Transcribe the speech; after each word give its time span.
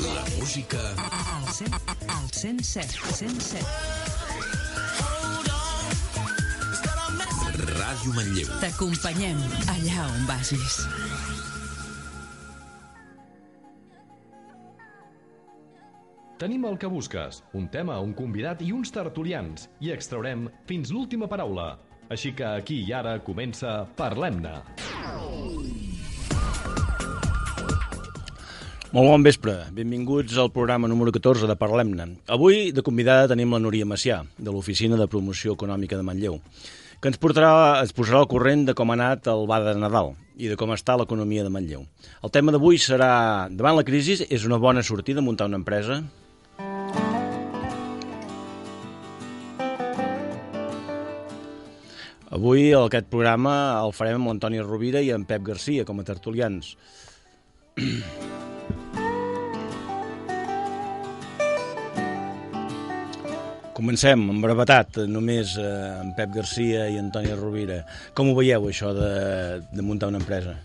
La 0.00 0.22
música... 0.38 0.78
Al 1.36 1.48
100, 1.52 1.72
al 2.06 2.30
107, 2.30 2.86
107. 3.14 3.66
Ràdio 7.72 8.12
Manlleu. 8.14 8.46
T'acompanyem 8.62 9.40
allà 9.74 10.04
on 10.06 10.28
vagis. 10.28 10.76
Tenim 16.38 16.68
el 16.70 16.78
que 16.78 16.86
busques, 16.86 17.42
un 17.58 17.66
tema, 17.66 17.98
un 17.98 18.14
convidat 18.14 18.62
i 18.62 18.70
uns 18.70 18.94
tertulians, 18.94 19.66
i 19.82 19.90
extraurem 19.90 20.46
fins 20.70 20.94
l'última 20.94 21.26
paraula. 21.26 21.72
Així 22.06 22.30
que 22.38 22.46
aquí 22.46 22.84
i 22.86 22.94
ara 22.94 23.18
comença 23.26 23.82
Parlem-ne. 23.98 24.87
Molt 28.88 29.04
bon 29.04 29.20
vespre, 29.20 29.52
benvinguts 29.76 30.38
al 30.40 30.48
programa 30.48 30.88
número 30.88 31.12
14 31.12 31.44
de 31.44 31.54
Parlem-ne. 31.60 32.06
Avui 32.32 32.70
de 32.72 32.80
convidada 32.80 33.26
tenim 33.28 33.50
la 33.52 33.58
Núria 33.60 33.84
Macià, 33.84 34.22
de 34.40 34.48
l'Oficina 34.48 34.96
de 34.96 35.04
Promoció 35.12 35.52
Econòmica 35.52 35.98
de 35.98 36.06
Manlleu, 36.06 36.38
que 36.96 37.10
ens, 37.12 37.18
portarà, 37.20 37.50
ens 37.82 37.92
posarà 37.92 38.22
al 38.22 38.30
corrent 38.30 38.62
de 38.64 38.72
com 38.72 38.88
ha 38.88 38.96
anat 38.96 39.28
el 39.28 39.44
bar 39.50 39.58
de 39.66 39.74
Nadal 39.76 40.14
i 40.40 40.48
de 40.48 40.56
com 40.56 40.72
està 40.72 40.96
l'economia 40.96 41.44
de 41.44 41.52
Manlleu. 41.52 41.84
El 42.24 42.32
tema 42.32 42.54
d'avui 42.54 42.80
serà, 42.80 43.10
davant 43.52 43.76
la 43.76 43.84
crisi, 43.84 44.16
és 44.24 44.48
una 44.48 44.56
bona 44.56 44.80
sortida 44.80 45.20
muntar 45.20 45.50
una 45.52 45.60
empresa? 45.60 46.00
Avui 52.40 52.72
aquest 52.72 53.12
programa 53.12 53.52
el 53.84 53.92
farem 53.92 54.22
amb 54.22 54.32
l'Antònia 54.32 54.64
Rovira 54.64 55.04
i 55.04 55.12
en 55.12 55.28
Pep 55.28 55.44
Garcia 55.52 55.84
com 55.84 56.00
a 56.00 56.08
tertulians. 56.08 56.72
Comencem, 63.78 64.24
amb 64.32 64.42
brevetat, 64.42 64.96
només 65.06 65.52
eh, 65.54 65.66
en 66.00 66.08
Pep 66.16 66.32
Garcia 66.34 66.88
i 66.90 66.96
Antònia 66.98 67.36
Rovira. 67.38 67.76
Com 68.10 68.32
ho 68.32 68.34
veieu, 68.34 68.64
això 68.66 68.90
de, 68.96 69.10
de 69.70 69.84
muntar 69.86 70.08
una 70.10 70.18
empresa? 70.18 70.56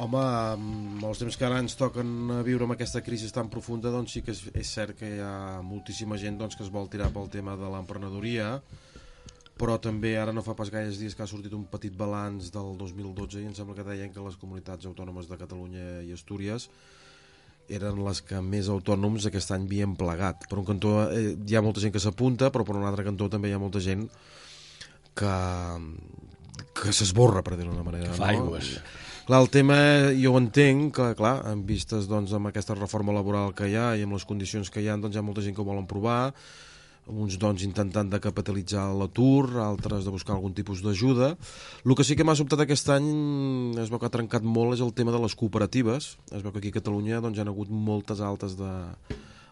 Home, 0.00 0.22
amb 0.24 1.04
els 1.04 1.20
temps 1.20 1.36
que 1.36 1.44
ara 1.44 1.58
ens 1.60 1.76
toquen 1.76 2.32
viure 2.48 2.64
amb 2.64 2.72
aquesta 2.78 3.04
crisi 3.04 3.28
tan 3.28 3.52
profunda, 3.52 3.92
doncs 3.92 4.16
sí 4.16 4.24
que 4.24 4.32
és, 4.32 4.40
és 4.56 4.72
cert 4.78 4.96
que 4.96 5.12
hi 5.18 5.20
ha 5.20 5.60
moltíssima 5.60 6.16
gent 6.24 6.40
doncs, 6.40 6.56
que 6.56 6.64
es 6.64 6.72
vol 6.72 6.88
tirar 6.88 7.12
pel 7.12 7.28
tema 7.36 7.58
de 7.60 7.68
l'emprenedoria, 7.76 8.48
però 9.60 9.76
també 9.76 10.16
ara 10.16 10.32
no 10.32 10.42
fa 10.48 10.56
pas 10.56 10.72
gaires 10.72 10.96
dies 10.96 11.12
que 11.12 11.28
ha 11.28 11.30
sortit 11.30 11.52
un 11.52 11.68
petit 11.68 11.92
balanç 11.92 12.48
del 12.56 12.72
2012 12.80 13.44
i 13.44 13.50
em 13.52 13.54
sembla 13.54 13.76
que 13.76 13.84
deien 13.92 14.16
que 14.16 14.24
les 14.24 14.40
comunitats 14.40 14.88
autònomes 14.88 15.28
de 15.28 15.42
Catalunya 15.44 15.88
i 16.08 16.16
Astúries 16.16 16.70
eren 17.72 18.00
les 18.04 18.20
que 18.26 18.40
més 18.44 18.68
autònoms 18.72 19.28
aquest 19.28 19.54
any 19.54 19.64
havien 19.68 19.94
plegat. 19.96 20.48
Per 20.50 20.58
un 20.60 20.66
cantó 20.68 20.96
eh, 21.06 21.34
hi 21.36 21.56
ha 21.56 21.62
molta 21.64 21.82
gent 21.84 21.94
que 21.94 22.02
s'apunta, 22.02 22.50
però 22.54 22.66
per 22.66 22.76
un 22.76 22.84
altre 22.88 23.06
cantó 23.06 23.30
també 23.32 23.50
hi 23.50 23.56
ha 23.56 23.62
molta 23.62 23.82
gent 23.84 24.04
que, 25.16 25.36
que 26.74 26.92
s'esborra, 26.92 27.44
per 27.46 27.56
dir-ho 27.56 27.72
d'una 27.72 27.86
manera. 27.86 28.12
Fa 28.18 28.28
no? 28.28 28.32
aigües. 28.34 28.74
Clar, 29.24 29.40
el 29.40 29.48
tema, 29.48 29.76
jo 30.18 30.34
ho 30.34 30.40
entenc, 30.40 30.90
que 30.98 31.14
clar, 31.16 31.38
en 31.48 31.64
vistes 31.64 32.10
doncs, 32.10 32.34
amb 32.36 32.50
aquesta 32.50 32.76
reforma 32.76 33.14
laboral 33.16 33.54
que 33.56 33.70
hi 33.70 33.78
ha 33.80 33.94
i 33.96 34.04
amb 34.04 34.18
les 34.18 34.26
condicions 34.28 34.68
que 34.68 34.84
hi 34.84 34.90
ha, 34.90 34.98
doncs 35.00 35.16
hi 35.16 35.22
ha 35.22 35.24
molta 35.24 35.44
gent 35.44 35.56
que 35.56 35.64
ho 35.64 35.68
volen 35.68 35.88
provar, 35.88 36.34
uns 37.10 37.36
doncs 37.40 37.64
intentant 37.66 38.08
de 38.08 38.20
capitalitzar 38.22 38.86
l'atur, 38.96 39.50
altres 39.60 40.06
de 40.06 40.12
buscar 40.14 40.34
algun 40.34 40.54
tipus 40.56 40.80
d'ajuda. 40.84 41.34
El 41.84 41.96
que 41.96 42.06
sí 42.06 42.16
que 42.16 42.24
m'ha 42.24 42.36
sobtat 42.36 42.64
aquest 42.64 42.88
any, 42.94 43.10
es 43.80 43.92
veu 43.92 44.00
que 44.00 44.08
ha 44.08 44.14
trencat 44.14 44.42
molt, 44.44 44.74
és 44.78 44.84
el 44.84 44.94
tema 44.96 45.12
de 45.12 45.20
les 45.20 45.36
cooperatives. 45.36 46.14
Es 46.32 46.42
veu 46.42 46.52
que 46.52 46.62
aquí 46.62 46.72
a 46.72 46.78
Catalunya 46.80 47.20
doncs, 47.20 47.36
hi 47.36 47.44
ha 47.44 47.48
hagut 47.52 47.68
moltes 47.68 48.24
altes 48.24 48.56
de, 48.56 48.72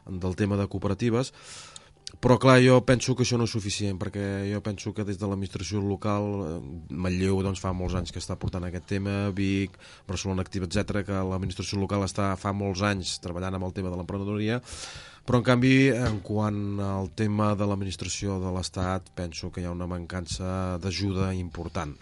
del 0.06 0.36
tema 0.36 0.56
de 0.56 0.66
cooperatives, 0.66 1.32
però 2.20 2.36
clar, 2.38 2.58
jo 2.62 2.80
penso 2.86 3.14
que 3.16 3.24
això 3.24 3.38
no 3.40 3.46
és 3.48 3.54
suficient, 3.54 3.96
perquè 3.98 4.24
jo 4.50 4.60
penso 4.64 4.92
que 4.92 5.06
des 5.08 5.18
de 5.18 5.28
l'administració 5.28 5.80
local, 5.80 6.26
eh, 6.46 6.58
Manlleu 6.92 7.40
doncs, 7.42 7.62
fa 7.62 7.72
molts 7.72 7.96
anys 7.98 8.12
que 8.12 8.20
està 8.20 8.36
portant 8.36 8.64
aquest 8.68 8.86
tema, 8.86 9.30
Vic, 9.30 9.78
Barcelona 10.08 10.44
Activa, 10.44 10.68
etc 10.68 11.06
que 11.06 11.22
l'administració 11.30 11.80
local 11.80 12.04
està 12.04 12.34
fa 12.36 12.52
molts 12.52 12.82
anys 12.82 13.16
treballant 13.24 13.56
amb 13.56 13.66
el 13.68 13.72
tema 13.72 13.90
de 13.90 13.96
l'emprenedoria, 13.96 14.60
però 15.24 15.38
en 15.38 15.46
canvi, 15.46 15.74
en 15.94 16.18
quant 16.26 16.80
al 16.82 17.12
tema 17.14 17.52
de 17.54 17.66
l'administració 17.66 18.40
de 18.42 18.50
l'Estat, 18.54 19.12
penso 19.14 19.52
que 19.54 19.62
hi 19.62 19.68
ha 19.68 19.74
una 19.74 19.86
mancança 19.86 20.78
d'ajuda 20.82 21.30
important. 21.38 21.94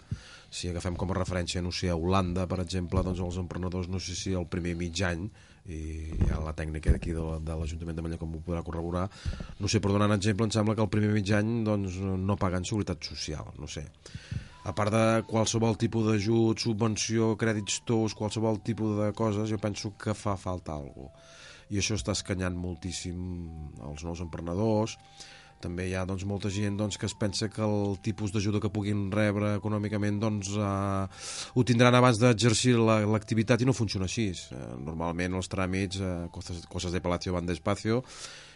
Si 0.51 0.67
agafem 0.67 0.97
com 0.99 1.13
a 1.13 1.15
referència, 1.15 1.61
no 1.61 1.71
sé, 1.71 1.89
a 1.89 1.95
Holanda, 1.95 2.47
per 2.49 2.59
exemple, 2.63 3.03
doncs 3.05 3.21
els 3.23 3.37
emprenedors, 3.39 3.87
no 3.87 4.01
sé 4.01 4.17
si 4.17 4.33
el 4.33 4.49
primer 4.49 4.73
mig 4.75 5.03
any, 5.05 5.29
i 5.69 5.79
ha 6.31 6.39
la 6.41 6.53
tècnica 6.57 6.93
d'aquí 6.93 7.13
de, 7.13 7.23
de 7.45 7.57
l'Ajuntament 7.57 7.97
de 7.97 8.05
Manlleu 8.05 8.21
com 8.21 8.33
ho 8.33 8.41
podrà 8.45 8.63
corroborar. 8.65 9.07
No 9.59 9.69
sé, 9.69 9.81
per 9.83 9.91
donar 9.93 10.09
un 10.09 10.15
exemple, 10.17 10.47
em 10.47 10.53
sembla 10.53 10.75
que 10.75 10.85
el 10.85 10.89
primer 10.93 11.11
mig 11.13 11.29
any 11.37 11.61
doncs, 11.67 11.99
no 12.01 12.39
paguen 12.41 12.65
seguretat 12.65 13.03
social 13.05 13.51
no 13.59 13.69
sé, 13.69 13.85
a 14.63 14.73
part 14.77 14.93
de 14.93 15.03
qualsevol 15.29 15.77
tipus 15.81 16.07
d'ajut, 16.07 16.61
subvenció, 16.61 17.35
crèdits 17.37 17.81
tous, 17.85 18.15
qualsevol 18.17 18.61
tipus 18.65 18.97
de 18.99 19.11
coses 19.17 19.49
jo 19.49 19.61
penso 19.61 19.93
que 19.97 20.17
fa 20.17 20.37
falta 20.37 20.77
alguna 20.77 21.09
cosa. 21.09 21.39
I 21.71 21.79
això 21.79 21.95
està 21.95 22.11
escanyant 22.11 22.57
moltíssim 22.59 23.19
els 23.87 24.01
nous 24.03 24.19
emprenedors 24.19 24.97
també 25.63 25.87
hi 25.89 25.95
ha 25.95 26.03
doncs, 26.09 26.25
molta 26.27 26.51
gent 26.53 26.77
doncs, 26.79 26.97
que 26.97 27.07
es 27.09 27.15
pensa 27.17 27.49
que 27.53 27.63
el 27.65 27.97
tipus 28.03 28.33
d'ajuda 28.33 28.61
que 28.63 28.73
puguin 28.73 29.09
rebre 29.13 29.55
econòmicament 29.61 30.19
doncs, 30.21 30.51
eh, 30.57 31.23
ho 31.55 31.65
tindran 31.67 31.95
abans 31.97 32.19
d'exercir 32.21 32.77
l'activitat 32.81 33.61
la, 33.61 33.63
i 33.63 33.69
no 33.69 33.77
funciona 33.77 34.09
així. 34.09 34.31
Eh, 34.31 34.61
normalment 34.83 35.39
els 35.39 35.51
tràmits, 35.51 36.01
eh, 36.01 36.15
coses, 36.33 36.65
coses 36.71 36.91
de 36.91 37.03
palacio 37.03 37.37
van 37.37 37.49
despacio, 37.49 38.01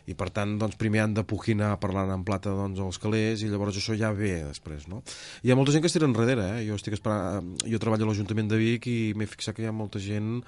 i 0.05 0.13
per 0.17 0.29
tant 0.33 0.55
doncs, 0.61 0.77
primer 0.77 1.01
han 1.03 1.15
de 1.17 1.23
puginar 1.25 1.71
parlant 1.81 2.11
en 2.13 2.23
plata 2.27 2.53
doncs, 2.53 2.81
els 2.81 3.01
calés 3.01 3.41
i 3.41 3.49
llavors 3.49 3.77
això 3.79 3.95
ja 3.97 4.11
ve 4.13 4.35
després 4.43 4.85
no? 4.91 5.01
hi 5.41 5.51
ha 5.51 5.57
molta 5.57 5.73
gent 5.73 5.81
que 5.81 5.89
es 5.89 5.97
tira 5.97 6.09
enrere 6.09 6.45
eh? 6.59 6.63
jo, 6.67 6.77
estic 6.77 6.97
esperant, 6.99 7.55
jo 7.65 7.81
treballo 7.81 8.05
a 8.05 8.11
l'Ajuntament 8.11 8.51
de 8.51 8.61
Vic 8.61 8.89
i 8.91 8.99
m'he 9.17 9.29
fixat 9.29 9.57
que 9.57 9.65
hi 9.65 9.69
ha 9.71 9.75
molta 9.75 10.01
gent 10.03 10.43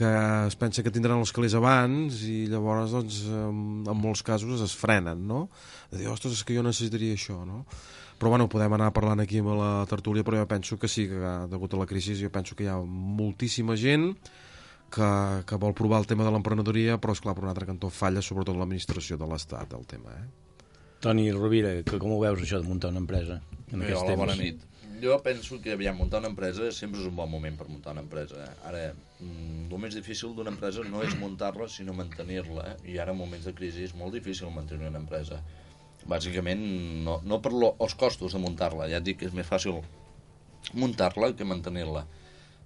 que 0.00 0.10
es 0.48 0.56
pensa 0.56 0.80
que 0.80 0.92
tindran 0.94 1.20
els 1.20 1.32
calés 1.36 1.52
abans 1.58 2.22
i 2.24 2.46
llavors 2.48 2.94
doncs, 2.96 3.22
en, 3.28 3.64
en 3.84 3.98
molts 4.00 4.24
casos 4.24 4.62
es 4.64 4.72
frenen 4.72 5.26
no? 5.28 5.42
de 5.90 6.00
dir, 6.00 6.08
ostres, 6.08 6.38
és 6.38 6.46
que 6.46 6.56
jo 6.56 6.64
necessitaria 6.64 7.18
això 7.18 7.42
no? 7.44 7.66
però 8.20 8.32
bueno, 8.32 8.48
podem 8.52 8.78
anar 8.78 8.94
parlant 8.96 9.20
aquí 9.20 9.42
amb 9.44 9.52
la 9.58 9.72
tertúlia 9.90 10.24
però 10.24 10.40
jo 10.40 10.48
penso 10.48 10.78
que 10.80 10.88
sí, 10.88 11.04
que 11.10 11.34
degut 11.52 11.76
a 11.76 11.82
la 11.82 11.88
crisi 11.90 12.16
jo 12.16 12.32
penso 12.32 12.56
que 12.56 12.64
hi 12.64 12.72
ha 12.72 12.78
moltíssima 12.80 13.76
gent 13.76 14.14
que, 14.90 15.10
que 15.46 15.60
vol 15.60 15.76
provar 15.76 16.00
el 16.02 16.08
tema 16.10 16.26
de 16.26 16.32
l'emprenedoria, 16.34 16.98
però, 17.00 17.14
és 17.14 17.22
clar 17.22 17.36
per 17.36 17.44
un 17.44 17.52
altre 17.52 17.68
cantó 17.68 17.92
falla 17.94 18.24
sobretot 18.24 18.58
l'administració 18.58 19.20
de 19.20 19.28
l'Estat, 19.30 19.76
el 19.76 19.86
tema. 19.86 20.16
Eh? 20.16 20.24
Toni 21.04 21.30
Rovira, 21.32 21.76
que 21.86 22.00
com 22.02 22.16
ho 22.16 22.18
veus 22.20 22.42
això 22.42 22.60
de 22.60 22.68
muntar 22.68 22.90
una 22.92 23.04
empresa 23.04 23.38
en 23.70 23.78
Bé, 23.78 23.86
aquests 23.86 24.02
hola, 24.02 24.10
temps? 24.10 24.20
bona 24.24 24.36
nit. 24.40 24.66
Jo 25.00 25.16
penso 25.24 25.60
que 25.62 25.72
aviam, 25.72 25.96
muntar 25.96 26.20
una 26.20 26.28
empresa 26.28 26.68
sempre 26.76 27.00
és 27.00 27.06
un 27.08 27.16
bon 27.16 27.30
moment 27.30 27.56
per 27.56 27.66
muntar 27.68 27.94
una 27.94 28.02
empresa. 28.04 28.36
Eh? 28.44 28.54
Ara, 28.68 28.82
mm, 29.20 29.70
el 29.70 29.80
més 29.80 29.96
difícil 29.96 30.34
d'una 30.36 30.52
empresa 30.52 30.84
no 30.84 31.02
és 31.06 31.16
muntar-la, 31.16 31.68
sinó 31.68 31.94
mantenir-la. 31.96 32.66
Eh? 32.72 32.92
I 32.94 32.98
ara, 32.98 33.14
en 33.14 33.18
moments 33.18 33.48
de 33.48 33.54
crisi, 33.56 33.86
és 33.88 33.94
molt 33.94 34.12
difícil 34.12 34.52
mantenir 34.52 34.90
una 34.90 35.00
empresa. 35.00 35.40
Bàsicament, 36.08 36.62
no, 37.06 37.20
no 37.24 37.40
per 37.40 37.52
lo, 37.52 37.74
els 37.80 37.94
costos 37.94 38.36
de 38.36 38.42
muntar-la. 38.42 38.88
Ja 38.92 39.00
et 39.00 39.08
dic 39.08 39.20
que 39.20 39.28
és 39.30 39.36
més 39.36 39.48
fàcil 39.48 39.80
muntar-la 40.76 41.32
que 41.36 41.48
mantenir-la 41.48 42.04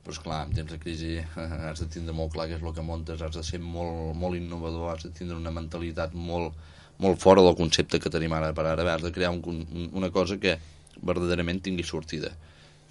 però 0.05 0.13
esclar, 0.13 0.43
en 0.45 0.53
temps 0.53 0.69
de 0.69 0.79
crisi 0.79 1.15
has 1.71 1.81
de 1.81 1.89
tindre 1.89 2.13
molt 2.13 2.35
clar 2.35 2.45
què 2.51 2.59
és 2.59 2.63
el 2.63 2.75
que 2.77 2.85
montes, 2.85 3.23
has 3.25 3.39
de 3.39 3.43
ser 3.47 3.61
molt, 3.65 4.13
molt 4.21 4.37
innovador, 4.37 4.91
has 4.93 5.07
de 5.07 5.13
tindre 5.17 5.39
una 5.39 5.53
mentalitat 5.55 6.13
molt, 6.13 6.53
molt 7.01 7.21
fora 7.23 7.43
del 7.43 7.57
concepte 7.57 7.99
que 7.99 8.13
tenim 8.13 8.37
ara 8.37 8.53
per 8.53 8.67
ara, 8.69 8.85
has 8.93 9.03
de 9.07 9.13
crear 9.17 9.33
un, 9.33 9.89
una 9.97 10.13
cosa 10.13 10.37
que 10.37 10.59
verdaderament 11.03 11.63
tingui 11.65 11.87
sortida, 11.87 12.33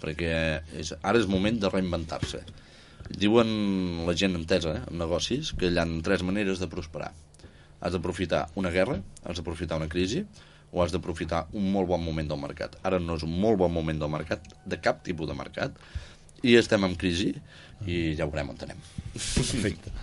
perquè 0.02 0.34
és, 0.76 0.94
ara 1.02 1.20
és 1.20 1.28
moment 1.30 1.58
de 1.60 1.70
reinventar-se. 1.70 2.42
Diuen 3.10 3.50
la 4.06 4.14
gent 4.16 4.36
entesa 4.38 4.72
eh, 4.78 4.82
en 4.90 4.98
negocis 5.02 5.52
que 5.58 5.68
hi 5.68 5.78
ha 5.78 5.86
tres 6.04 6.24
maneres 6.24 6.62
de 6.62 6.70
prosperar. 6.72 7.12
Has 7.84 7.92
d'aprofitar 7.92 8.46
una 8.56 8.72
guerra, 8.72 9.00
has 9.24 9.40
d'aprofitar 9.40 9.76
una 9.80 9.90
crisi, 9.92 10.24
o 10.74 10.82
has 10.82 10.90
d'aprofitar 10.90 11.44
un 11.54 11.70
molt 11.70 11.88
bon 11.88 12.02
moment 12.02 12.28
del 12.28 12.40
mercat. 12.40 12.74
Ara 12.82 12.98
no 12.98 13.14
és 13.18 13.22
un 13.26 13.36
molt 13.40 13.60
bon 13.60 13.72
moment 13.72 14.00
del 14.00 14.10
mercat, 14.10 14.48
de 14.66 14.80
cap 14.82 15.04
tipus 15.06 15.30
de 15.30 15.36
mercat, 15.38 15.76
i 16.42 16.58
estem 16.60 16.84
en 16.84 16.96
crisi 17.00 17.30
i 17.86 18.12
ja 18.18 18.26
veurem 18.26 18.50
on 18.52 18.62
anem. 18.66 18.84
Perfecte. 19.14 19.94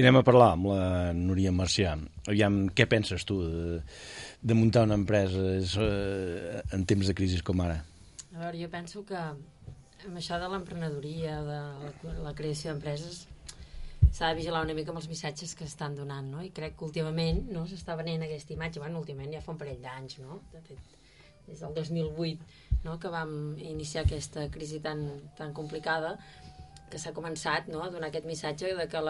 I 0.00 0.02
anem 0.02 0.16
a 0.16 0.24
parlar 0.24 0.54
amb 0.54 0.70
la 0.70 0.84
Núria 1.12 1.50
Marcià. 1.52 1.90
Aviam, 2.24 2.54
què 2.72 2.86
penses 2.88 3.20
tu 3.28 3.34
de, 3.44 3.80
de 4.40 4.54
muntar 4.56 4.86
una 4.86 4.96
empresa 4.96 5.42
eh, 5.84 6.62
en 6.72 6.86
temps 6.88 7.10
de 7.10 7.12
crisi 7.18 7.42
com 7.44 7.60
ara? 7.60 7.74
A 8.30 8.38
veure, 8.38 8.54
jo 8.62 8.70
penso 8.72 9.02
que 9.04 9.18
amb 9.20 10.16
això 10.16 10.38
de 10.40 10.48
l'emprenedoria, 10.48 11.34
de 11.44 11.58
la, 12.06 12.14
la 12.30 12.32
creació 12.38 12.72
d'empreses, 12.72 13.26
s'ha 14.08 14.30
de 14.30 14.38
vigilar 14.38 14.64
una 14.64 14.78
mica 14.78 14.94
amb 14.94 15.02
els 15.02 15.10
missatges 15.10 15.52
que 15.58 15.68
estan 15.68 15.98
donant, 15.98 16.32
no? 16.32 16.40
I 16.40 16.48
crec 16.56 16.78
que 16.78 16.88
últimament 16.88 17.44
no, 17.52 17.66
s'està 17.68 17.98
venent 18.00 18.24
aquesta 18.24 18.56
imatge, 18.56 18.80
bueno, 18.80 19.04
últimament 19.04 19.36
ja 19.36 19.44
fa 19.44 19.52
un 19.52 19.60
parell 19.60 19.84
d'anys, 19.84 20.16
no? 20.24 20.40
De 20.54 20.64
fet, 20.64 20.96
des 21.50 21.60
del 21.60 21.76
2008, 21.76 22.48
no?, 22.86 22.96
que 22.96 23.12
vam 23.12 23.36
iniciar 23.60 24.06
aquesta 24.06 24.48
crisi 24.48 24.80
tan, 24.80 25.04
tan 25.36 25.52
complicada, 25.52 26.16
que 26.90 26.98
s'ha 26.98 27.12
començat 27.16 27.68
no, 27.70 27.82
a 27.84 27.90
donar 27.90 28.08
aquest 28.10 28.26
missatge 28.26 28.74
de 28.76 28.86
que, 28.90 29.00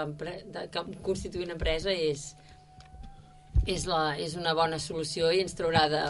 de 0.55 0.67
que 0.73 0.85
constituir 1.07 1.47
una 1.49 1.57
empresa 1.57 1.93
és, 1.93 2.35
és, 3.67 3.85
la, 3.89 4.17
és 4.21 4.35
una 4.37 4.55
bona 4.57 4.79
solució 4.81 5.31
i 5.33 5.41
ens 5.45 5.55
traurà 5.59 5.87
de... 5.93 6.03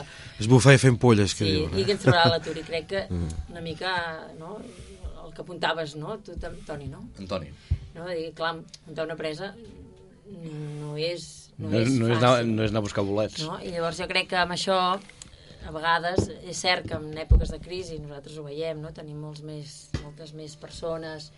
És 0.43 0.49
bufar 0.50 0.75
i 0.76 0.82
fent 0.82 0.99
polles, 1.02 1.34
que 1.38 1.44
sí, 1.46 1.52
diuen. 1.56 1.75
i 1.78 1.82
Eh? 1.82 1.87
que 1.88 1.96
ens 1.96 2.02
traurà 2.05 2.28
l'atur. 2.31 2.56
I 2.58 2.64
crec 2.67 2.88
que 2.94 3.05
una 3.52 3.62
mica, 3.64 3.93
no, 4.38 4.56
el 5.25 5.34
que 5.34 5.43
apuntaves, 5.44 5.96
no, 5.96 6.19
tu, 6.25 6.34
Toni, 6.67 6.88
no? 6.90 7.05
Antoni. 7.19 7.50
no? 7.94 8.08
Dir, 8.11 8.32
clar, 8.38 8.56
muntar 8.87 9.06
una 9.08 9.17
empresa 9.19 9.55
no 10.31 10.96
és, 10.99 11.25
no, 11.58 11.69
No, 11.70 11.78
és 11.81 11.88
no, 11.90 12.06
és 12.06 12.19
fàcil. 12.19 12.25
anar, 12.25 12.44
no 12.46 12.62
és 12.64 12.70
anar 12.70 12.81
a 12.84 12.87
buscar 12.87 13.02
bolets. 13.05 13.43
No? 13.44 13.56
I 13.62 13.72
llavors 13.75 13.99
jo 13.99 14.06
crec 14.11 14.28
que 14.31 14.38
amb 14.38 14.55
això 14.55 14.76
a 15.67 15.72
vegades 15.75 16.31
és 16.49 16.56
cert 16.56 16.87
que 16.88 16.96
en 16.96 17.11
èpoques 17.20 17.50
de 17.52 17.58
crisi 17.61 17.99
nosaltres 18.00 18.38
ho 18.40 18.44
veiem, 18.46 18.78
no? 18.81 18.93
tenim 18.96 19.19
molts 19.20 19.43
més, 19.44 19.75
moltes 20.05 20.31
més 20.38 20.55
persones 20.56 21.31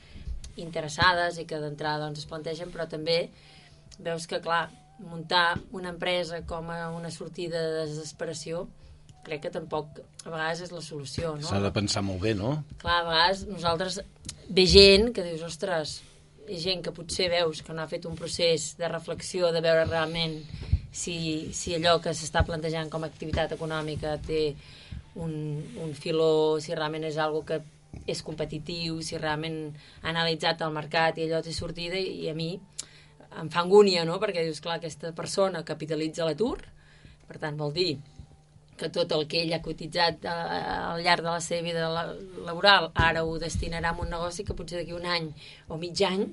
interessades 0.61 1.39
i 1.41 1.47
que 1.49 1.61
d'entrada 1.63 2.05
doncs, 2.07 2.23
es 2.23 2.29
plantegen, 2.29 2.71
però 2.75 2.89
també 2.91 3.27
veus 4.03 4.27
que, 4.29 4.41
clar, 4.45 4.67
muntar 5.03 5.57
una 5.73 5.91
empresa 5.91 6.43
com 6.47 6.71
a 6.71 6.89
una 6.95 7.11
sortida 7.11 7.61
de 7.61 7.85
desesperació 7.87 8.67
crec 9.23 9.45
que 9.45 9.53
tampoc 9.55 10.01
a 10.25 10.31
vegades 10.31 10.65
és 10.67 10.73
la 10.75 10.83
solució, 10.83 11.37
no? 11.39 11.47
S'ha 11.47 11.63
de 11.63 11.71
pensar 11.75 12.03
molt 12.03 12.23
bé, 12.25 12.35
no? 12.39 12.57
Clar, 12.83 13.03
a 13.03 13.07
vegades 13.07 13.45
nosaltres 13.47 14.01
ve 14.51 14.65
gent 14.67 15.13
que 15.15 15.25
dius, 15.27 15.45
ostres, 15.47 16.01
hi 16.51 16.59
gent 16.59 16.83
que 16.83 16.95
potser 16.95 17.29
veus 17.31 17.63
que 17.63 17.75
no 17.75 17.85
ha 17.85 17.91
fet 17.91 18.07
un 18.11 18.17
procés 18.19 18.73
de 18.79 18.91
reflexió, 18.91 19.53
de 19.55 19.63
veure 19.63 19.87
realment 19.87 20.41
si, 20.93 21.53
si 21.55 21.77
allò 21.77 21.99
que 22.03 22.15
s'està 22.15 22.43
plantejant 22.47 22.91
com 22.91 23.07
a 23.07 23.11
activitat 23.11 23.55
econòmica 23.55 24.17
té 24.27 24.43
un, 25.23 25.33
un 25.81 25.95
filó, 25.95 26.59
si 26.61 26.75
realment 26.75 27.07
és 27.07 27.19
algo 27.23 27.45
que 27.47 27.61
és 28.07 28.23
competitiu, 28.27 29.01
si 29.03 29.19
realment 29.19 29.59
ha 30.03 30.09
analitzat 30.11 30.63
el 30.67 30.73
mercat 30.75 31.19
i 31.19 31.27
allò 31.29 31.43
té 31.45 31.53
sortida 31.53 31.99
i, 32.01 32.29
a 32.31 32.35
mi 32.35 32.55
em 33.41 33.49
fa 33.53 33.61
angúnia, 33.63 34.05
no? 34.05 34.19
Perquè 34.21 34.43
dius, 34.45 34.61
clar, 34.61 34.79
aquesta 34.81 35.13
persona 35.17 35.63
capitalitza 35.65 36.25
l'atur, 36.27 36.59
per 37.29 37.39
tant 37.41 37.57
vol 37.57 37.73
dir 37.73 37.93
que 38.77 38.89
tot 38.91 39.13
el 39.15 39.27
que 39.31 39.43
ell 39.45 39.53
ha 39.55 39.61
cotitzat 39.63 40.25
eh, 40.25 40.33
al 40.33 41.03
llarg 41.05 41.23
de 41.23 41.31
la 41.31 41.41
seva 41.45 41.63
vida 41.63 41.89
la- 41.93 42.17
laboral 42.49 42.91
ara 42.95 43.23
ho 43.25 43.39
destinarà 43.39 43.93
a 43.93 44.01
un 44.01 44.11
negoci 44.11 44.43
que 44.45 44.57
potser 44.59 44.81
d'aquí 44.81 44.93
un 44.97 45.07
any 45.07 45.29
o 45.69 45.77
mig 45.79 46.01
any 46.09 46.25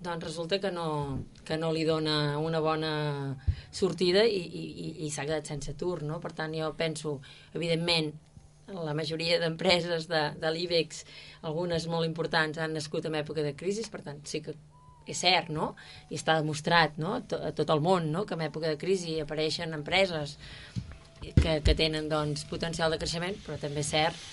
doncs 0.00 0.24
resulta 0.24 0.60
que 0.60 0.70
no, 0.70 1.24
que 1.44 1.56
no 1.58 1.72
li 1.72 1.82
dona 1.84 2.38
una 2.38 2.60
bona 2.60 3.36
sortida 3.72 4.22
i, 4.24 4.38
i- 4.40 4.94
i 5.06 5.10
s'ha 5.10 5.24
quedat 5.26 5.46
sense 5.50 5.72
atur, 5.74 6.02
no? 6.02 6.20
Per 6.20 6.32
tant, 6.32 6.54
jo 6.56 6.70
penso, 6.76 7.18
evidentment, 7.54 8.12
la 8.74 8.94
majoria 8.96 9.38
d'empreses 9.42 10.08
de, 10.10 10.22
de 10.40 10.50
l'IBEX, 10.54 11.04
algunes 11.48 11.86
molt 11.90 12.08
importants, 12.08 12.58
han 12.58 12.76
nascut 12.76 13.08
en 13.08 13.18
època 13.20 13.44
de 13.46 13.54
crisi, 13.58 13.86
per 13.90 14.02
tant, 14.06 14.20
sí 14.26 14.42
que 14.44 14.54
és 15.10 15.22
cert, 15.24 15.50
no? 15.50 15.72
I 16.10 16.18
està 16.20 16.36
demostrat, 16.38 16.98
no? 17.02 17.16
A 17.18 17.52
tot 17.56 17.72
el 17.72 17.82
món, 17.82 18.10
no? 18.14 18.26
Que 18.26 18.36
en 18.38 18.44
època 18.46 18.68
de 18.70 18.78
crisi 18.78 19.18
apareixen 19.20 19.74
empreses 19.74 20.36
que, 21.20 21.60
que 21.64 21.74
tenen 21.74 22.08
doncs, 22.10 22.44
potencial 22.50 22.92
de 22.92 23.00
creixement, 23.00 23.36
però 23.46 23.58
també 23.60 23.82
és 23.82 23.90
cert 23.90 24.28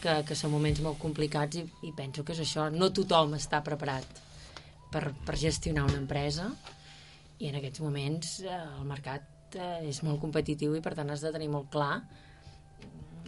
que, 0.00 0.16
que 0.26 0.36
són 0.36 0.52
moments 0.54 0.80
molt 0.84 0.98
complicats 1.00 1.60
i, 1.60 1.64
i 1.86 1.92
penso 1.96 2.24
que 2.24 2.34
és 2.34 2.42
això. 2.44 2.68
No 2.72 2.90
tothom 2.96 3.36
està 3.38 3.62
preparat 3.66 4.22
per, 4.92 5.10
per 5.26 5.38
gestionar 5.38 5.86
una 5.88 6.00
empresa 6.00 6.48
i 7.40 7.48
en 7.48 7.60
aquests 7.60 7.82
moments 7.84 8.40
eh, 8.44 8.56
el 8.56 8.88
mercat 8.88 9.56
eh, 9.56 9.88
és 9.88 10.02
molt 10.06 10.20
competitiu 10.22 10.74
i 10.76 10.82
per 10.84 10.96
tant 10.98 11.12
has 11.12 11.24
de 11.24 11.32
tenir 11.34 11.50
molt 11.52 11.70
clar 11.72 12.00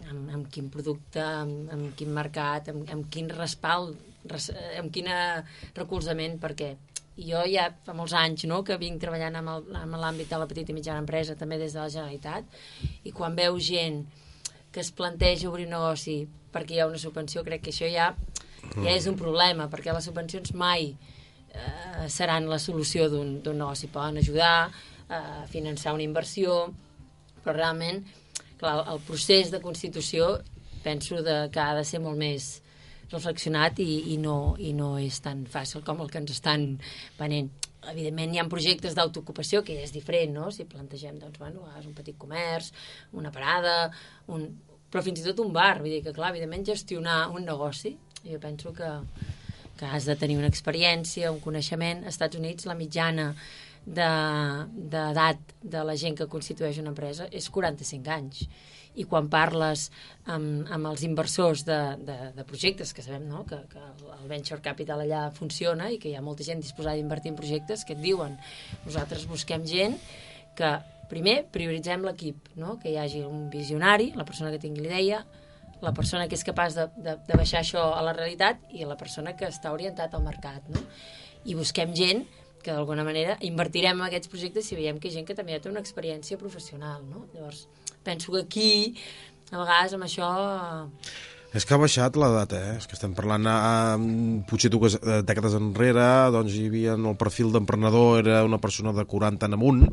amb, 0.09 0.31
amb 0.37 0.49
quin 0.51 0.69
producte, 0.73 1.21
amb, 1.21 1.69
amb 1.73 1.93
quin 1.97 2.11
mercat, 2.13 2.71
amb, 2.73 2.87
amb 2.91 3.09
quin 3.11 3.29
respald, 3.31 3.99
res, 4.29 4.49
eh, 4.53 4.79
amb 4.79 4.91
quin 4.93 5.09
recolzament, 5.75 6.39
perquè 6.41 6.73
jo 7.17 7.43
ja 7.45 7.67
fa 7.85 7.93
molts 7.93 8.15
anys 8.17 8.47
no, 8.49 8.63
que 8.65 8.79
vinc 8.81 9.01
treballant 9.01 9.37
amb 9.37 9.97
l'àmbit 10.01 10.31
de 10.31 10.39
la 10.41 10.47
petita 10.49 10.73
i 10.73 10.77
mitjana 10.77 11.03
empresa, 11.03 11.37
també 11.37 11.59
des 11.61 11.75
de 11.75 11.81
la 11.81 11.89
Generalitat, 11.93 12.61
i 13.05 13.13
quan 13.13 13.37
veu 13.37 13.59
gent 13.61 14.03
que 14.73 14.81
es 14.81 14.89
planteja 14.91 15.49
obrir 15.51 15.67
negoci 15.69 16.23
perquè 16.53 16.77
hi 16.77 16.81
ha 16.81 16.87
una 16.89 17.01
subvenció, 17.01 17.43
crec 17.45 17.61
que 17.65 17.73
això 17.73 17.89
ja, 17.89 18.13
ja 18.73 18.93
és 18.93 19.05
un 19.09 19.17
problema, 19.19 19.69
perquè 19.69 19.93
les 19.93 20.07
subvencions 20.09 20.53
mai 20.57 20.93
eh, 20.93 22.07
seran 22.09 22.49
la 22.49 22.59
solució 22.61 23.09
d'un 23.11 23.37
negoci. 23.45 23.89
Poden 23.93 24.17
ajudar 24.21 24.71
a 25.13 25.21
finançar 25.49 25.93
una 25.93 26.05
inversió, 26.05 26.65
però 27.43 27.57
realment 27.57 28.01
clar, 28.63 28.79
el 28.93 29.01
procés 29.07 29.51
de 29.51 29.61
constitució 29.63 30.37
penso 30.83 31.21
de, 31.23 31.49
que 31.51 31.61
ha 31.61 31.73
de 31.77 31.83
ser 31.87 32.01
molt 32.03 32.19
més 32.19 32.57
reflexionat 33.11 33.79
i, 33.83 34.13
i, 34.13 34.17
no, 34.21 34.55
i 34.57 34.73
no 34.75 34.95
és 35.01 35.19
tan 35.23 35.45
fàcil 35.49 35.83
com 35.85 36.01
el 36.03 36.09
que 36.11 36.19
ens 36.21 36.33
estan 36.33 36.65
venent. 37.19 37.51
Evidentment 37.91 38.33
hi 38.33 38.39
ha 38.39 38.47
projectes 38.49 38.95
d'autoocupació 38.95 39.61
que 39.67 39.75
és 39.83 39.91
diferent, 39.93 40.31
no? 40.35 40.49
Si 40.55 40.65
plantegem, 40.69 41.19
doncs, 41.19 41.39
bueno, 41.41 41.67
és 41.79 41.87
un 41.89 41.95
petit 41.97 42.17
comerç, 42.19 42.71
una 43.19 43.31
parada, 43.35 43.91
un... 44.31 44.47
però 44.91 45.03
fins 45.03 45.19
i 45.19 45.27
tot 45.27 45.41
un 45.43 45.51
bar, 45.55 45.81
vull 45.81 45.91
dir 45.91 46.03
que, 46.05 46.15
clar, 46.15 46.31
evidentment 46.31 46.65
gestionar 46.71 47.27
un 47.33 47.43
negoci, 47.49 47.95
jo 48.23 48.39
penso 48.39 48.71
que, 48.77 48.89
que 49.79 49.89
has 49.89 50.07
de 50.07 50.15
tenir 50.15 50.39
una 50.39 50.51
experiència, 50.51 51.31
un 51.33 51.41
coneixement. 51.43 52.05
Als 52.05 52.15
Estats 52.15 52.39
Units 52.39 52.69
la 52.69 52.77
mitjana 52.79 53.33
d'edat 53.85 55.41
de, 55.43 55.69
de 55.75 55.83
la 55.83 55.95
gent 55.99 56.15
que 56.19 56.29
constitueix 56.31 56.79
una 56.79 56.93
empresa 56.93 57.27
és 57.31 57.49
45 57.51 58.13
anys 58.13 58.45
i 58.95 59.05
quan 59.09 59.27
parles 59.31 59.87
amb, 60.29 60.67
amb 60.71 60.89
els 60.91 61.03
inversors 61.03 61.63
de, 61.65 61.79
de, 62.05 62.17
de 62.35 62.45
projectes, 62.45 62.93
que 62.93 63.03
sabem 63.05 63.25
no? 63.27 63.43
que, 63.49 63.57
que 63.71 63.81
el 63.81 64.27
venture 64.29 64.61
capital 64.61 65.01
allà 65.03 65.25
funciona 65.33 65.89
i 65.89 65.97
que 65.99 66.11
hi 66.11 66.15
ha 66.15 66.23
molta 66.25 66.45
gent 66.45 66.61
disposada 66.61 66.95
a 66.95 67.01
invertir 67.01 67.33
en 67.33 67.39
projectes 67.39 67.85
que 67.87 67.97
et 67.97 68.03
diuen 68.03 68.37
nosaltres 68.85 69.25
busquem 69.29 69.65
gent 69.67 69.97
que 70.57 70.75
primer 71.09 71.43
prioritzem 71.53 72.05
l'equip, 72.05 72.53
no? 72.55 72.77
que 72.81 72.93
hi 72.93 72.99
hagi 73.01 73.23
un 73.25 73.49
visionari, 73.53 74.11
la 74.17 74.25
persona 74.25 74.53
que 74.53 74.61
tingui 74.61 74.85
la 74.85 74.93
idea, 74.93 75.23
la 75.83 75.91
persona 75.93 76.29
que 76.29 76.37
és 76.37 76.45
capaç 76.47 76.77
de, 76.77 76.87
de, 76.95 77.17
de 77.27 77.37
baixar 77.37 77.59
això 77.61 77.89
a 77.97 78.01
la 78.05 78.13
realitat 78.15 78.61
i 78.71 78.87
la 78.87 78.97
persona 78.97 79.35
que 79.35 79.49
està 79.49 79.73
orientat 79.75 80.13
al 80.13 80.23
mercat. 80.23 80.69
No? 80.71 80.79
I 81.43 81.57
busquem 81.59 81.91
gent 81.97 82.23
que 82.63 82.73
d'alguna 82.73 83.05
manera 83.07 83.35
invertirem 83.45 83.99
en 83.99 84.07
aquests 84.07 84.31
projectes 84.31 84.69
si 84.69 84.77
veiem 84.79 84.99
que 84.99 85.09
hi 85.09 85.13
ha 85.13 85.17
gent 85.19 85.27
que 85.27 85.35
també 85.37 85.53
ja 85.55 85.61
té 85.63 85.69
una 85.71 85.83
experiència 85.83 86.39
professional. 86.41 87.03
No? 87.09 87.27
Llavors, 87.35 87.67
penso 88.07 88.33
que 88.33 88.43
aquí, 88.47 88.71
a 89.51 89.59
vegades, 89.61 89.93
amb 89.97 90.07
això... 90.07 90.31
eh, 90.89 91.11
És 91.53 91.67
que 91.69 91.75
ha 91.75 91.77
baixat 91.77 92.15
l'edat, 92.17 92.55
eh? 92.57 92.77
És 92.79 92.87
que 92.89 92.95
estem 92.97 93.11
parlant, 93.13 93.45
eh, 93.45 94.39
potser 94.49 94.71
dues 94.73 94.95
eh, 94.97 95.19
dècades 95.21 95.53
enrere, 95.59 96.07
doncs 96.33 96.55
hi 96.57 96.65
havia 96.71 96.95
el 96.97 97.13
perfil 97.19 97.53
d'emprenedor, 97.53 98.23
era 98.23 98.39
una 98.47 98.57
persona 98.63 98.95
de 98.97 99.05
40 99.05 99.51
en 99.51 99.59
amunt, 99.59 99.85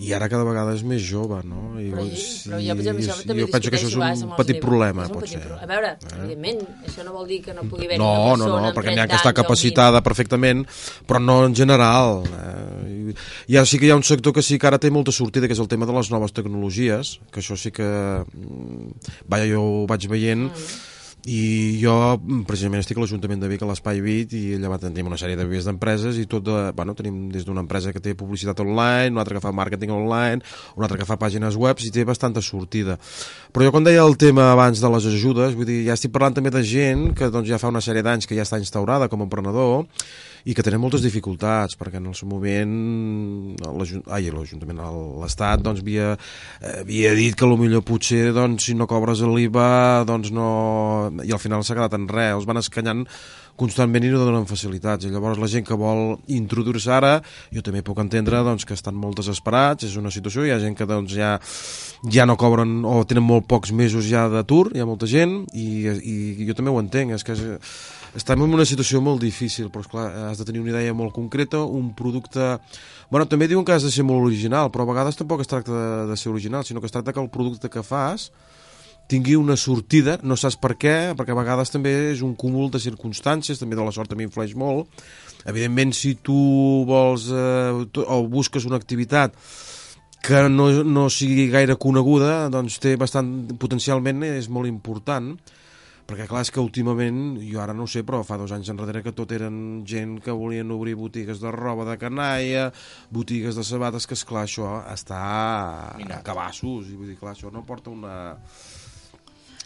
i 0.00 0.12
ara 0.16 0.28
cada 0.32 0.44
vegada 0.48 0.72
és 0.74 0.82
més 0.82 1.02
jove, 1.04 1.42
no? 1.44 1.74
I, 1.80 1.90
Però, 1.92 2.04
i, 2.06 2.20
però 2.48 2.58
jo, 2.64 2.74
per 2.76 2.82
exemple, 2.84 3.04
això 3.04 3.36
jo 3.40 3.46
penso 3.52 3.70
que 3.70 3.76
això 3.76 3.88
és 3.90 4.22
un 4.24 4.32
petit 4.38 4.56
meus- 4.56 4.64
problema, 4.64 5.06
pot 5.08 5.20
petit 5.26 5.36
ser. 5.36 5.42
pro- 5.46 5.58
A 5.60 5.66
veure, 5.68 5.90
evidentment, 6.18 6.62
això 6.88 7.04
no 7.04 7.12
vol 7.12 7.26
dir 7.28 7.40
que 7.44 7.52
no 7.54 7.62
pugui 7.68 7.84
haver 7.88 7.98
No, 8.00 8.08
una 8.08 8.20
no, 8.20 8.30
persona 8.44 8.60
no, 8.62 8.68
amb 8.70 8.76
perquè 8.78 8.94
n'hi 8.94 9.00
ha 9.02 9.06
30 9.06 9.10
que 9.12 9.20
està 9.20 9.32
capacitada 9.36 10.02
perfectament, 10.02 10.64
però 11.06 11.20
no 11.20 11.44
en 11.46 11.54
general. 11.54 12.22
Eh? 12.24 13.10
I- 13.10 13.16
Ja 13.52 13.64
sí 13.66 13.78
que 13.78 13.86
hi 13.86 13.90
ha 13.90 13.96
un 13.96 14.04
sector 14.06 14.32
que 14.32 14.42
sí 14.42 14.58
que 14.58 14.66
ara 14.70 14.78
té 14.78 14.90
molta 14.90 15.12
sortida, 15.12 15.46
que 15.46 15.52
és 15.52 15.58
el 15.60 15.68
tema 15.68 15.84
de 15.86 15.92
les 15.92 16.10
noves 16.10 16.32
tecnologies, 16.32 17.18
que 17.32 17.40
això 17.40 17.56
sí 17.56 17.70
que... 17.70 17.82
mm, 17.84 18.92
Vaja, 19.28 19.46
jo 19.52 19.60
ho 19.62 19.86
vaig 19.86 20.06
veient, 20.08 20.48
Mm. 20.50 20.89
I 21.28 21.76
jo 21.82 21.94
precisament 22.48 22.80
estic 22.80 22.96
a 22.96 23.02
l'Ajuntament 23.02 23.42
de 23.42 23.48
Vic 23.50 23.64
a 23.64 23.68
l'Espai 23.68 24.00
Vit 24.00 24.32
i 24.38 24.42
allà 24.56 24.78
tenim 24.80 25.10
una 25.10 25.18
sèrie 25.20 25.36
de 25.36 25.44
vies 25.48 25.66
d'empreses 25.68 26.16
i 26.16 26.24
tot 26.30 26.46
de, 26.46 26.56
bueno, 26.76 26.94
tenim 26.96 27.26
des 27.32 27.44
d'una 27.44 27.60
empresa 27.60 27.92
que 27.92 28.00
té 28.00 28.14
publicitat 28.16 28.62
online, 28.64 29.12
una 29.12 29.24
altra 29.24 29.36
que 29.36 29.44
fa 29.44 29.52
màrqueting 29.52 29.92
online, 29.92 30.40
una 30.76 30.88
altra 30.88 30.98
que 31.00 31.08
fa 31.08 31.18
pàgines 31.20 31.58
web 31.60 31.82
i 31.84 31.92
té 31.92 32.06
bastanta 32.08 32.40
sortida. 32.40 32.96
Però 33.52 33.66
jo 33.66 33.74
quan 33.74 33.84
deia 33.84 34.06
el 34.06 34.16
tema 34.16 34.50
abans 34.54 34.80
de 34.80 34.92
les 34.94 35.10
ajudes, 35.12 35.54
vull 35.58 35.68
dir, 35.68 35.82
ja 35.88 35.98
estic 35.98 36.14
parlant 36.14 36.38
també 36.38 36.54
de 36.54 36.64
gent 36.64 37.10
que 37.18 37.28
doncs, 37.28 37.50
ja 37.50 37.60
fa 37.60 37.68
una 37.68 37.84
sèrie 37.84 38.04
d'anys 38.06 38.26
que 38.26 38.38
ja 38.38 38.48
està 38.48 38.60
instaurada 38.62 39.10
com 39.12 39.20
a 39.20 39.28
emprenedor 39.28 39.86
i 40.48 40.54
que 40.56 40.64
tenen 40.64 40.80
moltes 40.80 41.02
dificultats 41.04 41.76
perquè 41.76 42.00
en 42.00 42.08
el 42.10 42.16
seu 42.16 42.28
moment 42.30 43.56
l'Ajuntament, 43.60 44.80
l'Estat 45.20 45.60
doncs, 45.64 45.82
havia, 45.84 46.14
eh, 46.60 46.80
havia 46.80 47.12
dit 47.18 47.36
que 47.36 47.48
millor 47.60 47.84
potser 47.84 48.30
doncs, 48.32 48.70
si 48.70 48.74
no 48.74 48.88
cobres 48.88 49.20
l'IVA 49.20 50.04
doncs 50.08 50.30
no, 50.32 51.09
i 51.24 51.32
al 51.32 51.42
final 51.42 51.64
s'ha 51.64 51.76
quedat 51.76 51.96
en 51.98 52.08
res, 52.10 52.34
els 52.34 52.48
van 52.48 52.60
escanyant 52.60 53.06
constantment 53.60 54.04
i 54.06 54.10
no 54.12 54.22
donen 54.22 54.48
facilitats. 54.48 55.04
I 55.04 55.12
llavors 55.12 55.40
la 55.40 55.48
gent 55.50 55.66
que 55.68 55.76
vol 55.78 56.16
introduir-se 56.32 56.92
ara 56.94 57.12
jo 57.52 57.62
també 57.64 57.82
puc 57.86 58.00
entendre 58.02 58.40
doncs, 58.46 58.64
que 58.64 58.76
estan 58.76 58.96
molt 58.96 59.20
desesperats 59.20 59.88
és 59.88 59.96
una 60.00 60.12
situació, 60.14 60.46
hi 60.46 60.54
ha 60.54 60.60
gent 60.62 60.76
que 60.78 60.88
doncs, 60.88 61.14
ja, 61.16 61.34
ja 62.12 62.26
no 62.28 62.38
cobren 62.40 62.80
o 62.88 63.00
tenen 63.08 63.26
molt 63.26 63.48
pocs 63.50 63.74
mesos 63.76 64.08
ja 64.08 64.26
d'atur, 64.32 64.70
hi 64.74 64.80
ha 64.82 64.88
molta 64.88 65.08
gent 65.10 65.42
i, 65.52 65.66
i, 65.86 66.16
jo 66.48 66.56
també 66.56 66.72
ho 66.72 66.80
entenc 66.80 67.16
és 67.18 67.26
que 67.26 67.36
és, 67.36 67.44
estem 68.16 68.42
en 68.42 68.56
una 68.56 68.66
situació 68.66 69.02
molt 69.04 69.22
difícil 69.22 69.68
però 69.70 69.84
esclar, 69.84 70.08
has 70.30 70.40
de 70.40 70.46
tenir 70.48 70.64
una 70.64 70.72
idea 70.72 70.96
molt 70.96 71.14
concreta 71.16 71.62
un 71.62 71.92
producte... 71.94 72.56
Bueno, 73.10 73.26
també 73.26 73.48
diuen 73.50 73.64
que 73.66 73.74
has 73.74 73.82
de 73.82 73.90
ser 73.90 74.04
molt 74.06 74.22
original, 74.22 74.68
però 74.70 74.84
a 74.86 74.92
vegades 74.92 75.18
tampoc 75.18 75.42
es 75.42 75.50
tracta 75.50 75.74
de, 75.74 76.06
de 76.10 76.16
ser 76.16 76.30
original, 76.30 76.64
sinó 76.64 76.80
que 76.80 76.86
es 76.86 76.94
tracta 76.94 77.12
que 77.12 77.22
el 77.22 77.30
producte 77.30 77.68
que 77.68 77.82
fas 77.82 78.30
tingui 79.10 79.34
una 79.36 79.56
sortida, 79.58 80.18
no 80.22 80.36
saps 80.38 80.56
per 80.62 80.76
què, 80.78 80.94
perquè 81.18 81.34
a 81.34 81.38
vegades 81.40 81.72
també 81.74 81.90
és 82.12 82.22
un 82.22 82.36
cúmul 82.38 82.70
de 82.70 82.78
circumstàncies, 82.82 83.58
també 83.58 83.74
de 83.78 83.82
la 83.86 83.92
sort 83.94 84.12
també 84.12 84.24
influeix 84.28 84.54
molt. 84.54 84.88
Evidentment, 85.50 85.92
si 85.96 86.14
tu 86.22 86.36
vols 86.86 87.26
eh, 87.34 87.86
tu- 87.92 88.06
o 88.06 88.20
busques 88.30 88.66
una 88.68 88.78
activitat 88.78 89.34
que 90.22 90.44
no, 90.52 90.68
no 90.84 91.08
sigui 91.10 91.48
gaire 91.50 91.78
coneguda, 91.80 92.48
doncs 92.52 92.76
té 92.78 92.94
bastant, 93.00 93.30
potencialment 93.58 94.22
és 94.28 94.50
molt 94.52 94.68
important, 94.68 95.32
perquè 96.10 96.26
clar, 96.28 96.42
és 96.44 96.50
que 96.52 96.60
últimament, 96.60 97.38
jo 97.46 97.60
ara 97.62 97.72
no 97.72 97.86
sé, 97.88 98.02
però 98.04 98.20
fa 98.26 98.36
dos 98.36 98.50
anys 98.52 98.68
enrere 98.72 99.00
que 99.04 99.12
tot 99.16 99.30
eren 99.32 99.80
gent 99.86 100.16
que 100.20 100.34
volien 100.34 100.70
obrir 100.74 100.96
botigues 100.98 101.38
de 101.40 101.52
roba 101.54 101.86
de 101.88 101.96
canalla, 102.02 102.66
botigues 103.14 103.54
de 103.56 103.64
sabates, 103.64 104.06
que 104.10 104.18
és 104.18 104.24
clar, 104.26 104.42
això 104.48 104.74
està 104.92 105.22
a 106.18 106.20
cabassos, 106.26 106.90
i 106.90 106.98
vull 106.98 107.08
dir, 107.14 107.16
clar, 107.20 107.32
això 107.38 107.50
no 107.54 107.62
porta 107.64 107.90
una... 107.94 108.36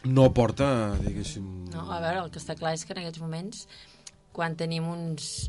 No 0.05 0.29
porta, 0.37 0.95
diguéssim... 1.01 1.45
No, 1.73 1.87
a 1.91 2.01
veure, 2.03 2.25
el 2.27 2.31
que 2.33 2.41
està 2.43 2.57
clar 2.59 2.75
és 2.77 2.85
que 2.85 2.93
en 2.95 3.01
aquests 3.03 3.23
moments, 3.23 3.65
quan 4.37 4.55
tenim 4.59 4.85
uns, 4.91 5.49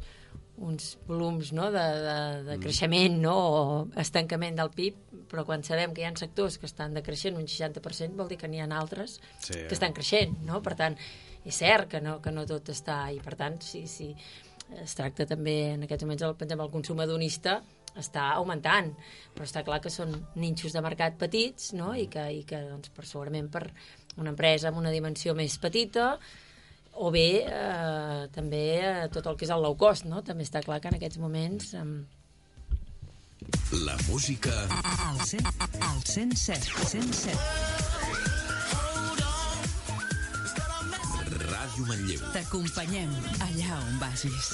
uns 0.55 0.93
volums 1.09 1.51
no, 1.51 1.67
de, 1.73 1.83
de, 2.05 2.15
Mm. 2.15 2.45
de 2.47 2.57
creixement 2.63 3.17
no, 3.19 3.35
o 3.35 3.87
estancament 3.99 4.55
del 4.55 4.71
PIB, 4.71 4.95
però 5.31 5.43
quan 5.45 5.63
sabem 5.67 5.93
que 5.93 6.01
hi 6.01 6.07
ha 6.07 6.13
sectors 6.15 6.57
que 6.57 6.69
estan 6.69 6.93
decreixent 6.95 7.35
un 7.35 7.47
60%, 7.51 8.15
vol 8.15 8.29
dir 8.31 8.37
que 8.39 8.47
n'hi 8.47 8.61
ha 8.63 8.67
altres 8.79 9.19
Sí. 9.43 9.53
que 9.67 9.73
estan 9.75 9.93
creixent, 9.93 10.37
no? 10.47 10.61
Per 10.63 10.75
tant, 10.79 10.95
és 11.43 11.55
cert 11.59 11.89
que 11.91 12.01
no, 12.01 12.21
que 12.21 12.31
no 12.31 12.45
tot 12.45 12.69
està... 12.71 13.11
I 13.13 13.19
per 13.19 13.35
tant, 13.35 13.59
sí, 13.61 13.85
sí, 13.87 14.15
es 14.81 14.95
tracta 14.95 15.25
també, 15.29 15.73
en 15.75 15.83
aquests 15.83 16.03
moments, 16.07 16.23
el, 16.23 16.35
pensem, 16.39 16.61
el 16.63 16.71
consum 16.71 17.01
hedonista 17.03 17.59
està 17.95 18.31
augmentant, 18.35 18.89
però 19.35 19.45
està 19.45 19.61
clar 19.63 19.81
que 19.83 19.91
són 19.93 20.15
ninxos 20.35 20.73
de 20.73 20.81
mercat 20.81 21.19
petits, 21.19 21.73
no? 21.77 21.93
I 21.95 22.07
que, 22.11 22.23
i 22.31 22.41
que 22.47 22.63
doncs, 22.69 22.89
per, 22.95 23.05
segurament 23.05 23.47
per 23.51 23.69
una 24.21 24.31
empresa 24.33 24.69
amb 24.69 24.77
una 24.81 24.91
dimensió 24.93 25.33
més 25.35 25.57
petita 25.59 26.17
o 26.95 27.09
bé 27.11 27.43
eh, 27.43 28.27
també 28.31 28.63
eh, 28.79 29.07
tot 29.11 29.25
el 29.27 29.35
que 29.35 29.43
és 29.47 29.51
el 29.51 29.61
low 29.65 29.75
cost, 29.75 30.05
no? 30.07 30.21
També 30.23 30.43
està 30.47 30.61
clar 30.63 30.79
que 30.79 30.87
en 30.91 30.95
aquests 30.99 31.19
moments... 31.19 31.73
Eh, 31.75 31.85
La 33.85 33.93
música 34.07 34.51
Al 35.05 35.19
100, 35.21 35.45
al 35.85 35.99
107, 36.01 36.65
107. 36.87 37.35
Ràdio 41.45 41.85
Manlleu. 41.89 42.21
T'acompanyem 42.33 43.11
allà 43.45 43.77
on 43.81 43.99
vagis. 44.01 44.47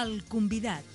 El 0.00 0.20
convidat. 0.32 0.86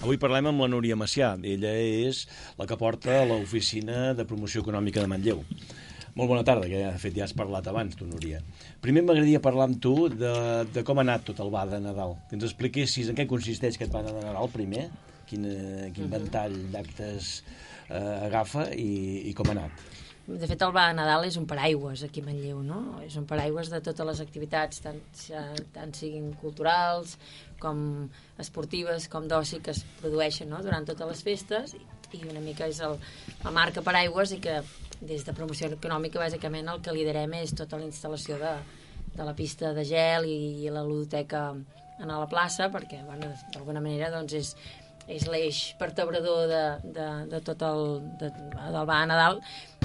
Avui 0.00 0.18
parlem 0.18 0.48
amb 0.50 0.64
la 0.64 0.68
Núria 0.72 0.96
Macià. 0.98 1.34
Ella 1.46 1.70
és 1.76 2.24
la 2.58 2.66
que 2.66 2.78
porta 2.80 3.20
l'Oficina 3.28 4.14
de 4.18 4.26
Promoció 4.26 4.64
Econòmica 4.64 5.04
de 5.04 5.10
Manlleu. 5.12 5.44
Molt 6.16 6.30
bona 6.32 6.42
tarda, 6.48 6.66
que 6.70 6.80
de 6.80 7.02
fet 7.02 7.14
ja 7.14 7.26
has 7.28 7.34
parlat 7.36 7.68
abans, 7.70 7.94
tu, 7.94 8.08
Núria. 8.08 8.40
Primer 8.82 9.04
m'agradaria 9.04 9.42
parlar 9.44 9.68
amb 9.68 9.78
tu 9.84 9.94
de, 10.08 10.32
de 10.72 10.82
com 10.88 10.98
ha 10.98 11.04
anat 11.04 11.28
tot 11.28 11.44
el 11.44 11.52
va 11.52 11.66
de 11.70 11.78
Nadal. 11.84 12.16
Que 12.26 12.38
ens 12.40 12.48
expliquessis 12.48 13.12
en 13.12 13.20
què 13.20 13.28
consisteix 13.30 13.78
aquest 13.78 13.94
va 13.94 14.02
de 14.06 14.16
Nadal 14.16 14.50
primer, 14.54 14.88
quin, 15.30 15.46
eh, 15.52 15.92
quin 15.94 16.10
ventall 16.10 16.58
d'actes 16.74 17.36
eh, 17.36 18.02
agafa 18.30 18.70
i, 18.72 18.90
i 19.30 19.36
com 19.36 19.52
ha 19.52 19.58
anat. 19.60 19.86
De 20.26 20.46
fet, 20.50 20.62
el 20.66 20.72
de 20.74 20.84
Nadal 20.98 21.24
és 21.28 21.36
un 21.38 21.44
paraigües 21.46 22.00
aquí 22.02 22.22
a 22.22 22.26
Manlleu, 22.26 22.58
no? 22.66 22.80
És 23.06 23.14
un 23.20 23.28
paraigües 23.30 23.68
de 23.70 23.78
totes 23.78 24.08
les 24.08 24.22
activitats, 24.24 24.80
tant, 24.82 24.98
tant 25.74 25.92
siguin 25.94 26.32
culturals, 26.40 27.12
com 27.62 27.78
esportives, 28.42 29.06
com 29.12 29.28
d'oci, 29.30 29.60
que 29.62 29.70
es 29.70 29.84
produeixen 30.00 30.50
no? 30.50 30.58
durant 30.66 30.88
totes 30.88 31.12
les 31.12 31.22
festes, 31.28 31.76
i 32.10 32.24
una 32.26 32.42
mica 32.42 32.66
és 32.66 32.80
el, 32.82 32.98
la 33.44 33.52
marca 33.54 33.84
paraigües 33.86 34.34
i 34.34 34.40
que 34.42 34.58
des 35.00 35.22
de 35.26 35.34
promoció 35.36 35.70
econòmica, 35.70 36.18
bàsicament, 36.18 36.72
el 36.72 36.82
que 36.82 36.94
liderem 36.96 37.38
és 37.38 37.54
tota 37.54 37.78
la 37.78 37.86
instal·lació 37.86 38.40
de, 38.42 38.54
de 39.14 39.26
la 39.28 39.34
pista 39.38 39.70
de 39.76 39.84
gel 39.86 40.26
i, 40.26 40.38
i 40.64 40.74
la 40.74 40.82
ludoteca 40.82 41.48
a 41.54 42.06
la 42.10 42.26
plaça, 42.28 42.66
perquè, 42.72 43.04
bueno, 43.06 43.30
d'alguna 43.54 43.80
manera, 43.80 44.10
doncs, 44.12 44.34
és, 44.34 44.56
és 45.06 45.26
l'eix 45.30 45.60
vertebrador 45.78 46.46
de, 46.50 46.64
de, 46.96 47.06
de 47.30 47.40
tot 47.46 47.62
el, 47.62 47.86
de, 48.20 48.30
del 48.58 48.78
de 48.90 48.98
Nadal 49.12 49.40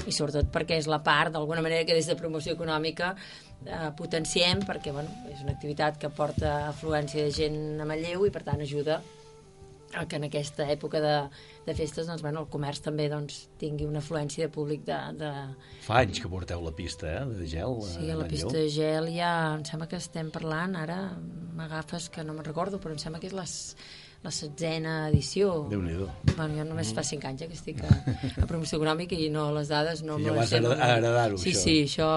i 0.06 0.12
sobretot 0.14 0.50
perquè 0.54 0.80
és 0.82 0.90
la 0.90 1.02
part, 1.04 1.32
d'alguna 1.34 1.62
manera, 1.62 1.86
que 1.86 1.94
des 1.94 2.10
de 2.10 2.18
promoció 2.18 2.56
econòmica 2.56 3.14
eh, 3.14 3.90
potenciem, 3.98 4.64
perquè 4.66 4.94
bueno, 4.94 5.10
és 5.30 5.42
una 5.44 5.54
activitat 5.54 5.98
que 6.02 6.10
porta 6.10 6.68
afluència 6.72 7.26
de 7.26 7.34
gent 7.34 7.58
a 7.80 7.88
Manlleu 7.88 8.26
i 8.26 8.34
per 8.34 8.42
tant 8.46 8.62
ajuda 8.62 9.00
a 9.92 10.06
que 10.08 10.16
en 10.16 10.24
aquesta 10.24 10.64
època 10.72 11.00
de, 11.04 11.16
de 11.66 11.74
festes 11.76 12.06
doncs, 12.08 12.22
bueno, 12.24 12.42
el 12.42 12.50
comerç 12.50 12.80
també 12.84 13.08
doncs, 13.12 13.44
tingui 13.60 13.86
una 13.86 14.00
afluència 14.00 14.46
de 14.46 14.52
públic 14.52 14.86
de, 14.88 14.98
de, 15.20 15.32
Fa 15.84 16.00
anys 16.00 16.22
que 16.22 16.30
porteu 16.32 16.64
la 16.64 16.72
pista 16.76 17.10
eh, 17.12 17.24
de 17.28 17.48
gel 17.50 17.76
a 17.82 17.90
Sí, 17.90 18.08
a 18.10 18.18
la 18.18 18.28
pista 18.30 18.54
de 18.56 18.68
gel 18.72 19.10
ja, 19.14 19.32
em 19.58 19.66
sembla 19.68 19.90
que 19.90 20.00
estem 20.00 20.32
parlant, 20.34 20.78
ara 20.80 20.98
m'agafes 21.58 22.08
que 22.12 22.24
no 22.24 22.34
me'n 22.34 22.48
recordo, 22.48 22.80
però 22.80 22.96
em 22.96 23.02
sembla 23.02 23.20
que 23.20 23.28
és 23.28 23.36
les, 23.36 23.58
la 24.22 24.30
setzena 24.30 25.08
edició. 25.08 25.64
Déu-n'hi-do. 25.70 26.04
Bueno, 26.36 26.54
jo 26.54 26.64
només 26.68 26.92
fa 26.94 27.02
cinc 27.02 27.24
anys 27.26 27.42
eh, 27.42 27.48
que 27.50 27.56
estic 27.58 27.80
a, 27.82 27.90
a 28.42 28.46
promoció 28.46 28.78
econòmica 28.78 29.16
i 29.18 29.26
no 29.34 29.48
les 29.56 29.66
dades 29.72 30.04
no 30.06 30.14
Sí, 30.20 30.22
me 30.22 30.28
ja 30.28 30.36
les 30.36 30.52
vas 30.52 30.84
heredar-ho, 30.86 31.38
Sí, 31.42 31.50
això. 31.50 31.62
sí, 31.64 31.74
això... 31.88 32.10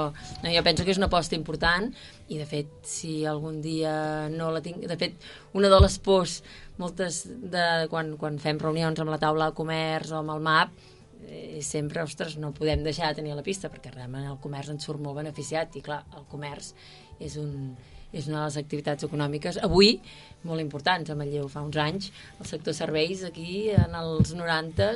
No, 0.43 0.51
jo 0.53 0.61
penso 0.67 0.85
que 0.85 0.93
és 0.93 0.99
una 1.01 1.09
aposta 1.09 1.33
important 1.33 1.89
i, 2.29 2.37
de 2.37 2.45
fet, 2.45 2.69
si 2.85 3.15
algun 3.25 3.57
dia 3.63 3.95
no 4.29 4.51
la 4.53 4.61
tinc... 4.61 4.85
De 4.85 4.97
fet, 5.01 5.17
una 5.57 5.71
de 5.73 5.79
les 5.81 5.97
pors, 5.97 6.43
moltes 6.77 7.23
de 7.25 7.65
quan, 7.89 8.13
quan 8.21 8.37
fem 8.43 8.61
reunions 8.61 9.01
amb 9.01 9.09
la 9.09 9.17
taula 9.21 9.49
de 9.49 9.57
comerç 9.57 10.13
o 10.13 10.19
amb 10.21 10.35
el 10.35 10.45
MAP, 10.45 10.77
eh, 11.25 11.57
sempre, 11.65 12.05
ostres, 12.05 12.37
no 12.37 12.53
podem 12.53 12.85
deixar 12.85 13.09
de 13.09 13.23
tenir 13.23 13.33
la 13.33 13.41
pista 13.45 13.73
perquè 13.73 13.89
realment 13.95 14.29
el 14.29 14.37
comerç 14.45 14.69
ens 14.75 14.85
surt 14.85 15.01
molt 15.01 15.17
beneficiat 15.23 15.73
i 15.73 15.81
clar, 15.81 16.03
el 16.13 16.29
comerç 16.29 16.75
és, 17.17 17.39
un, 17.41 17.73
és 18.13 18.29
una 18.29 18.41
de 18.41 18.45
les 18.45 18.57
activitats 18.61 19.07
econòmiques 19.07 19.59
avui 19.65 19.97
molt 20.45 20.61
importants 20.61 21.09
a 21.09 21.17
Manlleu 21.17 21.49
fa 21.51 21.65
uns 21.65 21.77
anys 21.81 22.11
el 22.39 22.49
sector 22.49 22.77
serveis 22.77 23.25
aquí 23.27 23.69
en 23.73 23.95
els 23.97 24.33
90 24.37 24.89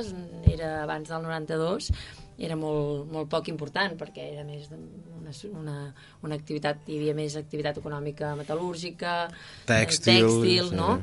era 0.54 0.74
abans 0.84 1.10
del 1.10 1.24
92 1.26 1.90
era 2.40 2.56
molt, 2.56 3.10
molt 3.12 3.28
poc 3.32 3.50
important 3.52 3.96
perquè 4.00 4.30
era 4.32 4.44
més 4.48 4.70
una, 4.72 5.34
una, 5.60 5.76
una 6.24 6.38
activitat, 6.38 6.86
hi 6.88 6.96
havia 7.00 7.14
més 7.18 7.36
activitat 7.36 7.80
econòmica 7.82 8.32
metal·lúrgica, 8.38 9.16
eh, 9.28 9.68
Tèxtil, 9.68 10.24
tèxtil 10.24 10.70
sí. 10.72 10.78
no? 10.78 10.94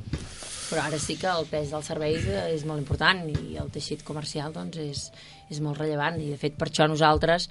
però 0.68 0.84
ara 0.84 1.00
sí 1.00 1.16
que 1.16 1.30
el 1.32 1.46
pes 1.48 1.72
dels 1.72 1.90
serveis 1.94 2.26
eh, 2.28 2.48
és 2.56 2.66
molt 2.68 2.82
important 2.82 3.22
i 3.30 3.60
el 3.62 3.70
teixit 3.74 4.04
comercial 4.08 4.56
doncs, 4.56 4.80
és, 4.82 5.04
és 5.54 5.62
molt 5.64 5.80
rellevant 5.80 6.18
i 6.20 6.32
de 6.34 6.40
fet 6.42 6.58
per 6.60 6.72
això 6.72 6.90
nosaltres 6.90 7.48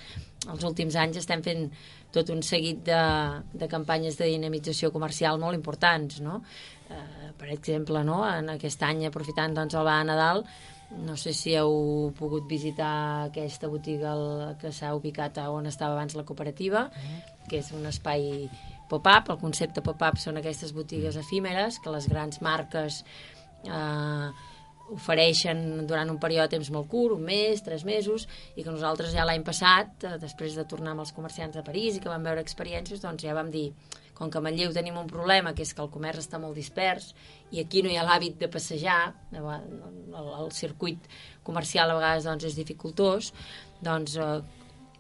els 0.46 0.66
últims 0.66 0.98
anys 1.00 1.22
estem 1.22 1.42
fent 1.46 1.68
tot 2.16 2.30
un 2.34 2.40
seguit 2.42 2.80
de, 2.88 3.00
de 3.52 3.68
campanyes 3.68 4.16
de 4.18 4.30
dinamització 4.32 4.90
comercial 4.94 5.38
molt 5.42 5.54
importants 5.58 6.20
no? 6.24 6.40
eh, 6.90 7.32
per 7.38 7.50
exemple 7.52 8.02
no? 8.04 8.22
en 8.28 8.48
aquest 8.56 8.82
any 8.88 9.04
aprofitant 9.08 9.54
doncs, 9.56 9.76
el 9.76 9.84
va 9.86 10.00
a 10.00 10.08
Nadal 10.08 10.42
no 11.02 11.16
sé 11.18 11.32
si 11.34 11.52
heu 11.58 12.12
pogut 12.14 12.44
visitar 12.46 13.26
aquesta 13.26 13.66
botiga 13.68 14.12
el- 14.14 14.56
que 14.60 14.70
s'ha 14.72 14.92
ubicat 14.94 15.38
a 15.42 15.48
on 15.50 15.66
estava 15.66 15.96
abans 15.98 16.14
la 16.14 16.22
cooperativa 16.24 16.84
que 17.50 17.58
és 17.58 17.72
un 17.74 17.86
espai 17.90 18.48
pop-up, 18.88 19.32
el 19.34 19.38
concepte 19.42 19.82
pop-up 19.82 20.16
són 20.22 20.36
aquestes 20.38 20.70
botigues 20.72 21.16
efímeres 21.18 21.80
que 21.82 21.90
les 21.90 22.06
grans 22.08 22.38
marques 22.40 23.00
eh, 23.66 24.28
ofereixen 24.94 25.86
durant 25.86 26.10
un 26.12 26.18
període 26.22 26.46
de 26.46 26.56
temps 26.56 26.70
molt 26.74 26.88
curt, 26.90 27.16
un 27.16 27.24
mes, 27.26 27.62
tres 27.64 27.84
mesos, 27.88 28.26
i 28.54 28.62
que 28.62 28.72
nosaltres 28.72 29.12
ja 29.14 29.26
l'any 29.26 29.44
passat, 29.46 30.04
eh, 30.04 30.16
després 30.22 30.56
de 30.58 30.66
tornar 30.68 30.94
amb 30.94 31.04
els 31.04 31.14
comerciants 31.16 31.56
de 31.56 31.64
París 31.66 31.96
i 31.96 32.02
que 32.02 32.12
vam 32.12 32.26
veure 32.26 32.44
experiències, 32.44 33.02
doncs 33.02 33.26
ja 33.26 33.34
vam 33.34 33.50
dir, 33.50 33.70
com 34.16 34.30
que 34.30 34.38
a 34.38 34.44
Manlleu 34.44 34.72
tenim 34.72 34.96
un 34.96 35.08
problema, 35.10 35.52
que 35.52 35.62
és 35.66 35.74
que 35.74 35.82
el 35.84 35.90
comerç 35.92 36.24
està 36.24 36.40
molt 36.40 36.56
dispers 36.56 37.10
i 37.52 37.60
aquí 37.60 37.82
no 37.84 37.90
hi 37.92 37.98
ha 38.00 38.04
l'hàbit 38.06 38.38
de 38.40 38.48
passejar, 38.48 39.12
el, 39.32 39.48
el, 40.24 40.52
circuit 40.56 41.10
comercial 41.44 41.90
a 41.90 41.98
vegades 41.98 42.24
doncs, 42.24 42.46
és 42.48 42.56
dificultós, 42.56 43.32
doncs 43.84 44.16
eh, 44.16 44.40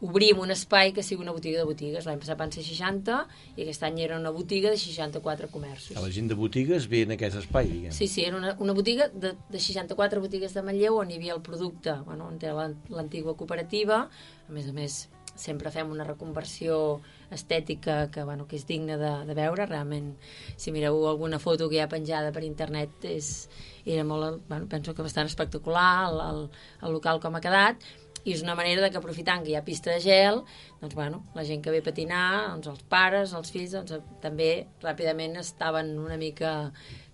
obrim 0.02 0.38
un 0.42 0.50
espai 0.52 0.92
que 0.92 1.02
sigui 1.02 1.22
una 1.22 1.32
botiga 1.32 1.58
de 1.58 1.64
botigues. 1.64 2.04
L'any 2.04 2.18
passat 2.20 2.36
van 2.38 2.52
ser 2.52 2.62
60 2.66 3.16
i 3.56 3.62
aquest 3.64 3.82
any 3.88 4.00
era 4.04 4.18
una 4.20 4.30
botiga 4.30 4.70
de 4.70 4.76
64 4.76 5.48
comerços. 5.48 5.96
A 5.96 6.02
la 6.04 6.10
gent 6.12 6.28
de 6.28 6.34
botigues 6.36 6.88
ve 6.88 7.02
en 7.06 7.14
aquest 7.16 7.36
espai, 7.40 7.66
diguem. 7.70 7.92
Sí, 7.96 8.08
sí, 8.08 8.24
era 8.24 8.36
una, 8.36 8.54
una 8.60 8.72
botiga 8.76 9.08
de, 9.08 9.34
de 9.48 9.58
64 9.60 10.20
botigues 10.20 10.52
de 10.54 10.62
Manlleu 10.62 10.98
on 11.00 11.10
hi 11.10 11.16
havia 11.20 11.34
el 11.34 11.42
producte, 11.42 11.92
bueno, 12.04 12.26
on 12.28 12.36
era 12.42 12.54
l'an- 12.54 12.80
l'antigua 12.92 13.36
cooperativa, 13.36 14.02
a 14.48 14.52
més 14.52 14.68
a 14.68 14.72
més 14.76 15.06
sempre 15.36 15.68
fem 15.70 15.90
una 15.92 16.04
reconversió 16.04 17.00
estètica 17.30 18.10
que, 18.10 18.22
bueno, 18.24 18.46
que 18.48 18.56
és 18.56 18.64
digna 18.66 18.96
de, 18.96 19.10
de 19.28 19.34
veure, 19.36 19.66
realment 19.68 20.14
si 20.56 20.72
mireu 20.72 21.02
alguna 21.10 21.38
foto 21.42 21.68
que 21.68 21.76
hi 21.76 21.82
ha 21.84 21.88
penjada 21.92 22.30
per 22.32 22.44
internet 22.46 23.04
és, 23.04 23.48
era 23.84 24.04
molt, 24.08 24.42
bueno, 24.48 24.64
penso 24.70 24.94
que 24.94 25.04
bastant 25.04 25.28
espectacular 25.28 26.08
el, 26.08 26.20
el, 26.24 26.40
el 26.88 26.94
local 26.96 27.20
com 27.20 27.36
ha 27.36 27.42
quedat 27.44 27.84
i 28.26 28.34
és 28.34 28.42
una 28.42 28.56
manera 28.58 28.82
de 28.82 28.90
que 28.90 28.98
aprofitant 28.98 29.44
que 29.44 29.52
hi 29.52 29.56
ha 29.58 29.64
pista 29.66 29.92
de 29.94 30.00
gel 30.02 30.42
doncs 30.80 30.96
bueno, 30.98 31.22
la 31.38 31.44
gent 31.46 31.62
que 31.62 31.72
ve 31.74 31.80
a 31.82 31.86
patinar 31.86 32.24
doncs 32.52 32.72
els 32.72 32.82
pares, 32.90 33.34
els 33.38 33.52
fills 33.54 33.76
doncs, 33.76 33.94
també 34.22 34.50
ràpidament 34.82 35.38
estaven 35.40 35.94
una 36.02 36.18
mica 36.20 36.56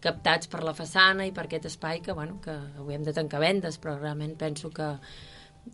captats 0.02 0.48
per 0.50 0.62
la 0.66 0.74
façana 0.74 1.28
i 1.28 1.34
per 1.36 1.46
aquest 1.46 1.68
espai 1.70 2.00
que, 2.02 2.16
bueno, 2.16 2.40
que 2.42 2.56
avui 2.80 2.96
hem 2.96 3.04
de 3.06 3.14
tancar 3.16 3.42
vendes 3.44 3.78
però 3.78 3.98
realment 4.00 4.34
penso 4.40 4.72
que 4.72 4.88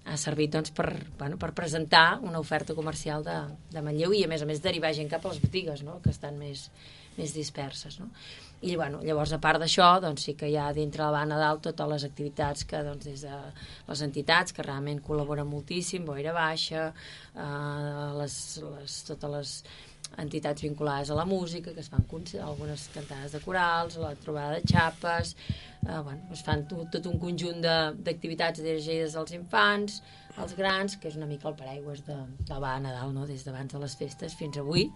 ha 0.04 0.18
servit 0.20 0.52
doncs, 0.52 0.72
per, 0.74 0.90
bueno, 1.18 1.38
per 1.40 1.54
presentar 1.56 2.18
una 2.20 2.42
oferta 2.42 2.74
comercial 2.76 3.24
de, 3.24 3.38
de 3.72 3.82
Manlleu 3.84 4.12
i 4.12 4.24
a 4.26 4.28
més 4.28 4.42
a 4.44 4.48
més 4.48 4.60
derivar 4.64 4.92
gent 4.96 5.08
cap 5.08 5.24
a 5.24 5.32
les 5.32 5.40
botigues 5.40 5.84
no? 5.86 6.00
que 6.04 6.12
estan 6.12 6.36
més, 6.40 6.68
més 7.16 7.32
disperses 7.36 8.00
no? 8.02 8.10
I 8.60 8.74
bueno, 8.74 8.98
llavors 9.06 9.32
a 9.32 9.38
part 9.38 9.60
d'això 9.62 9.88
doncs, 10.02 10.24
sí 10.26 10.34
que 10.38 10.48
hi 10.50 10.56
ha 10.58 10.72
dintre 10.74 11.04
la 11.04 11.12
Bana 11.14 11.36
Nadal 11.36 11.60
totes 11.62 11.90
les 11.92 12.06
activitats 12.08 12.64
que 12.66 12.80
doncs, 12.82 13.06
des 13.06 13.22
de 13.22 13.36
les 13.86 14.02
entitats 14.02 14.54
que 14.54 14.64
realment 14.66 14.98
col·laboren 15.04 15.46
moltíssim 15.46 16.08
Boira 16.08 16.34
Baixa 16.34 16.88
eh, 16.88 18.08
les, 18.18 18.38
les, 18.64 18.96
totes 19.06 19.34
les 19.36 19.54
entitats 20.18 20.64
vinculades 20.64 21.10
a 21.10 21.14
la 21.14 21.24
música, 21.28 21.72
que 21.72 21.80
es 21.80 21.88
fan 21.92 22.04
algunes 22.42 22.88
cantades 22.94 23.32
de 23.32 23.40
corals, 23.40 23.96
la 23.96 24.14
trobada 24.16 24.56
de 24.56 24.62
xapes, 24.66 25.36
eh, 25.86 26.00
bueno, 26.02 26.22
es 26.32 26.42
fan 26.42 26.66
tot, 26.66 26.90
tot 26.90 27.06
un 27.06 27.18
conjunt 27.20 27.62
d'activitats 27.62 28.62
dirigides 28.62 29.14
als 29.14 29.32
infants, 29.32 30.02
als 30.36 30.56
grans, 30.56 30.96
que 30.96 31.08
és 31.08 31.16
una 31.16 31.26
mica 31.26 31.48
el 31.48 31.54
paraigües 31.54 32.02
de, 32.06 32.18
de 32.40 32.58
la 32.58 32.78
Nadal, 32.80 33.14
no? 33.14 33.26
des 33.26 33.44
d'abans 33.44 33.70
de 33.70 33.78
les 33.78 33.94
festes 33.94 34.34
fins 34.34 34.58
avui, 34.58 34.90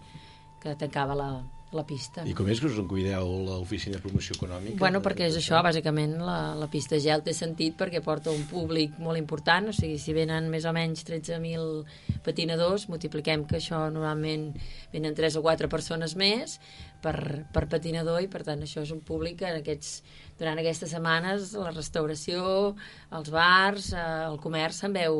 que 0.59 0.75
tancava 0.75 1.15
la, 1.15 1.29
la 1.77 1.85
pista. 1.87 2.23
I 2.27 2.35
com 2.37 2.47
és 2.51 2.61
que 2.61 2.69
us 2.69 2.77
en 2.79 2.87
cuideu 2.89 3.29
l'oficina 3.47 3.97
de 3.97 4.03
promoció 4.03 4.37
econòmica? 4.37 4.77
Bueno, 4.81 5.01
perquè 5.05 5.27
és 5.29 5.37
això, 5.39 5.59
bàsicament 5.65 6.15
la, 6.23 6.37
la 6.59 6.69
pista 6.71 6.99
gel 7.03 7.23
té 7.25 7.33
sentit 7.37 7.77
perquè 7.79 8.03
porta 8.05 8.31
un 8.33 8.45
públic 8.49 8.97
molt 9.01 9.21
important, 9.21 9.71
o 9.71 9.75
sigui, 9.75 9.99
si 10.01 10.15
venen 10.15 10.49
més 10.53 10.67
o 10.69 10.73
menys 10.75 11.05
13.000 11.09 12.21
patinadors, 12.25 12.87
multipliquem 12.91 13.47
que 13.49 13.59
això 13.59 13.85
normalment 13.93 14.51
venen 14.93 15.17
3 15.17 15.39
o 15.39 15.45
4 15.45 15.69
persones 15.71 16.17
més 16.19 16.59
per, 17.03 17.17
per 17.53 17.67
patinador 17.71 18.23
i 18.23 18.29
per 18.31 18.43
tant 18.47 18.63
això 18.63 18.83
és 18.85 18.93
un 18.95 19.01
públic 19.05 19.41
que 19.41 19.49
en 19.49 19.59
aquests, 19.59 19.97
durant 20.39 20.59
aquestes 20.59 20.93
setmanes 20.95 21.51
la 21.59 21.73
restauració, 21.73 22.73
els 23.17 23.33
bars, 23.33 23.91
eh, 23.93 24.07
el 24.29 24.39
comerç 24.43 24.83
se'n 24.83 24.95
veu 24.95 25.19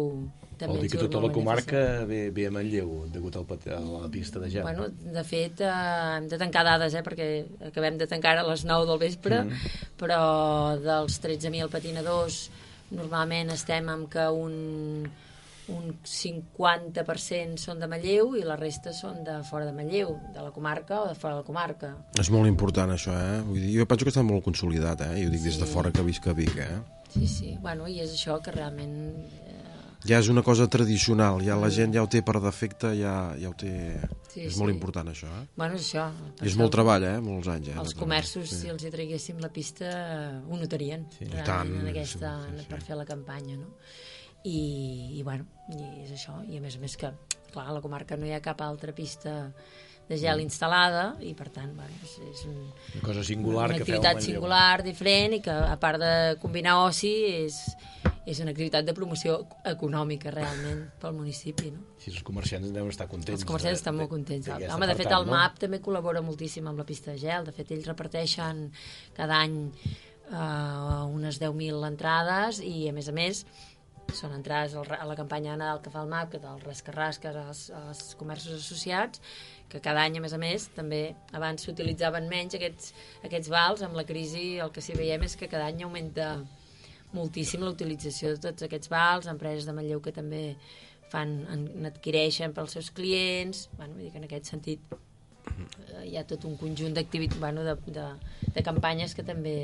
també 0.64 0.74
Vol 0.78 0.82
dir 0.88 0.92
que 0.92 1.02
tota 1.04 1.22
la 1.22 1.32
comarca 1.36 1.82
ve, 2.10 2.30
ve 2.34 2.48
a 2.48 2.52
Manlleu 2.52 3.06
degut 3.14 3.36
al, 3.40 3.46
pat- 3.46 3.68
a 3.76 3.80
la 3.80 4.10
pista 4.10 4.40
de 4.40 4.50
gel. 4.50 4.64
Bueno, 4.66 4.88
de 4.90 5.24
fet, 5.24 5.62
eh, 5.62 5.72
hem 6.18 6.28
de 6.32 6.38
tancar 6.42 6.64
dades, 6.66 6.94
eh, 6.96 7.04
perquè 7.06 7.30
acabem 7.70 7.98
de 8.02 8.08
tancar 8.08 8.38
a 8.40 8.48
les 8.48 8.66
9 8.66 8.88
del 8.90 9.00
vespre, 9.00 9.44
Mm. 9.44 9.74
però 10.00 10.22
dels 10.82 11.20
13.000 11.22 11.70
patinadors 11.70 12.50
normalment 12.92 13.50
estem 13.52 13.88
amb 13.90 14.10
que 14.10 14.26
un, 14.30 15.10
un 15.74 15.86
50% 16.04 17.58
són 17.62 17.80
de 17.82 17.88
Manlleu 17.90 18.34
i 18.40 18.44
la 18.46 18.56
resta 18.60 18.92
són 18.94 19.24
de 19.26 19.40
fora 19.48 19.66
de 19.66 19.74
Manlleu, 19.76 20.16
de 20.36 20.42
la 20.44 20.52
comarca 20.52 21.02
o 21.04 21.08
de 21.10 21.16
fora 21.16 21.36
de 21.38 21.42
la 21.42 21.48
comarca. 21.48 21.94
És 22.20 22.30
molt 22.34 22.48
important 22.50 22.92
això, 22.94 23.14
eh? 23.16 23.40
Vull 23.48 23.62
dir, 23.62 23.78
jo 23.80 23.86
penso 23.90 24.06
que 24.06 24.12
està 24.14 24.24
molt 24.26 24.44
consolidat, 24.46 25.02
eh? 25.08 25.26
Ho 25.26 25.32
dic 25.34 25.42
des 25.44 25.58
de 25.60 25.66
Sí. 25.66 25.72
fora 25.74 25.92
que 25.92 26.04
visc 26.04 26.28
a 26.28 26.34
Vic, 26.34 26.58
eh? 26.58 26.82
Sí, 27.14 27.28
sí, 27.28 27.58
bueno, 27.62 27.88
i 27.88 28.00
és 28.02 28.12
això 28.14 28.40
que 28.42 28.52
realment... 28.52 29.16
Ja 30.04 30.20
és 30.20 30.28
una 30.28 30.44
cosa 30.44 30.68
tradicional, 30.68 31.40
ja 31.46 31.56
la 31.56 31.70
gent 31.72 31.94
ja 31.96 32.02
ho 32.04 32.10
té 32.12 32.20
per 32.26 32.42
defecte, 32.44 32.92
ja, 33.00 33.14
ja 33.40 33.52
ho 33.52 33.56
té... 33.56 33.72
Sí, 34.34 34.48
és 34.48 34.56
sí. 34.56 34.60
molt 34.60 34.74
important 34.74 35.12
això, 35.12 35.30
eh? 35.30 35.44
bueno, 35.56 35.78
és 35.78 35.86
això. 35.86 36.08
I 36.10 36.42
és 36.42 36.50
això 36.50 36.60
molt 36.60 36.74
treball, 36.76 37.06
eh? 37.08 37.20
Molts 37.24 37.48
anys, 37.54 37.70
eh? 37.70 37.78
Els 37.78 37.94
treball, 37.94 38.00
comerços, 38.02 38.52
si 38.52 38.72
els 38.74 38.84
hi 38.84 38.92
traguéssim 38.92 39.40
la 39.40 39.52
pista, 39.54 39.94
ho 40.44 40.60
notarien 40.60 41.06
sí, 41.14 41.28
I 41.28 41.32
tant, 41.38 41.46
realment 41.46 41.86
en 41.86 41.94
aquesta, 41.94 42.34
sí, 42.50 42.58
sí. 42.64 42.68
per 42.74 42.82
fer 42.84 43.00
la 43.00 43.08
campanya, 43.08 43.56
no? 43.62 43.72
I, 44.44 44.60
i 45.20 45.24
bueno, 45.24 45.48
i 45.72 46.04
és 46.04 46.12
això. 46.18 46.42
I 46.52 46.60
a 46.60 46.66
més 46.66 46.76
a 46.76 46.84
més 46.84 46.98
que, 47.00 47.14
clar, 47.54 47.70
a 47.70 47.78
la 47.78 47.84
comarca 47.86 48.20
no 48.20 48.28
hi 48.28 48.34
ha 48.36 48.42
cap 48.44 48.60
altra 48.66 48.92
pista 48.98 49.54
de 50.10 50.18
gel 50.20 50.42
Mm. 50.42 50.48
instal·lada 50.50 51.04
i 51.24 51.32
per 51.34 51.48
tant, 51.54 51.72
bueno, 51.78 51.96
és, 52.04 52.18
és 52.28 52.46
un, 52.50 52.58
Una 52.98 53.04
cosa 53.06 53.24
singular 53.24 53.70
una 53.70 53.78
que 53.78 53.86
feu 53.86 54.02
activitat 54.02 54.22
singular, 54.26 54.84
diferent 54.84 55.38
i 55.38 55.42
que 55.46 55.54
a 55.54 55.78
part 55.80 56.02
de 56.02 56.14
combinar 56.42 56.82
oci 56.84 57.14
és, 57.46 57.62
és 58.26 58.40
una 58.40 58.52
activitat 58.52 58.86
de 58.88 58.94
promoció 58.96 59.48
econòmica 59.66 60.32
realment 60.32 60.86
pel 61.02 61.14
municipi, 61.18 61.72
no? 61.72 61.82
Si 62.00 62.10
els 62.12 62.22
comerciants 62.24 62.72
deuen 62.72 62.90
estar 62.90 63.08
contents. 63.12 63.42
Els 63.42 63.46
comerciants 63.46 63.76
de- 63.78 63.82
estan 63.82 63.96
molt 63.98 64.10
de- 64.10 64.16
contents. 64.16 64.46
d'aquest 64.48 64.72
Home, 64.74 64.88
de 64.88 64.96
fet, 64.96 65.12
el 65.12 65.26
no? 65.26 65.32
MAP 65.34 65.60
també 65.60 65.82
col·labora 65.82 66.22
moltíssim 66.24 66.68
amb 66.68 66.78
la 66.80 66.86
pista 66.86 67.12
de 67.12 67.18
gel. 67.20 67.44
De 67.46 67.52
fet, 67.52 67.72
ells 67.72 67.86
reparteixen 67.86 68.72
cada 69.14 69.40
any 69.42 69.72
eh, 70.32 71.06
unes 71.12 71.40
10.000 71.42 71.84
entrades 71.88 72.60
i, 72.64 72.88
a 72.90 72.94
més 72.94 73.10
a 73.10 73.12
més, 73.16 73.46
són 74.14 74.34
entrades 74.36 74.74
a 74.76 75.06
la 75.08 75.16
campanya 75.16 75.52
de 75.54 75.58
Nadal 75.58 75.82
que 75.82 75.90
fa 75.90 76.02
el 76.04 76.10
MAP, 76.12 76.32
que 76.34 76.40
del 76.40 76.60
rasca-rasques 76.62 77.36
als, 77.36 77.70
als 77.72 78.16
comerços 78.20 78.54
associats, 78.60 79.22
que 79.70 79.80
cada 79.82 80.04
any, 80.04 80.18
a 80.18 80.22
més 80.22 80.34
a 80.34 80.38
més, 80.38 80.68
també 80.76 81.16
abans 81.34 81.64
s'utilitzaven 81.64 82.28
menys 82.30 82.56
aquests, 82.60 82.94
aquests 83.24 83.50
vals. 83.50 83.82
Amb 83.82 83.96
la 83.96 84.04
crisi 84.06 84.58
el 84.60 84.72
que 84.72 84.82
sí 84.82 84.94
veiem 84.94 85.24
és 85.24 85.36
que 85.40 85.48
cada 85.48 85.66
any 85.72 85.84
augmenta 85.84 86.44
moltíssim 87.14 87.62
la 87.64 87.72
utilització 87.74 88.34
de 88.34 88.40
tots 88.48 88.64
aquests 88.66 88.90
vals, 88.92 89.28
empreses 89.32 89.66
de 89.70 89.74
Manlleu 89.78 90.02
que 90.02 90.12
també 90.16 90.56
fan, 91.14 91.46
en, 91.54 91.68
n'adquireixen 91.84 92.54
pels 92.58 92.72
seus 92.74 92.90
clients, 92.92 93.68
bueno, 93.78 93.94
vull 93.94 94.08
dir 94.08 94.12
que 94.12 94.18
en 94.22 94.24
aquest 94.30 94.50
sentit 94.50 94.80
eh, 94.94 96.08
hi 96.10 96.18
ha 96.18 96.24
tot 96.26 96.46
un 96.50 96.56
conjunt 96.58 96.96
d'activitats, 96.98 97.40
bueno, 97.40 97.64
de, 97.68 97.76
de, 97.94 98.08
de 98.56 98.64
campanyes 98.66 99.14
que 99.14 99.24
també 99.28 99.56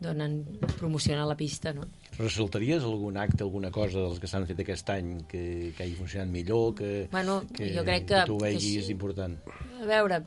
donen, 0.00 0.44
promocionen 0.78 1.26
la 1.26 1.34
pista, 1.36 1.72
no? 1.74 1.84
Ressaltaries 2.18 2.84
algun 2.86 3.16
acte, 3.18 3.42
alguna 3.42 3.70
cosa 3.74 3.98
dels 4.04 4.20
que 4.22 4.28
s'han 4.30 4.46
fet 4.46 4.60
aquest 4.62 4.88
any 4.94 5.08
que, 5.30 5.72
que 5.76 5.82
hagi 5.84 5.96
funcionat 5.98 6.30
millor, 6.30 6.72
que, 6.78 7.08
Bueno, 7.10 7.40
que, 7.52 7.72
jo 7.74 7.82
crec 7.84 8.06
que- 8.06 8.24
tu 8.26 8.36
ho 8.36 8.38
que 8.38 8.52
vegis 8.52 8.86
sí. 8.86 8.92
important? 8.94 9.36
A 9.82 9.86
veure, 9.90 10.22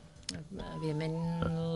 evidentment 0.76 1.16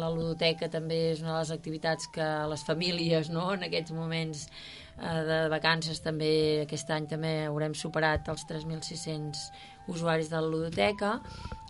la 0.00 0.08
ludoteca 0.12 0.68
també 0.72 0.98
és 1.12 1.22
una 1.22 1.34
de 1.34 1.38
les 1.42 1.52
activitats 1.54 2.08
que 2.14 2.26
les 2.50 2.64
famílies 2.66 3.30
no, 3.32 3.48
en 3.54 3.66
aquests 3.66 3.94
moments 3.96 4.46
eh, 4.46 5.22
de 5.28 5.38
vacances 5.52 6.02
també 6.04 6.30
aquest 6.64 6.90
any 6.94 7.08
també 7.10 7.32
haurem 7.46 7.74
superat 7.74 8.28
els 8.32 8.46
3.600 8.50 9.46
usuaris 9.92 10.30
de 10.32 10.40
la 10.40 10.50
ludoteca 10.50 11.16